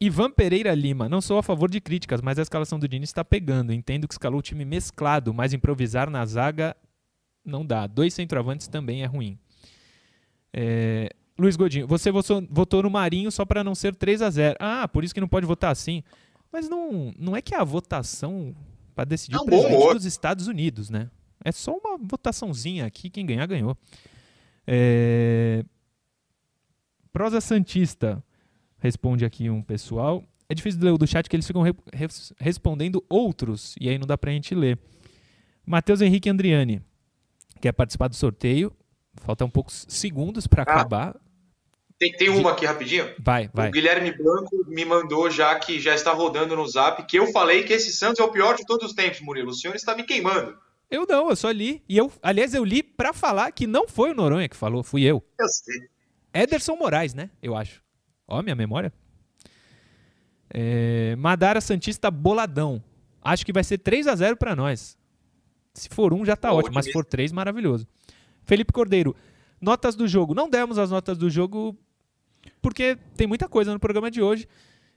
Ivan 0.00 0.30
Pereira 0.30 0.74
Lima, 0.74 1.08
não 1.08 1.20
sou 1.20 1.38
a 1.38 1.42
favor 1.42 1.70
de 1.70 1.80
críticas, 1.80 2.20
mas 2.20 2.38
a 2.38 2.42
escalação 2.42 2.78
do 2.78 2.88
Diniz 2.88 3.08
está 3.08 3.24
pegando. 3.24 3.72
Entendo 3.72 4.06
que 4.06 4.14
escalou 4.14 4.40
o 4.40 4.42
time 4.42 4.64
mesclado, 4.64 5.32
mas 5.32 5.52
improvisar 5.52 6.10
na 6.10 6.24
zaga 6.26 6.76
não 7.44 7.64
dá. 7.64 7.86
Dois 7.86 8.14
centroavantes 8.14 8.68
também 8.68 9.02
é 9.02 9.06
ruim. 9.06 9.38
É, 10.52 11.10
Luiz 11.38 11.54
Godinho, 11.56 11.86
você 11.86 12.10
votou, 12.10 12.44
votou 12.50 12.82
no 12.82 12.90
Marinho 12.90 13.30
só 13.30 13.44
para 13.44 13.62
não 13.62 13.74
ser 13.74 13.94
3 13.94 14.22
a 14.22 14.30
0 14.30 14.56
Ah, 14.58 14.88
por 14.88 15.04
isso 15.04 15.14
que 15.14 15.20
não 15.20 15.28
pode 15.28 15.46
votar 15.46 15.70
assim. 15.70 16.02
Mas 16.52 16.68
não, 16.68 17.12
não 17.18 17.36
é 17.36 17.42
que 17.42 17.54
é 17.54 17.58
a 17.58 17.64
votação 17.64 18.54
para 18.94 19.04
decidir 19.04 19.36
É 19.36 19.38
o 19.38 19.42
um 19.42 19.46
bom 19.46 19.60
presidente 19.62 19.92
dos 19.94 20.04
Estados 20.04 20.46
Unidos, 20.48 20.90
né? 20.90 21.10
É 21.44 21.52
só 21.52 21.72
uma 21.76 21.96
votaçãozinha 21.98 22.84
aqui, 22.86 23.08
quem 23.08 23.24
ganhar, 23.24 23.46
ganhou. 23.46 23.76
É, 24.66 25.64
Prosa 27.12 27.40
Santista, 27.40 28.22
responde 28.78 29.24
aqui 29.24 29.48
um 29.48 29.62
pessoal. 29.62 30.24
É 30.48 30.54
difícil 30.54 30.80
de 30.80 30.86
ler 30.86 30.92
o 30.92 30.98
do 30.98 31.06
chat 31.06 31.28
que 31.28 31.36
eles 31.36 31.46
ficam 31.46 31.62
re- 31.62 31.74
res- 31.92 32.32
respondendo 32.38 33.04
outros, 33.08 33.74
e 33.80 33.88
aí 33.88 33.98
não 33.98 34.06
dá 34.06 34.16
pra 34.18 34.32
gente 34.32 34.54
ler. 34.54 34.78
Matheus 35.64 36.00
Henrique 36.00 36.28
Andriani, 36.30 36.82
quer 37.60 37.72
participar 37.72 38.08
do 38.08 38.16
sorteio. 38.16 38.72
Faltam 39.20 39.50
poucos 39.50 39.84
segundos 39.88 40.46
pra 40.46 40.62
Ah. 40.62 40.72
acabar. 40.72 41.16
Tem, 41.98 42.12
tem 42.12 42.28
uma 42.28 42.52
aqui 42.52 42.64
rapidinho. 42.64 43.12
Vai, 43.18 43.50
vai. 43.52 43.68
O 43.68 43.72
Guilherme 43.72 44.16
Blanco 44.16 44.64
me 44.68 44.84
mandou 44.84 45.28
já 45.30 45.58
que 45.58 45.80
já 45.80 45.94
está 45.94 46.12
rodando 46.12 46.54
no 46.54 46.66
zap 46.66 47.04
que 47.04 47.18
eu 47.18 47.26
falei 47.32 47.64
que 47.64 47.72
esse 47.72 47.92
Santos 47.92 48.20
é 48.20 48.22
o 48.22 48.30
pior 48.30 48.54
de 48.54 48.64
todos 48.64 48.86
os 48.86 48.94
tempos, 48.94 49.20
Murilo. 49.20 49.50
O 49.50 49.54
senhor 49.54 49.74
está 49.74 49.96
me 49.96 50.04
queimando. 50.04 50.56
Eu 50.88 51.04
não, 51.06 51.28
eu 51.28 51.36
só 51.36 51.50
li. 51.50 51.82
E 51.88 51.98
eu, 51.98 52.10
aliás, 52.22 52.54
eu 52.54 52.64
li 52.64 52.82
pra 52.82 53.12
falar 53.12 53.50
que 53.50 53.66
não 53.66 53.88
foi 53.88 54.12
o 54.12 54.14
Noronha 54.14 54.48
que 54.48 54.56
falou, 54.56 54.84
fui 54.84 55.02
eu. 55.02 55.22
Eu 55.38 55.48
sei. 55.48 55.88
Ederson 56.32 56.76
Moraes, 56.76 57.14
né? 57.14 57.30
Eu 57.42 57.56
acho. 57.56 57.82
Ó, 58.28 58.40
minha 58.42 58.54
memória. 58.54 58.92
É, 60.50 61.16
Madara 61.16 61.60
Santista 61.60 62.10
boladão. 62.10 62.82
Acho 63.20 63.44
que 63.44 63.52
vai 63.52 63.64
ser 63.64 63.78
3 63.78 64.06
a 64.06 64.14
0 64.14 64.36
pra 64.36 64.54
nós. 64.54 64.96
Se 65.74 65.88
for 65.88 66.14
um, 66.14 66.24
já 66.24 66.36
tá 66.36 66.52
ótimo. 66.52 66.74
Mas 66.74 66.86
se 66.86 66.92
for 66.92 67.04
3, 67.04 67.32
maravilhoso. 67.32 67.86
Felipe 68.44 68.72
Cordeiro. 68.72 69.16
Notas 69.60 69.96
do 69.96 70.06
jogo. 70.06 70.32
Não 70.32 70.48
demos 70.48 70.78
as 70.78 70.90
notas 70.90 71.18
do 71.18 71.28
jogo 71.28 71.76
porque 72.60 72.96
tem 73.16 73.26
muita 73.26 73.48
coisa 73.48 73.72
no 73.72 73.78
programa 73.80 74.10
de 74.10 74.20
hoje. 74.22 74.46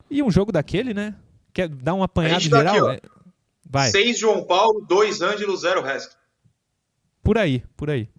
E 0.10 0.22
um 0.22 0.30
jogo 0.32 0.52
daquele, 0.52 0.94
né? 0.94 1.16
Quer 1.54 1.68
dar 1.70 1.94
um 1.94 2.04
apanhado 2.04 2.50
tá 2.50 2.58
geral? 2.58 2.88
aqui. 2.90 3.06
É, 3.06 3.10
Vai. 3.70 3.90
6 3.90 4.20
João 4.20 4.44
Paulo, 4.44 4.82
2 4.88 5.22
Ângelo, 5.22 5.56
0 5.56 5.82
resto. 5.82 6.18
Por 7.24 7.38
aí, 7.38 7.64
por 7.78 7.90
aí. 7.90 8.10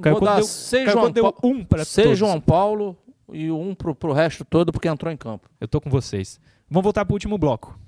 Caio 0.00 0.16
Vou 0.16 0.24
dar 0.24 0.36
deu- 0.36 0.44
seis 0.44 0.84
Caio 0.86 0.98
João, 0.98 1.10
deu 1.10 1.32
Pa- 1.32 1.46
um 1.46 1.64
pra 1.64 1.84
seis 1.84 2.04
todos. 2.06 2.18
João 2.18 2.40
Paulo 2.40 2.96
e 3.32 3.50
um 3.50 3.74
pro, 3.74 3.94
pro 3.94 4.12
resto 4.12 4.44
todo 4.44 4.72
porque 4.72 4.88
entrou 4.88 5.12
em 5.12 5.16
campo. 5.16 5.48
Eu 5.60 5.68
tô 5.68 5.80
com 5.80 5.88
vocês. 5.90 6.40
Vamos 6.68 6.82
voltar 6.84 7.04
pro 7.04 7.14
último 7.14 7.38
bloco. 7.38 7.78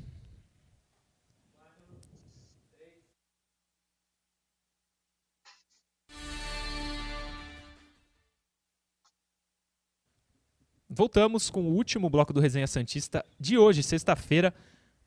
Voltamos 11.00 11.50
com 11.50 11.60
o 11.60 11.74
último 11.74 12.08
bloco 12.08 12.32
do 12.32 12.40
Resenha 12.40 12.66
Santista 12.66 13.22
de 13.38 13.58
hoje, 13.58 13.82
sexta-feira, 13.82 14.54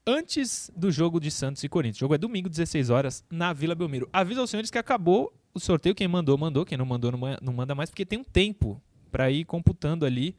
antes 0.05 0.69
do 0.75 0.91
jogo 0.91 1.19
de 1.19 1.31
Santos 1.31 1.63
e 1.63 1.67
Corinthians. 1.67 1.97
O 1.97 2.01
jogo 2.01 2.13
é 2.13 2.17
domingo, 2.19 2.47
16 2.47 2.91
horas, 2.91 3.23
na 3.27 3.53
Vila 3.53 3.73
Belmiro. 3.73 4.07
Aviso 4.13 4.39
aos 4.39 4.51
senhores 4.51 4.69
que 4.69 4.77
acabou 4.77 5.33
o 5.51 5.59
sorteio. 5.59 5.95
Quem 5.95 6.07
mandou, 6.07 6.37
mandou. 6.37 6.63
Quem 6.63 6.77
não 6.77 6.85
mandou, 6.85 7.11
não 7.11 7.17
ma- 7.17 7.39
não 7.41 7.51
manda 7.53 7.73
mais, 7.73 7.89
porque 7.89 8.05
tem 8.05 8.19
um 8.19 8.23
tempo 8.23 8.79
para 9.09 9.31
ir 9.31 9.45
computando 9.45 10.05
ali 10.05 10.35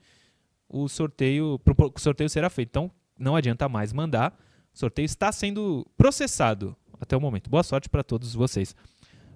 o 0.68 0.88
sorteio, 0.88 1.59
pro- 1.64 1.92
o 1.92 1.98
sorteio 2.01 2.30
será 2.30 2.48
feito. 2.48 2.68
Então, 2.68 2.88
não 3.18 3.34
adianta 3.34 3.68
mais 3.68 3.92
mandar. 3.92 4.32
O 4.72 4.78
sorteio 4.78 5.05
está 5.07 5.32
sendo 5.32 5.84
processado 5.98 6.76
até 7.01 7.16
o 7.16 7.20
momento. 7.20 7.51
Boa 7.51 7.64
sorte 7.64 7.88
para 7.88 8.05
todos 8.05 8.34
vocês. 8.34 8.72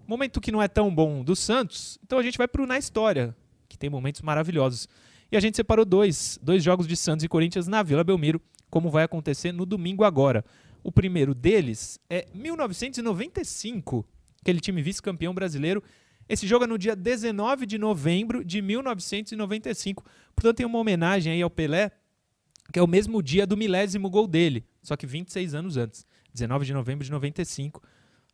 Momento 0.06 0.40
que 0.40 0.52
não 0.52 0.62
é 0.62 0.68
tão 0.68 0.94
bom 0.94 1.24
do 1.24 1.34
Santos, 1.34 1.98
então 2.04 2.20
a 2.20 2.22
gente 2.22 2.38
vai 2.38 2.46
pro 2.46 2.68
Na 2.68 2.78
História, 2.78 3.34
que 3.68 3.76
tem 3.76 3.90
momentos 3.90 4.22
maravilhosos. 4.22 4.86
E 5.30 5.36
a 5.36 5.40
gente 5.40 5.56
separou 5.56 5.84
dois, 5.84 6.38
dois 6.42 6.62
jogos 6.62 6.86
de 6.86 6.96
Santos 6.96 7.24
e 7.24 7.28
Corinthians 7.28 7.66
na 7.66 7.82
Vila 7.82 8.04
Belmiro, 8.04 8.40
como 8.70 8.90
vai 8.90 9.04
acontecer 9.04 9.52
no 9.52 9.64
domingo 9.64 10.04
agora. 10.04 10.44
O 10.82 10.92
primeiro 10.92 11.34
deles 11.34 11.98
é 12.10 12.26
1995, 12.34 14.04
aquele 14.40 14.60
time 14.60 14.82
vice-campeão 14.82 15.32
brasileiro. 15.32 15.82
Esse 16.28 16.46
jogo 16.46 16.64
é 16.64 16.66
no 16.66 16.78
dia 16.78 16.94
19 16.94 17.66
de 17.66 17.78
novembro 17.78 18.44
de 18.44 18.60
1995. 18.60 20.04
Portanto, 20.34 20.56
tem 20.56 20.66
uma 20.66 20.78
homenagem 20.78 21.32
aí 21.32 21.42
ao 21.42 21.50
Pelé, 21.50 21.90
que 22.72 22.78
é 22.78 22.82
o 22.82 22.86
mesmo 22.86 23.22
dia 23.22 23.46
do 23.46 23.56
milésimo 23.56 24.10
gol 24.10 24.26
dele, 24.26 24.64
só 24.82 24.96
que 24.96 25.06
26 25.06 25.54
anos 25.54 25.76
antes, 25.76 26.06
19 26.32 26.66
de 26.66 26.72
novembro 26.72 27.04
de 27.04 27.10
95. 27.10 27.82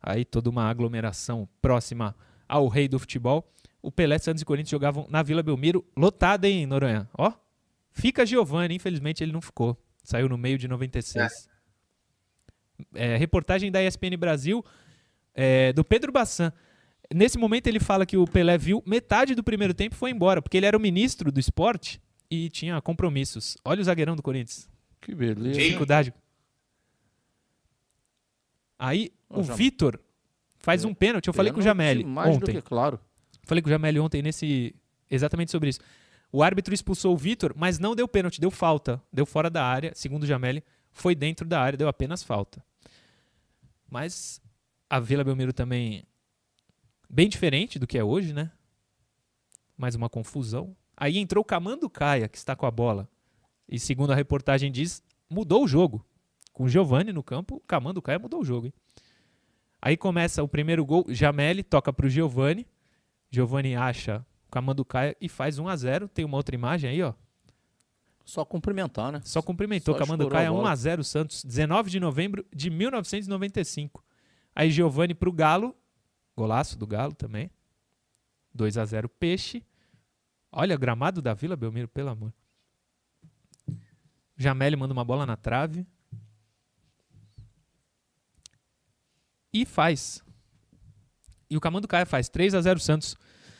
Aí 0.01 0.25
toda 0.25 0.49
uma 0.49 0.69
aglomeração 0.69 1.47
próxima 1.61 2.15
ao 2.47 2.67
rei 2.67 2.87
do 2.87 2.99
futebol. 2.99 3.49
O 3.81 3.91
Pelé, 3.91 4.17
Santos 4.19 4.41
e 4.41 4.45
Corinthians 4.45 4.69
jogavam 4.71 5.07
na 5.09 5.23
Vila 5.23 5.41
Belmiro, 5.41 5.83
lotada, 5.97 6.47
hein, 6.47 6.65
Noronha? 6.65 7.09
Ó, 7.17 7.31
fica 7.91 8.25
Giovani, 8.25 8.75
infelizmente 8.75 9.23
ele 9.23 9.31
não 9.31 9.41
ficou. 9.41 9.75
Saiu 10.03 10.29
no 10.29 10.37
meio 10.37 10.57
de 10.57 10.67
96. 10.67 11.49
É, 12.93 13.15
reportagem 13.17 13.71
da 13.71 13.81
ESPN 13.83 14.17
Brasil, 14.17 14.63
é, 15.33 15.71
do 15.73 15.83
Pedro 15.83 16.11
Bassan. 16.11 16.51
Nesse 17.13 17.37
momento 17.37 17.67
ele 17.67 17.79
fala 17.79 18.05
que 18.05 18.17
o 18.17 18.25
Pelé 18.25 18.57
viu 18.57 18.81
metade 18.85 19.35
do 19.35 19.43
primeiro 19.43 19.73
tempo 19.73 19.95
e 19.95 19.97
foi 19.97 20.11
embora, 20.11 20.41
porque 20.41 20.57
ele 20.57 20.65
era 20.65 20.77
o 20.77 20.79
ministro 20.79 21.31
do 21.31 21.39
esporte 21.39 22.01
e 22.29 22.49
tinha 22.49 22.79
compromissos. 22.81 23.57
Olha 23.65 23.81
o 23.81 23.83
zagueirão 23.83 24.15
do 24.15 24.23
Corinthians. 24.23 24.69
Que 25.01 25.13
beleza. 25.13 25.59
Dificuldade. 25.59 26.13
Aí 28.79 29.11
o 29.29 29.43
Jam- 29.43 29.55
Vitor 29.55 29.99
faz 30.57 30.85
um 30.85 30.93
pênalti. 30.93 31.27
Eu 31.27 31.33
falei 31.33 31.51
com 31.51 31.59
o 31.59 31.63
do 31.63 32.37
ontem. 32.37 32.55
que 32.55 32.61
claro. 32.61 32.99
Falei 33.51 33.61
com 33.61 33.67
o 33.67 33.69
Jameli 33.69 33.99
ontem 33.99 34.21
nesse 34.21 34.73
exatamente 35.09 35.51
sobre 35.51 35.67
isso. 35.67 35.81
O 36.31 36.41
árbitro 36.41 36.73
expulsou 36.73 37.13
o 37.13 37.17
Vitor, 37.17 37.53
mas 37.53 37.79
não 37.79 37.93
deu 37.93 38.07
pênalti, 38.07 38.39
deu 38.39 38.49
falta. 38.49 39.03
Deu 39.11 39.25
fora 39.25 39.49
da 39.49 39.61
área, 39.61 39.91
segundo 39.93 40.23
o 40.23 40.25
Jameli, 40.25 40.63
foi 40.93 41.13
dentro 41.13 41.45
da 41.45 41.61
área, 41.61 41.75
deu 41.75 41.89
apenas 41.89 42.23
falta. 42.23 42.63
Mas 43.89 44.41
a 44.89 45.01
Vila 45.01 45.21
Belmiro 45.21 45.51
também 45.51 46.05
bem 47.09 47.27
diferente 47.27 47.77
do 47.77 47.85
que 47.85 47.97
é 47.97 48.03
hoje, 48.05 48.31
né? 48.31 48.49
Mais 49.77 49.95
uma 49.95 50.07
confusão. 50.07 50.73
Aí 50.95 51.17
entrou 51.17 51.41
o 51.41 51.45
Camando 51.45 51.89
Caia, 51.89 52.29
que 52.29 52.37
está 52.37 52.55
com 52.55 52.65
a 52.65 52.71
bola. 52.71 53.05
E 53.67 53.77
segundo 53.77 54.13
a 54.13 54.15
reportagem 54.15 54.71
diz, 54.71 55.03
mudou 55.29 55.65
o 55.65 55.67
jogo. 55.67 56.05
Com 56.53 56.63
o 56.63 56.69
Giovani 56.69 57.11
no 57.11 57.21
campo, 57.21 57.57
o 57.57 57.59
Camando 57.59 58.01
Caia 58.01 58.17
mudou 58.17 58.39
o 58.39 58.45
jogo, 58.45 58.67
hein? 58.67 58.73
Aí 59.81 59.97
começa 59.97 60.41
o 60.41 60.47
primeiro 60.47 60.85
gol, 60.85 61.03
Jameli 61.09 61.63
toca 61.63 61.91
para 61.91 62.05
o 62.05 62.09
Giovani. 62.09 62.65
Giovani 63.31 63.75
acha 63.75 64.25
o 64.47 64.51
Camanducaia 64.51 65.15
e 65.19 65.29
faz 65.29 65.57
1 65.57 65.67
a 65.67 65.75
0 65.75 66.07
Tem 66.09 66.25
uma 66.25 66.37
outra 66.37 66.53
imagem 66.53 66.89
aí, 66.89 67.01
ó. 67.01 67.13
Só 68.25 68.45
cumprimentar, 68.45 69.11
né? 69.11 69.21
Só 69.23 69.41
cumprimentou. 69.41 69.95
Camanducaia 69.95 70.43
estourou 70.43 70.59
a 70.59 70.59
1 70.59 70.63
bola. 70.63 70.71
a 70.71 70.75
0 70.75 71.03
Santos, 71.03 71.43
19 71.43 71.89
de 71.89 71.99
novembro 71.99 72.45
de 72.53 72.69
1995. 72.69 74.03
Aí 74.53 74.69
Giovani 74.69 75.15
pro 75.15 75.31
Galo. 75.31 75.75
Golaço 76.35 76.77
do 76.77 76.85
Galo 76.85 77.13
também. 77.13 77.49
2 78.53 78.77
a 78.77 78.85
0 78.85 79.09
Peixe. 79.09 79.65
Olha, 80.51 80.75
gramado 80.77 81.21
da 81.21 81.33
Vila 81.33 81.55
Belmiro, 81.55 81.87
pelo 81.87 82.09
amor. 82.09 82.33
Jameli 84.37 84.75
manda 84.75 84.93
uma 84.93 85.05
bola 85.05 85.25
na 85.25 85.37
trave. 85.37 85.85
E 89.53 89.65
faz. 89.65 90.23
E 91.51 91.57
o 91.57 91.59
Camando 91.59 91.85
Caia 91.85 92.05
faz 92.05 92.29
3 92.29 92.55
a 92.55 92.61
0 92.61 92.79
Santos. 92.79 93.13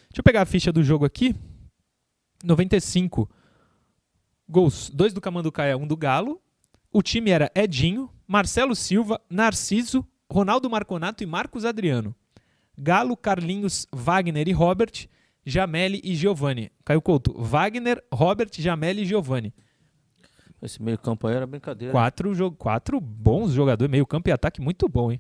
Deixa 0.04 0.20
eu 0.20 0.24
pegar 0.24 0.44
a 0.44 0.46
ficha 0.46 0.72
do 0.72 0.82
jogo 0.82 1.04
aqui. 1.04 1.36
95 2.42 3.30
gols, 4.48 4.90
dois 4.90 5.14
do 5.14 5.20
Camando 5.20 5.52
Caia, 5.52 5.78
um 5.78 5.86
do 5.86 5.98
Galo. 5.98 6.42
O 6.90 7.04
time 7.04 7.32
era 7.32 7.52
Edinho, 7.54 8.10
Marcelo 8.26 8.76
Silva, 8.76 9.20
Narciso, 9.30 10.08
Ronaldo 10.32 10.70
Marconato 10.70 11.22
e 11.22 11.26
Marcos 11.26 11.66
Adriano. 11.66 12.16
Galo, 12.78 13.18
Carlinhos, 13.18 13.86
Wagner 13.92 14.48
e 14.48 14.54
Robert, 14.54 15.08
Jameli 15.46 16.00
e 16.02 16.16
Giovani. 16.16 16.72
Caio 16.86 17.02
Couto, 17.02 17.34
Wagner, 17.38 18.02
Robert, 18.12 18.52
Jameli 18.58 19.02
e 19.02 19.06
Giovani. 19.06 19.54
Esse 20.62 20.82
meio 20.82 20.98
campo 20.98 21.28
aí 21.28 21.36
era 21.36 21.46
brincadeira. 21.46 21.92
Quatro, 21.92 22.52
quatro 22.54 23.02
bons 23.02 23.52
jogadores, 23.52 23.92
meio 23.92 24.06
campo 24.06 24.30
e 24.30 24.32
ataque 24.32 24.62
muito 24.62 24.88
bom, 24.88 25.12
hein? 25.12 25.20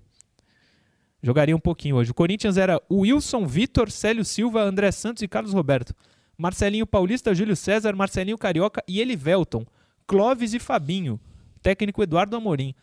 Jogaria 1.23 1.55
um 1.55 1.59
pouquinho 1.59 1.95
hoje. 1.95 2.11
O 2.11 2.15
Corinthians 2.15 2.57
era 2.57 2.81
Wilson, 2.91 3.45
Vitor, 3.45 3.91
Célio 3.91 4.25
Silva, 4.25 4.61
André 4.61 4.91
Santos 4.91 5.21
e 5.21 5.27
Carlos 5.27 5.53
Roberto. 5.53 5.93
Marcelinho 6.37 6.87
Paulista, 6.87 7.35
Júlio 7.35 7.55
César, 7.55 7.95
Marcelinho 7.95 8.37
Carioca 8.37 8.83
e 8.87 8.99
Elivelton. 8.99 9.65
Clóvis 10.07 10.53
e 10.53 10.59
Fabinho. 10.59 11.19
Técnico 11.61 12.01
Eduardo 12.01 12.35
Amorim. 12.35 12.73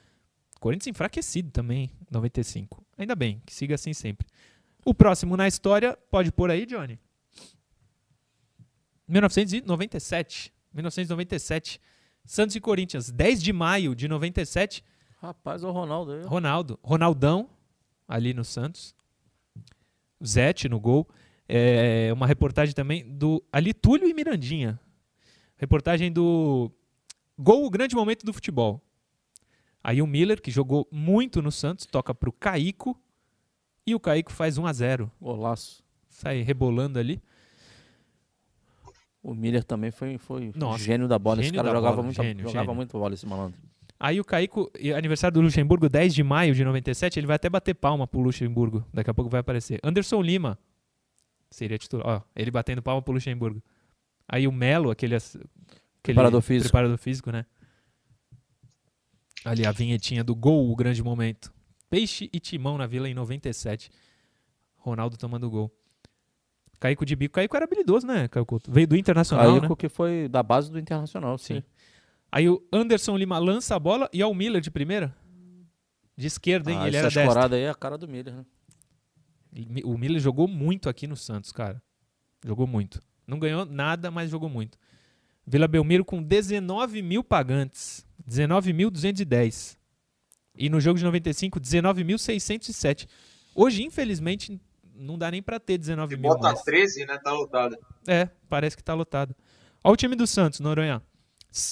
Corinthians 0.60 0.88
enfraquecido 0.88 1.50
também, 1.50 1.90
95. 2.10 2.84
Ainda 2.96 3.14
bem, 3.14 3.42
que 3.44 3.54
siga 3.54 3.74
assim 3.74 3.92
sempre. 3.92 4.26
O 4.84 4.94
próximo 4.94 5.36
na 5.36 5.46
história, 5.48 5.98
pode 6.10 6.30
pôr 6.32 6.50
aí, 6.50 6.64
Johnny? 6.66 6.98
1997. 9.08 10.52
1997. 10.72 11.80
Santos 12.24 12.56
e 12.56 12.60
Corinthians, 12.60 13.10
10 13.10 13.42
de 13.42 13.52
maio 13.52 13.94
de 13.94 14.06
97. 14.06 14.84
Rapaz, 15.20 15.64
o 15.64 15.70
Ronaldo 15.70 16.12
aí. 16.12 16.22
Ronaldo. 16.22 16.78
Ronaldão, 16.82 17.48
ali 18.08 18.32
no 18.32 18.44
Santos. 18.44 18.94
Zete 20.24 20.68
no 20.68 20.80
gol. 20.80 21.06
É 21.48 22.10
uma 22.12 22.26
reportagem 22.26 22.74
também 22.74 23.08
do. 23.08 23.44
Ali, 23.52 23.72
Túlio 23.72 24.08
e 24.08 24.14
Mirandinha. 24.14 24.80
Reportagem 25.56 26.10
do 26.10 26.70
Gol, 27.38 27.64
o 27.64 27.70
grande 27.70 27.94
momento 27.94 28.26
do 28.26 28.32
futebol. 28.32 28.82
Aí 29.82 30.02
o 30.02 30.06
Miller, 30.06 30.42
que 30.42 30.50
jogou 30.50 30.88
muito 30.90 31.40
no 31.40 31.52
Santos, 31.52 31.86
toca 31.86 32.12
pro 32.12 32.32
Caico. 32.32 33.00
E 33.86 33.94
o 33.94 34.00
Caico 34.00 34.32
faz 34.32 34.58
1 34.58 34.66
a 34.66 34.72
0 34.72 35.10
Golaço. 35.20 35.84
Sai 36.08 36.42
rebolando 36.42 36.98
ali. 36.98 37.22
O 39.22 39.34
Miller 39.34 39.62
também 39.62 39.90
foi, 39.90 40.18
foi 40.18 40.52
Nossa, 40.54 40.82
gênio 40.82 41.06
da 41.06 41.18
bola. 41.18 41.40
Esse 41.40 41.52
cara 41.52 41.68
jogava, 41.68 41.96
bola, 41.96 42.02
muito, 42.02 42.22
gênio, 42.22 42.42
jogava 42.42 42.64
gênio. 42.64 42.74
muito 42.74 42.98
bola, 42.98 43.14
esse 43.14 43.26
malandro. 43.26 43.58
Aí 44.00 44.20
o 44.20 44.24
Caico, 44.24 44.70
aniversário 44.96 45.34
do 45.34 45.40
Luxemburgo, 45.40 45.88
10 45.88 46.14
de 46.14 46.22
maio 46.22 46.54
de 46.54 46.64
97, 46.64 47.18
ele 47.18 47.26
vai 47.26 47.36
até 47.36 47.48
bater 47.50 47.74
palma 47.74 48.06
pro 48.06 48.20
Luxemburgo. 48.20 48.86
Daqui 48.94 49.10
a 49.10 49.14
pouco 49.14 49.28
vai 49.28 49.40
aparecer. 49.40 49.80
Anderson 49.82 50.22
Lima 50.22 50.56
seria 51.50 51.76
titular. 51.76 52.06
Ó, 52.06 52.22
ele 52.36 52.50
batendo 52.50 52.80
palma 52.80 53.02
pro 53.02 53.12
Luxemburgo. 53.12 53.60
Aí 54.28 54.46
o 54.46 54.52
Melo, 54.52 54.90
aquele, 54.90 55.16
aquele 55.16 55.48
preparador 56.02 56.40
físico. 56.42 56.70
preparador 56.70 56.98
físico, 56.98 57.32
né? 57.32 57.44
Ali 59.44 59.66
a 59.66 59.72
vinhetinha 59.72 60.22
do 60.22 60.34
gol, 60.34 60.70
o 60.70 60.76
grande 60.76 61.02
momento. 61.02 61.52
Peixe 61.90 62.28
e 62.32 62.38
Timão 62.38 62.78
na 62.78 62.86
Vila 62.86 63.08
em 63.08 63.14
97. 63.14 63.90
Ronaldo 64.76 65.16
tomando 65.16 65.50
gol. 65.50 65.72
Caico 66.78 67.04
de 67.04 67.16
bico. 67.16 67.34
Caico 67.34 67.56
era 67.56 67.64
habilidoso, 67.64 68.06
né, 68.06 68.28
Caico? 68.28 68.60
Veio 68.68 68.86
do 68.86 68.96
Internacional, 68.96 69.58
Caico 69.58 69.68
né? 69.70 69.76
que 69.76 69.88
foi 69.88 70.28
da 70.28 70.42
base 70.42 70.70
do 70.70 70.78
Internacional, 70.78 71.36
sim. 71.36 71.56
sim. 71.56 71.64
Aí 72.30 72.48
o 72.48 72.62
Anderson 72.72 73.16
Lima 73.16 73.38
lança 73.38 73.74
a 73.74 73.78
bola 73.78 74.08
e 74.12 74.20
é 74.20 74.26
o 74.26 74.34
Miller 74.34 74.60
de 74.60 74.70
primeira. 74.70 75.14
De 76.16 76.26
esquerda, 76.26 76.70
hein? 76.70 76.78
Ah, 76.80 76.88
ele 76.88 76.96
era 76.96 77.08
destro. 77.08 77.22
Essa 77.22 77.54
aí 77.54 77.62
é 77.62 77.70
a 77.70 77.74
cara 77.74 77.96
do 77.96 78.08
Miller, 78.08 78.34
né? 78.34 78.44
O 79.84 79.96
Miller 79.96 80.20
jogou 80.20 80.46
muito 80.46 80.88
aqui 80.88 81.06
no 81.06 81.16
Santos, 81.16 81.52
cara. 81.52 81.82
Jogou 82.44 82.66
muito. 82.66 83.00
Não 83.26 83.38
ganhou 83.38 83.64
nada, 83.64 84.10
mas 84.10 84.30
jogou 84.30 84.48
muito. 84.48 84.78
Vila 85.46 85.66
Belmiro 85.66 86.04
com 86.04 86.22
19 86.22 87.02
mil 87.02 87.24
pagantes. 87.24 88.06
19.210. 88.28 89.78
E 90.56 90.68
no 90.68 90.80
jogo 90.80 90.98
de 90.98 91.04
95, 91.04 91.58
19.607. 91.58 93.08
Hoje, 93.54 93.82
infelizmente, 93.82 94.60
não 94.94 95.16
dá 95.16 95.30
nem 95.30 95.42
para 95.42 95.58
ter 95.58 95.78
19 95.78 96.16
mil. 96.16 96.30
Bota 96.30 96.42
mais. 96.42 96.62
13, 96.62 97.06
né? 97.06 97.18
Tá 97.18 97.32
lotado. 97.32 97.78
É, 98.06 98.28
parece 98.48 98.76
que 98.76 98.82
tá 98.82 98.92
lotado. 98.92 99.34
Olha 99.82 99.94
o 99.94 99.96
time 99.96 100.14
do 100.14 100.26
Santos, 100.26 100.60
Noronha. 100.60 101.02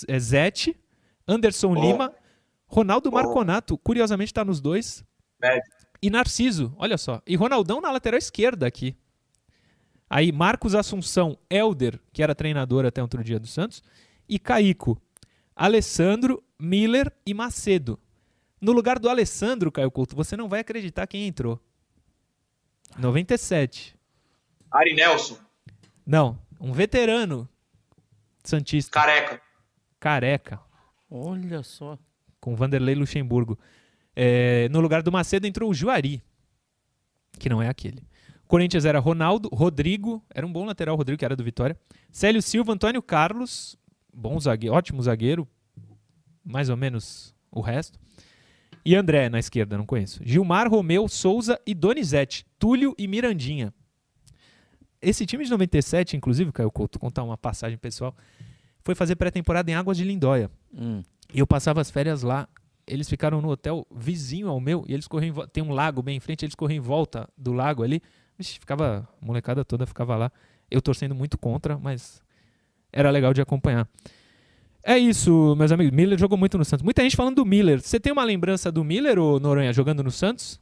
É 0.09 0.19
Zete, 0.19 0.79
Anderson 1.27 1.75
Bom. 1.75 1.81
Lima, 1.81 2.15
Ronaldo 2.67 3.11
Bom. 3.11 3.17
Marconato, 3.17 3.77
curiosamente 3.79 4.33
tá 4.33 4.45
nos 4.45 4.61
dois. 4.61 5.05
E 6.03 6.11
Narciso, 6.11 6.75
olha 6.77 6.99
só. 6.99 7.23
E 7.27 7.37
Ronaldão 7.37 7.81
na 7.81 7.91
lateral 7.91 8.19
esquerda 8.19 8.67
aqui. 8.67 8.97
Aí 10.09 10.31
Marcos 10.31 10.75
Assunção, 10.75 11.39
Elder, 11.51 12.01
que 12.13 12.23
era 12.23 12.35
treinador 12.35 12.87
até 12.87 13.03
outro 13.03 13.25
dia 13.25 13.41
do 13.41 13.47
Santos, 13.47 13.83
e 14.29 14.39
Caico, 14.39 15.01
Alessandro, 15.55 16.43
Miller 16.59 17.13
e 17.25 17.35
Macedo. 17.35 17.99
No 18.61 18.73
lugar 18.73 18.99
do 18.99 19.09
Alessandro, 19.09 19.71
Caio 19.73 19.91
Couto, 19.91 20.17
você 20.17 20.37
não 20.37 20.49
vai 20.49 20.61
acreditar 20.61 21.07
quem 21.07 21.27
entrou. 21.27 21.61
97. 22.99 23.97
Ari 24.71 24.95
Nelson. 24.95 25.39
Não, 26.07 26.39
um 26.61 26.73
veterano 26.73 27.49
Santista. 28.45 28.93
Careca. 28.93 29.43
Careca. 29.99 30.61
Olha 31.11 31.63
só. 31.63 31.99
Com 32.41 32.55
Vanderlei 32.55 32.95
Luxemburgo. 32.95 33.59
É, 34.15 34.69
no 34.71 34.81
lugar 34.81 35.03
do 35.03 35.13
Macedo 35.13 35.47
entrou 35.47 35.71
o 35.71 35.75
Juari, 35.75 36.23
que 37.39 37.49
não 37.49 37.61
é 37.61 37.69
aquele. 37.69 38.03
Corinthians 38.47 38.85
era 38.85 38.99
Ronaldo, 38.99 39.49
Rodrigo, 39.53 40.25
era 40.33 40.47
um 40.47 40.53
bom 40.53 40.65
lateral, 40.65 40.97
Rodrigo, 40.97 41.19
que 41.19 41.25
era 41.25 41.37
do 41.37 41.45
Vitória. 41.45 41.77
Célio 42.11 42.41
Silva, 42.41 42.73
Antônio 42.73 43.03
Carlos, 43.03 43.77
bom 44.13 44.39
zagueiro, 44.39 44.75
ótimo 44.75 45.03
zagueiro, 45.03 45.47
mais 46.45 46.69
ou 46.69 46.77
menos 46.77 47.35
o 47.51 47.61
resto. 47.61 47.99
E 48.85 48.95
André 48.95 49.29
na 49.29 49.41
esquerda, 49.41 49.77
não 49.77 49.85
conheço. 49.85 50.21
Gilmar, 50.25 50.71
Romeu, 50.71 51.09
Souza 51.09 51.61
e 51.67 51.75
Donizete, 51.75 52.47
Túlio 52.59 52.95
e 52.97 53.09
Mirandinha. 53.09 53.75
Esse 55.03 55.27
time 55.27 55.45
de 55.45 55.51
97, 55.51 56.17
inclusive, 56.17 56.53
Caio 56.53 56.71
Couto, 56.71 56.99
contar 56.99 57.25
uma 57.25 57.37
passagem 57.37 57.77
pessoal, 57.77 58.17
foi 58.87 58.95
fazer 58.95 59.17
pré-temporada 59.17 59.69
em 59.69 59.75
Águas 59.75 59.97
de 59.97 60.05
Lindóia. 60.05 60.49
Hum. 60.73 61.03
E 61.35 61.41
eu 61.41 61.47
passava 61.47 61.81
as 61.81 61.91
férias 61.91 62.23
lá. 62.23 62.49
Eles 62.87 63.09
ficaram 63.09 63.43
no 63.43 63.51
hotel 63.51 63.85
vizinho 63.93 64.49
ao 64.49 64.61
meu, 64.61 64.85
e 64.87 64.95
eles 64.95 65.09
corriam 65.09 65.45
tem 65.53 65.61
um 65.61 65.73
lago 65.73 66.01
bem 66.03 66.17
em 66.17 66.21
frente, 66.21 66.45
eles 66.45 66.55
corriam 66.55 66.77
em 66.77 66.81
volta 66.81 67.29
do 67.37 67.53
lago 67.53 67.83
ali. 67.83 68.01
Vixe, 68.39 68.61
ficava, 68.61 69.09
a 69.21 69.27
molecada 69.27 69.65
toda 69.65 69.85
ficava 69.87 70.15
lá. 70.15 70.31
Eu 70.71 70.81
torcendo 70.81 71.17
muito 71.17 71.37
contra, 71.37 71.77
mas 71.77 72.23
era 72.93 73.11
legal 73.11 73.35
de 73.35 73.41
acompanhar. 73.41 73.89
É 74.85 74.97
isso, 74.97 75.57
meus 75.57 75.73
amigos. 75.73 75.93
Miller 75.93 76.17
jogou 76.17 76.39
muito 76.39 76.57
no 76.57 76.65
Santos. 76.65 76.85
Muita 76.85 77.03
gente 77.03 77.17
falando 77.17 77.35
do 77.35 77.45
Miller. 77.45 77.81
Você 77.81 77.99
tem 77.99 78.13
uma 78.13 78.23
lembrança 78.23 78.71
do 78.71 78.85
Miller, 78.85 79.19
ou 79.19 79.41
Noronha, 79.41 79.73
jogando 79.73 80.05
no 80.05 80.13
Santos? 80.13 80.61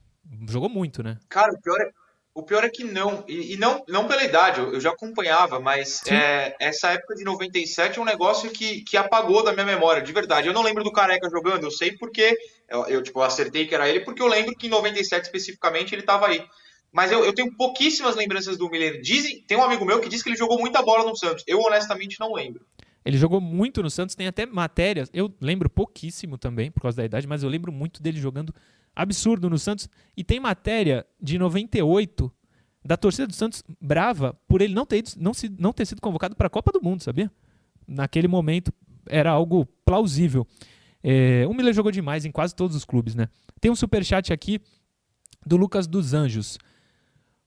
Jogou 0.48 0.70
muito, 0.70 1.02
né? 1.02 1.18
Cara, 1.28 1.52
o 1.52 1.60
pior 1.60 1.78
é, 1.78 1.90
o 2.34 2.42
pior 2.42 2.64
é 2.64 2.68
que 2.68 2.82
não. 2.82 3.24
E, 3.28 3.54
e 3.54 3.56
não, 3.56 3.84
não 3.88 4.08
pela 4.08 4.24
idade, 4.24 4.60
eu, 4.60 4.74
eu 4.74 4.80
já 4.80 4.90
acompanhava, 4.90 5.60
mas 5.60 6.02
é, 6.08 6.56
essa 6.58 6.90
época 6.90 7.14
de 7.14 7.22
97 7.22 7.98
é 7.98 8.02
um 8.02 8.04
negócio 8.04 8.50
que, 8.50 8.80
que 8.82 8.96
apagou 8.96 9.44
da 9.44 9.52
minha 9.52 9.64
memória, 9.64 10.02
de 10.02 10.12
verdade. 10.12 10.48
Eu 10.48 10.52
não 10.52 10.62
lembro 10.62 10.82
do 10.82 10.92
Careca 10.92 11.30
jogando, 11.30 11.64
eu 11.64 11.70
sei 11.70 11.92
porque. 11.92 12.36
Eu, 12.68 12.86
eu 12.86 13.02
tipo, 13.02 13.20
acertei 13.20 13.66
que 13.66 13.74
era 13.74 13.88
ele, 13.88 14.00
porque 14.00 14.20
eu 14.20 14.26
lembro 14.26 14.56
que 14.56 14.66
em 14.66 14.70
97 14.70 15.24
especificamente 15.24 15.94
ele 15.94 16.00
estava 16.02 16.26
aí. 16.26 16.44
Mas 16.90 17.12
eu, 17.12 17.24
eu, 17.24 17.34
tenho 17.34 17.52
pouquíssimas 17.54 18.16
lembranças 18.16 18.56
do 18.56 18.70
Miller. 18.70 19.00
Dizem, 19.00 19.42
tem 19.46 19.56
um 19.56 19.62
amigo 19.62 19.84
meu 19.84 20.00
que 20.00 20.08
diz 20.08 20.22
que 20.22 20.28
ele 20.28 20.36
jogou 20.36 20.58
muita 20.58 20.82
bola 20.82 21.04
no 21.04 21.16
Santos. 21.16 21.44
Eu 21.46 21.60
honestamente 21.60 22.18
não 22.18 22.32
lembro. 22.32 22.64
Ele 23.04 23.18
jogou 23.18 23.40
muito 23.40 23.82
no 23.82 23.90
Santos, 23.90 24.14
tem 24.14 24.26
até 24.26 24.46
matérias. 24.46 25.10
Eu 25.12 25.32
lembro 25.40 25.68
pouquíssimo 25.68 26.38
também, 26.38 26.70
por 26.70 26.80
causa 26.80 26.96
da 26.96 27.04
idade, 27.04 27.26
mas 27.26 27.42
eu 27.42 27.48
lembro 27.48 27.70
muito 27.70 28.02
dele 28.02 28.18
jogando 28.18 28.54
absurdo 28.94 29.48
no 29.50 29.58
Santos. 29.58 29.88
E 30.16 30.22
tem 30.22 30.38
matéria 30.40 31.06
de 31.20 31.38
98 31.38 32.32
da 32.84 32.96
torcida 32.96 33.26
do 33.26 33.32
Santos 33.32 33.62
brava 33.80 34.38
por 34.46 34.60
ele 34.60 34.74
não 34.74 34.84
ter, 34.84 35.02
não, 35.16 35.32
se, 35.32 35.48
não 35.58 35.72
ter 35.72 35.86
sido 35.86 36.00
convocado 36.00 36.36
para 36.36 36.46
a 36.46 36.50
Copa 36.50 36.70
do 36.70 36.82
Mundo, 36.82 37.02
sabia? 37.02 37.30
Naquele 37.86 38.28
momento 38.28 38.72
era 39.08 39.30
algo 39.30 39.66
plausível. 39.84 40.46
É, 41.02 41.46
o 41.46 41.54
Miller 41.54 41.72
jogou 41.72 41.92
demais 41.92 42.24
em 42.24 42.30
quase 42.30 42.54
todos 42.54 42.76
os 42.76 42.84
clubes, 42.84 43.14
né? 43.14 43.28
Tem 43.60 43.70
um 43.70 43.76
superchat 43.76 44.32
aqui 44.32 44.60
do 45.44 45.56
Lucas 45.56 45.86
dos 45.86 46.14
Anjos. 46.14 46.58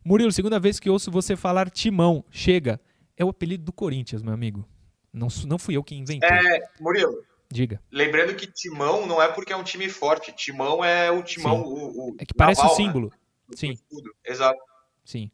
Murilo, 0.03 0.31
segunda 0.31 0.59
vez 0.59 0.79
que 0.79 0.89
ouço 0.89 1.11
você 1.11 1.35
falar 1.35 1.69
Timão. 1.69 2.23
Chega. 2.31 2.79
É 3.15 3.25
o 3.25 3.29
apelido 3.29 3.65
do 3.65 3.73
Corinthians, 3.73 4.21
meu 4.21 4.33
amigo. 4.33 4.67
Não, 5.11 5.27
não 5.47 5.57
fui 5.57 5.75
eu 5.75 5.83
que 5.83 5.95
inventei. 5.95 6.29
É, 6.29 6.69
Murilo. 6.79 7.23
Diga. 7.49 7.81
Lembrando 7.91 8.35
que 8.35 8.45
Timão 8.45 9.07
não 9.07 9.21
é 9.21 9.27
porque 9.31 9.53
é 9.53 9.55
um 9.55 9.63
time 9.63 9.87
forte. 9.89 10.33
Timão 10.33 10.83
é 10.83 11.09
o 11.09 11.23
Timão. 11.23 11.61
O, 11.61 12.09
o, 12.09 12.15
é 12.19 12.25
que 12.25 12.33
parece 12.33 12.61
naval, 12.61 12.73
o 12.73 12.77
símbolo. 12.77 13.07
Né? 13.09 13.55
Sim. 13.55 13.77
Exato. 14.25 14.59
Sim. 15.05 15.31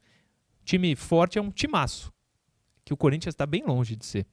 Time 0.63 0.95
forte 0.95 1.39
é 1.39 1.41
um 1.41 1.49
timaço. 1.49 2.13
que 2.85 2.93
o 2.93 2.97
Corinthians 2.97 3.33
está 3.33 3.45
bem 3.45 3.63
longe 3.65 3.95
de 3.95 4.05
ser. 4.05 4.25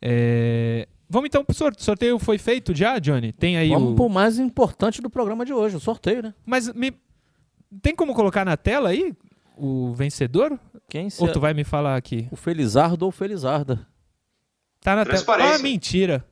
É... 0.00 0.86
Vamos 1.08 1.28
então 1.28 1.44
pro 1.44 1.54
sorteio. 1.54 1.80
O 1.80 1.84
sorteio 1.84 2.18
foi 2.18 2.38
feito 2.38 2.74
já, 2.74 2.98
Johnny? 2.98 3.32
Tem 3.32 3.56
aí 3.56 3.70
Vamos 3.70 3.92
o... 3.92 3.94
pro 3.94 4.08
mais 4.08 4.38
importante 4.38 5.00
do 5.00 5.08
programa 5.08 5.44
de 5.44 5.52
hoje, 5.52 5.76
o 5.76 5.80
sorteio, 5.80 6.22
né? 6.22 6.34
Mas 6.44 6.72
me... 6.72 6.92
tem 7.80 7.94
como 7.94 8.14
colocar 8.14 8.44
na 8.44 8.56
tela 8.56 8.90
aí 8.90 9.14
o 9.56 9.92
vencedor? 9.94 10.58
Quem 10.88 11.08
Ou 11.18 11.32
tu 11.32 11.40
vai 11.40 11.54
me 11.54 11.64
falar 11.64 11.96
aqui? 11.96 12.28
O 12.30 12.36
Felizardo 12.36 13.04
ou 13.04 13.12
Felizarda. 13.12 13.86
Tá 14.80 14.96
na 14.96 15.06
tela. 15.06 15.24
Ah, 15.54 15.58
mentira. 15.58 16.26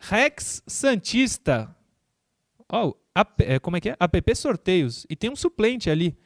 Rex 0.00 0.62
Santista. 0.66 1.74
Oh, 2.72 2.94
como 3.60 3.76
é 3.76 3.80
que 3.80 3.90
é? 3.90 3.96
APP 4.00 4.34
Sorteios. 4.34 5.06
E 5.08 5.14
tem 5.14 5.30
um 5.30 5.36
suplente 5.36 5.90
ali. 5.90 6.16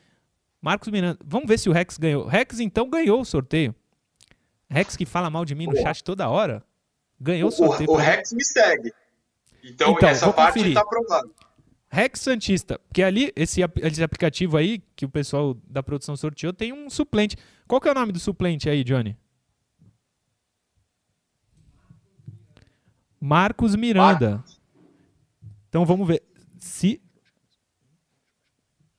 Marcos 0.60 0.88
Miranda. 0.88 1.18
Vamos 1.24 1.48
ver 1.48 1.58
se 1.58 1.68
o 1.68 1.72
Rex 1.72 1.98
ganhou. 1.98 2.26
Rex, 2.26 2.60
então, 2.60 2.88
ganhou 2.88 3.20
o 3.20 3.24
sorteio. 3.24 3.74
Rex 4.70 4.96
que 4.96 5.04
fala 5.04 5.28
mal 5.28 5.44
de 5.44 5.54
mim 5.54 5.66
no 5.66 5.76
chat 5.76 6.02
toda 6.02 6.28
hora. 6.28 6.62
Ganhou 7.20 7.48
o 7.48 7.52
sorteio. 7.52 7.90
O, 7.90 7.94
o 7.94 7.96
Rex 7.96 8.32
me 8.32 8.44
segue. 8.44 8.92
Então, 9.62 9.92
então 9.92 10.08
essa 10.08 10.32
parte 10.32 10.60
está 10.60 10.80
aprovada. 10.80 11.28
Rex 11.88 12.20
Santista, 12.20 12.78
porque 12.88 13.04
ali, 13.04 13.32
esse, 13.36 13.60
esse 13.82 14.02
aplicativo 14.02 14.56
aí, 14.56 14.82
que 14.96 15.04
o 15.04 15.08
pessoal 15.08 15.56
da 15.68 15.80
produção 15.80 16.16
sorteou, 16.16 16.52
tem 16.52 16.72
um 16.72 16.90
suplente. 16.90 17.36
Qual 17.68 17.80
que 17.80 17.88
é 17.88 17.92
o 17.92 17.94
nome 17.94 18.10
do 18.10 18.18
suplente 18.18 18.68
aí, 18.68 18.82
Johnny? 18.82 19.16
Marcos 23.24 23.74
Miranda. 23.74 24.32
Marcos. 24.32 24.60
Então 25.70 25.86
vamos 25.86 26.06
ver 26.06 26.22
se 26.58 27.00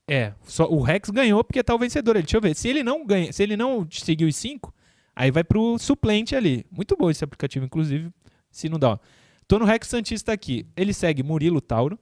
é, 0.08 0.34
só 0.44 0.68
o 0.68 0.82
Rex 0.82 1.12
ganhou 1.12 1.44
porque 1.44 1.64
tá 1.64 1.76
o 1.76 1.78
vencedor. 1.78 2.16
Deixa 2.16 2.36
eu 2.36 2.42
ver. 2.42 2.56
Se 2.56 2.68
ele 2.68 2.82
não 2.82 3.06
ganha, 3.06 3.32
se 3.32 3.44
ele 3.44 3.56
não 3.56 3.88
seguiu 3.92 4.28
os 4.28 4.36
cinco, 4.36 4.74
aí 5.16 5.30
vai 5.30 5.44
pro 5.44 5.78
suplente 5.78 6.36
ali. 6.36 6.66
Muito 6.72 6.98
bom 6.98 7.12
esse 7.12 7.24
aplicativo, 7.24 7.66
inclusive. 7.66 8.12
Se 8.50 8.68
não 8.68 8.80
dá. 8.80 8.94
Ó. 8.94 9.00
Tô 9.48 9.60
no 9.60 9.66
Rex 9.66 9.88
Santista 9.88 10.34
aqui. 10.34 10.66
Ele 10.76 10.92
segue 10.92 11.22
Murilo 11.22 11.62
Tauro, 11.62 12.00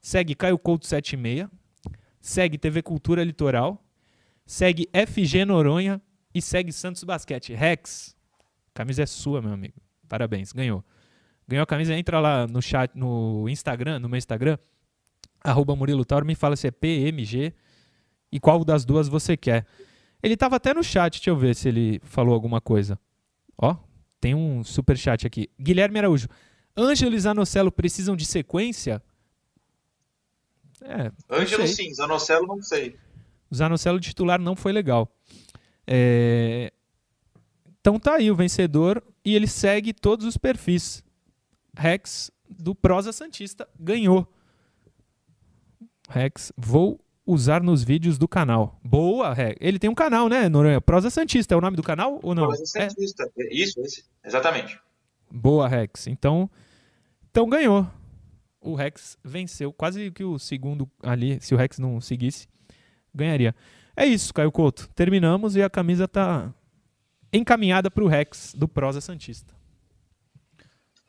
segue 0.00 0.34
Caio 0.34 0.58
Couto 0.58 0.84
76, 0.84 1.48
segue 2.20 2.58
TV 2.58 2.82
Cultura 2.82 3.22
Litoral, 3.22 3.80
segue 4.44 4.88
FG 4.92 5.44
Noronha 5.44 6.02
e 6.34 6.42
segue 6.42 6.72
Santos 6.72 7.04
Basquete. 7.04 7.54
Rex, 7.54 8.16
camisa 8.74 9.04
é 9.04 9.06
sua, 9.06 9.40
meu 9.40 9.52
amigo. 9.52 9.80
Parabéns, 10.08 10.52
ganhou. 10.52 10.84
Ganhou 11.48 11.62
a 11.62 11.66
camisa, 11.66 11.94
entra 11.94 12.18
lá 12.18 12.46
no 12.46 12.60
chat, 12.60 12.90
no 12.94 13.48
Instagram, 13.48 14.00
no 14.00 14.08
meu 14.08 14.18
Instagram, 14.18 14.58
arroba 15.42 15.76
Murilo 15.76 16.04
Tauro, 16.04 16.26
me 16.26 16.34
fala 16.34 16.56
se 16.56 16.66
é 16.66 16.70
PMG 16.70 17.52
e 18.32 18.40
qual 18.40 18.64
das 18.64 18.84
duas 18.84 19.08
você 19.08 19.36
quer. 19.36 19.64
Ele 20.22 20.34
estava 20.34 20.56
até 20.56 20.74
no 20.74 20.82
chat, 20.82 21.14
deixa 21.14 21.30
eu 21.30 21.36
ver 21.36 21.54
se 21.54 21.68
ele 21.68 22.00
falou 22.02 22.34
alguma 22.34 22.60
coisa. 22.60 22.98
Ó, 23.56 23.76
tem 24.20 24.34
um 24.34 24.64
super 24.64 24.96
chat 24.98 25.26
aqui. 25.26 25.48
Guilherme 25.60 25.98
Araújo. 25.98 26.26
Ângelo 26.76 27.14
e 27.14 27.20
Zanocelo 27.20 27.70
precisam 27.70 28.16
de 28.16 28.24
sequência? 28.24 29.02
É, 30.82 31.12
Ângelo 31.30 31.66
sim, 31.66 31.92
Zanocelo 31.94 32.46
não 32.46 32.60
sei. 32.60 32.96
O 33.50 33.54
Zanocelo 33.54 34.00
titular 34.00 34.40
não 34.40 34.56
foi 34.56 34.72
legal. 34.72 35.08
É... 35.86 36.72
Então 37.80 37.98
tá 38.00 38.16
aí 38.16 38.30
o 38.30 38.36
vencedor 38.36 39.02
e 39.24 39.34
ele 39.34 39.46
segue 39.46 39.92
todos 39.92 40.26
os 40.26 40.36
perfis. 40.36 41.04
Rex 41.76 42.30
do 42.48 42.74
Prosa 42.74 43.12
Santista 43.12 43.68
ganhou. 43.78 44.26
Rex, 46.08 46.52
vou 46.56 47.00
usar 47.26 47.62
nos 47.62 47.82
vídeos 47.82 48.18
do 48.18 48.28
canal. 48.28 48.80
Boa, 48.82 49.34
Rex. 49.34 49.56
Ele 49.60 49.78
tem 49.78 49.90
um 49.90 49.94
canal, 49.94 50.28
né, 50.28 50.48
Noronha? 50.48 50.80
Prosa 50.80 51.10
Santista 51.10 51.54
é 51.54 51.58
o 51.58 51.60
nome 51.60 51.76
do 51.76 51.82
canal 51.82 52.20
ou 52.22 52.34
não? 52.34 52.46
Prosa 52.46 52.62
é. 52.62 52.88
Santista. 52.88 53.30
É. 53.36 53.54
Isso, 53.54 53.80
isso, 53.80 54.04
exatamente. 54.24 54.80
Boa, 55.30 55.68
Rex. 55.68 56.06
Então, 56.06 56.48
então 57.30 57.48
ganhou. 57.48 57.86
O 58.60 58.74
Rex 58.74 59.18
venceu. 59.24 59.72
Quase 59.72 60.10
que 60.10 60.24
o 60.24 60.38
segundo 60.38 60.88
ali, 61.02 61.38
se 61.40 61.54
o 61.54 61.58
Rex 61.58 61.78
não 61.78 62.00
seguisse, 62.00 62.48
ganharia. 63.14 63.54
É 63.96 64.06
isso, 64.06 64.32
Caio 64.32 64.52
Couto. 64.52 64.88
Terminamos 64.94 65.56
e 65.56 65.62
a 65.62 65.70
camisa 65.70 66.06
tá 66.06 66.54
encaminhada 67.32 67.90
para 67.90 68.04
o 68.04 68.08
Rex 68.08 68.54
do 68.56 68.68
Prosa 68.68 69.00
Santista. 69.00 69.55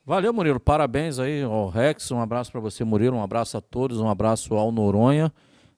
Valeu, 0.07 0.31
Murilo. 0.31 0.57
Parabéns 0.57 1.19
aí 1.19 1.43
ao 1.43 1.67
Rex. 1.67 2.11
Um 2.11 2.21
abraço 2.21 2.49
para 2.49 2.61
você, 2.61 2.81
Murilo. 2.85 3.17
Um 3.17 3.21
abraço 3.21 3.57
a 3.57 3.61
todos. 3.61 3.99
Um 3.99 4.07
abraço 4.07 4.53
ao 4.53 4.71
Noronha. 4.71 5.33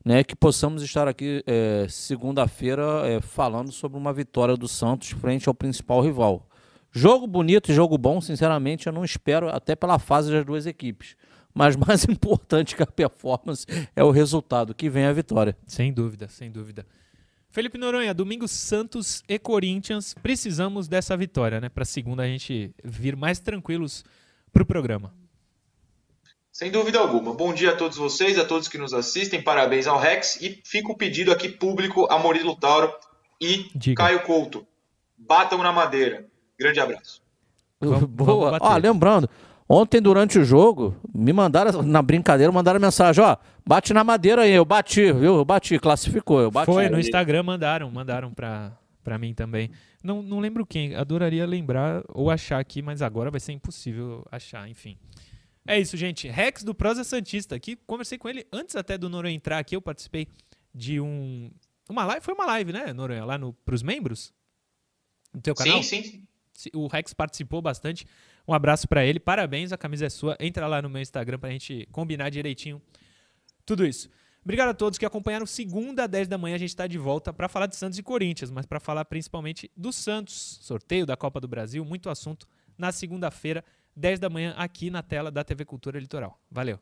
Né, 0.06 0.24
que 0.24 0.36
possamos 0.36 0.84
estar 0.84 1.08
aqui 1.08 1.44
é, 1.48 1.88
segunda-feira 1.90 2.84
é, 3.06 3.20
falando 3.20 3.72
sobre 3.72 3.98
uma 3.98 4.14
vitória 4.14 4.56
do 4.56 4.68
Santos 4.68 5.10
frente 5.10 5.50
ao 5.50 5.56
principal 5.56 6.02
rival. 6.02 6.48
Jogo 6.92 7.26
bonito, 7.28 7.74
jogo 7.74 7.98
bom, 7.98 8.22
sinceramente, 8.22 8.88
eu 8.88 8.94
não 8.94 9.04
espero, 9.04 9.50
até 9.50 9.76
pela 9.76 10.00
fase 10.00 10.32
das 10.32 10.46
duas 10.46 10.66
equipes. 10.66 11.18
Mas 11.54 11.76
mais 11.76 12.06
importante 12.06 12.76
que 12.76 12.84
a 12.84 12.88
performance 12.88 13.66
é 13.96 14.04
o 14.04 14.12
resultado, 14.12 14.76
que 14.76 14.90
vem 14.90 15.06
a 15.06 15.12
vitória. 15.12 15.58
Sem 15.66 15.92
dúvida, 15.92 16.28
sem 16.30 16.52
dúvida. 16.52 16.86
Felipe 17.52 17.80
Noronha, 17.80 18.14
domingo 18.14 18.48
Santos 18.48 19.24
e 19.28 19.40
Corinthians. 19.40 20.14
Precisamos 20.22 20.88
dessa 20.88 21.18
vitória, 21.18 21.60
né? 21.60 21.68
Para 21.68 21.84
segunda 21.84 22.22
a 22.22 22.28
gente 22.28 22.72
vir 22.84 23.16
mais 23.16 23.40
tranquilos 23.40 24.06
para 24.54 24.62
o 24.62 24.66
programa. 24.66 25.12
Sem 26.52 26.70
dúvida 26.70 27.00
alguma. 27.00 27.34
Bom 27.34 27.52
dia 27.52 27.72
a 27.72 27.76
todos 27.76 27.98
vocês, 27.98 28.38
a 28.38 28.46
todos 28.46 28.68
que 28.68 28.78
nos 28.78 28.94
assistem. 28.94 29.42
Parabéns 29.42 29.88
ao 29.88 29.98
Rex. 29.98 30.40
E 30.42 30.62
fica 30.64 30.92
o 30.92 30.98
pedido 30.98 31.32
aqui 31.32 31.50
público 31.50 32.06
a 32.12 32.20
Murilo 32.20 32.56
Tauro 32.56 32.94
e 33.42 33.68
Diga. 33.74 34.04
Caio 34.04 34.24
Couto. 34.24 34.68
Batam 35.18 35.64
na 35.64 35.72
madeira. 35.72 36.28
Grande 36.60 36.80
abraço. 36.80 37.22
Vamos, 37.80 38.10
Boa. 38.10 38.60
Vamos 38.60 38.68
ah, 38.68 38.78
lembrando, 38.78 39.30
ontem 39.70 40.02
durante 40.02 40.40
o 40.40 40.44
jogo, 40.44 40.96
me 41.14 41.32
mandaram, 41.32 41.84
na 41.84 42.02
brincadeira, 42.02 42.52
mandaram 42.52 42.80
mensagem, 42.80 43.24
ó, 43.24 43.38
bate 43.66 43.94
na 43.94 44.04
madeira 44.04 44.42
aí, 44.42 44.52
eu 44.52 44.66
bati, 44.66 45.12
viu? 45.12 45.36
Eu 45.36 45.46
bati, 45.46 45.78
classificou, 45.78 46.42
eu 46.42 46.50
bati. 46.50 46.66
Foi, 46.66 46.90
no 46.90 47.00
Instagram 47.00 47.44
mandaram, 47.44 47.90
mandaram 47.92 48.34
pra, 48.34 48.76
pra 49.04 49.20
mim 49.20 49.34
também. 49.34 49.70
Não, 50.04 50.24
não 50.24 50.40
lembro 50.40 50.66
quem, 50.66 50.96
adoraria 50.96 51.46
lembrar 51.46 52.04
ou 52.10 52.32
achar 52.32 52.60
aqui, 52.60 52.82
mas 52.82 53.02
agora 53.02 53.30
vai 53.30 53.40
ser 53.40 53.52
impossível 53.52 54.26
achar, 54.32 54.68
enfim. 54.68 54.98
É 55.68 55.80
isso, 55.80 55.96
gente. 55.96 56.28
Rex 56.28 56.64
do 56.64 56.74
Prosa 56.74 57.04
Santista 57.04 57.56
aqui. 57.56 57.76
Conversei 57.86 58.18
com 58.18 58.28
ele 58.28 58.48
antes 58.52 58.76
até 58.76 58.98
do 58.98 59.08
Noronha 59.08 59.36
entrar 59.36 59.60
aqui. 59.60 59.76
Eu 59.76 59.82
participei 59.82 60.28
de 60.74 61.00
um. 61.00 61.52
Uma 61.88 62.06
live? 62.06 62.26
Foi 62.26 62.34
uma 62.34 62.46
live, 62.48 62.74
né, 62.74 62.92
Noronha? 62.92 63.24
Lá 63.24 63.38
no, 63.38 63.54
pros 63.54 63.84
membros? 63.84 64.34
No 65.32 65.42
teu 65.42 65.54
canal? 65.54 65.84
Sim, 65.84 66.02
sim. 66.02 66.28
O 66.74 66.88
Rex 66.88 67.14
participou 67.14 67.62
bastante. 67.62 68.06
Um 68.48 68.54
abraço 68.54 68.88
para 68.88 69.06
ele. 69.06 69.20
Parabéns, 69.20 69.72
a 69.72 69.78
camisa 69.78 70.06
é 70.06 70.10
sua. 70.10 70.36
Entra 70.40 70.68
lá 70.68 70.82
no 70.82 70.90
meu 70.90 71.02
Instagram 71.02 71.40
pra 71.40 71.50
gente 71.50 71.88
combinar 71.92 72.30
direitinho 72.30 72.82
tudo 73.70 73.86
isso. 73.86 74.10
Obrigado 74.44 74.70
a 74.70 74.74
todos 74.74 74.98
que 74.98 75.06
acompanharam. 75.06 75.46
Segunda, 75.46 76.08
10 76.08 76.28
da 76.28 76.40
manhã, 76.40 76.56
a 76.56 76.58
gente 76.58 76.70
está 76.70 76.88
de 76.88 76.98
volta 76.98 77.32
para 77.32 77.48
falar 77.48 77.68
de 77.68 77.76
Santos 77.76 78.00
e 78.00 78.04
Corinthians, 78.04 78.50
mas 78.50 78.66
para 78.66 78.80
falar 78.80 79.06
principalmente 79.06 79.70
do 79.78 79.94
Santos, 79.94 80.58
sorteio 80.64 81.06
da 81.06 81.16
Copa 81.16 81.40
do 81.40 81.48
Brasil, 81.48 81.86
muito 81.86 82.10
assunto 82.10 82.48
na 82.76 82.92
segunda-feira, 82.92 83.64
10 83.96 84.20
da 84.20 84.28
manhã, 84.28 84.56
aqui 84.58 84.90
na 84.90 85.04
tela 85.04 85.30
da 85.30 85.44
TV 85.44 85.66
Cultura 85.66 86.00
Litoral. 86.00 86.42
Valeu! 86.50 86.80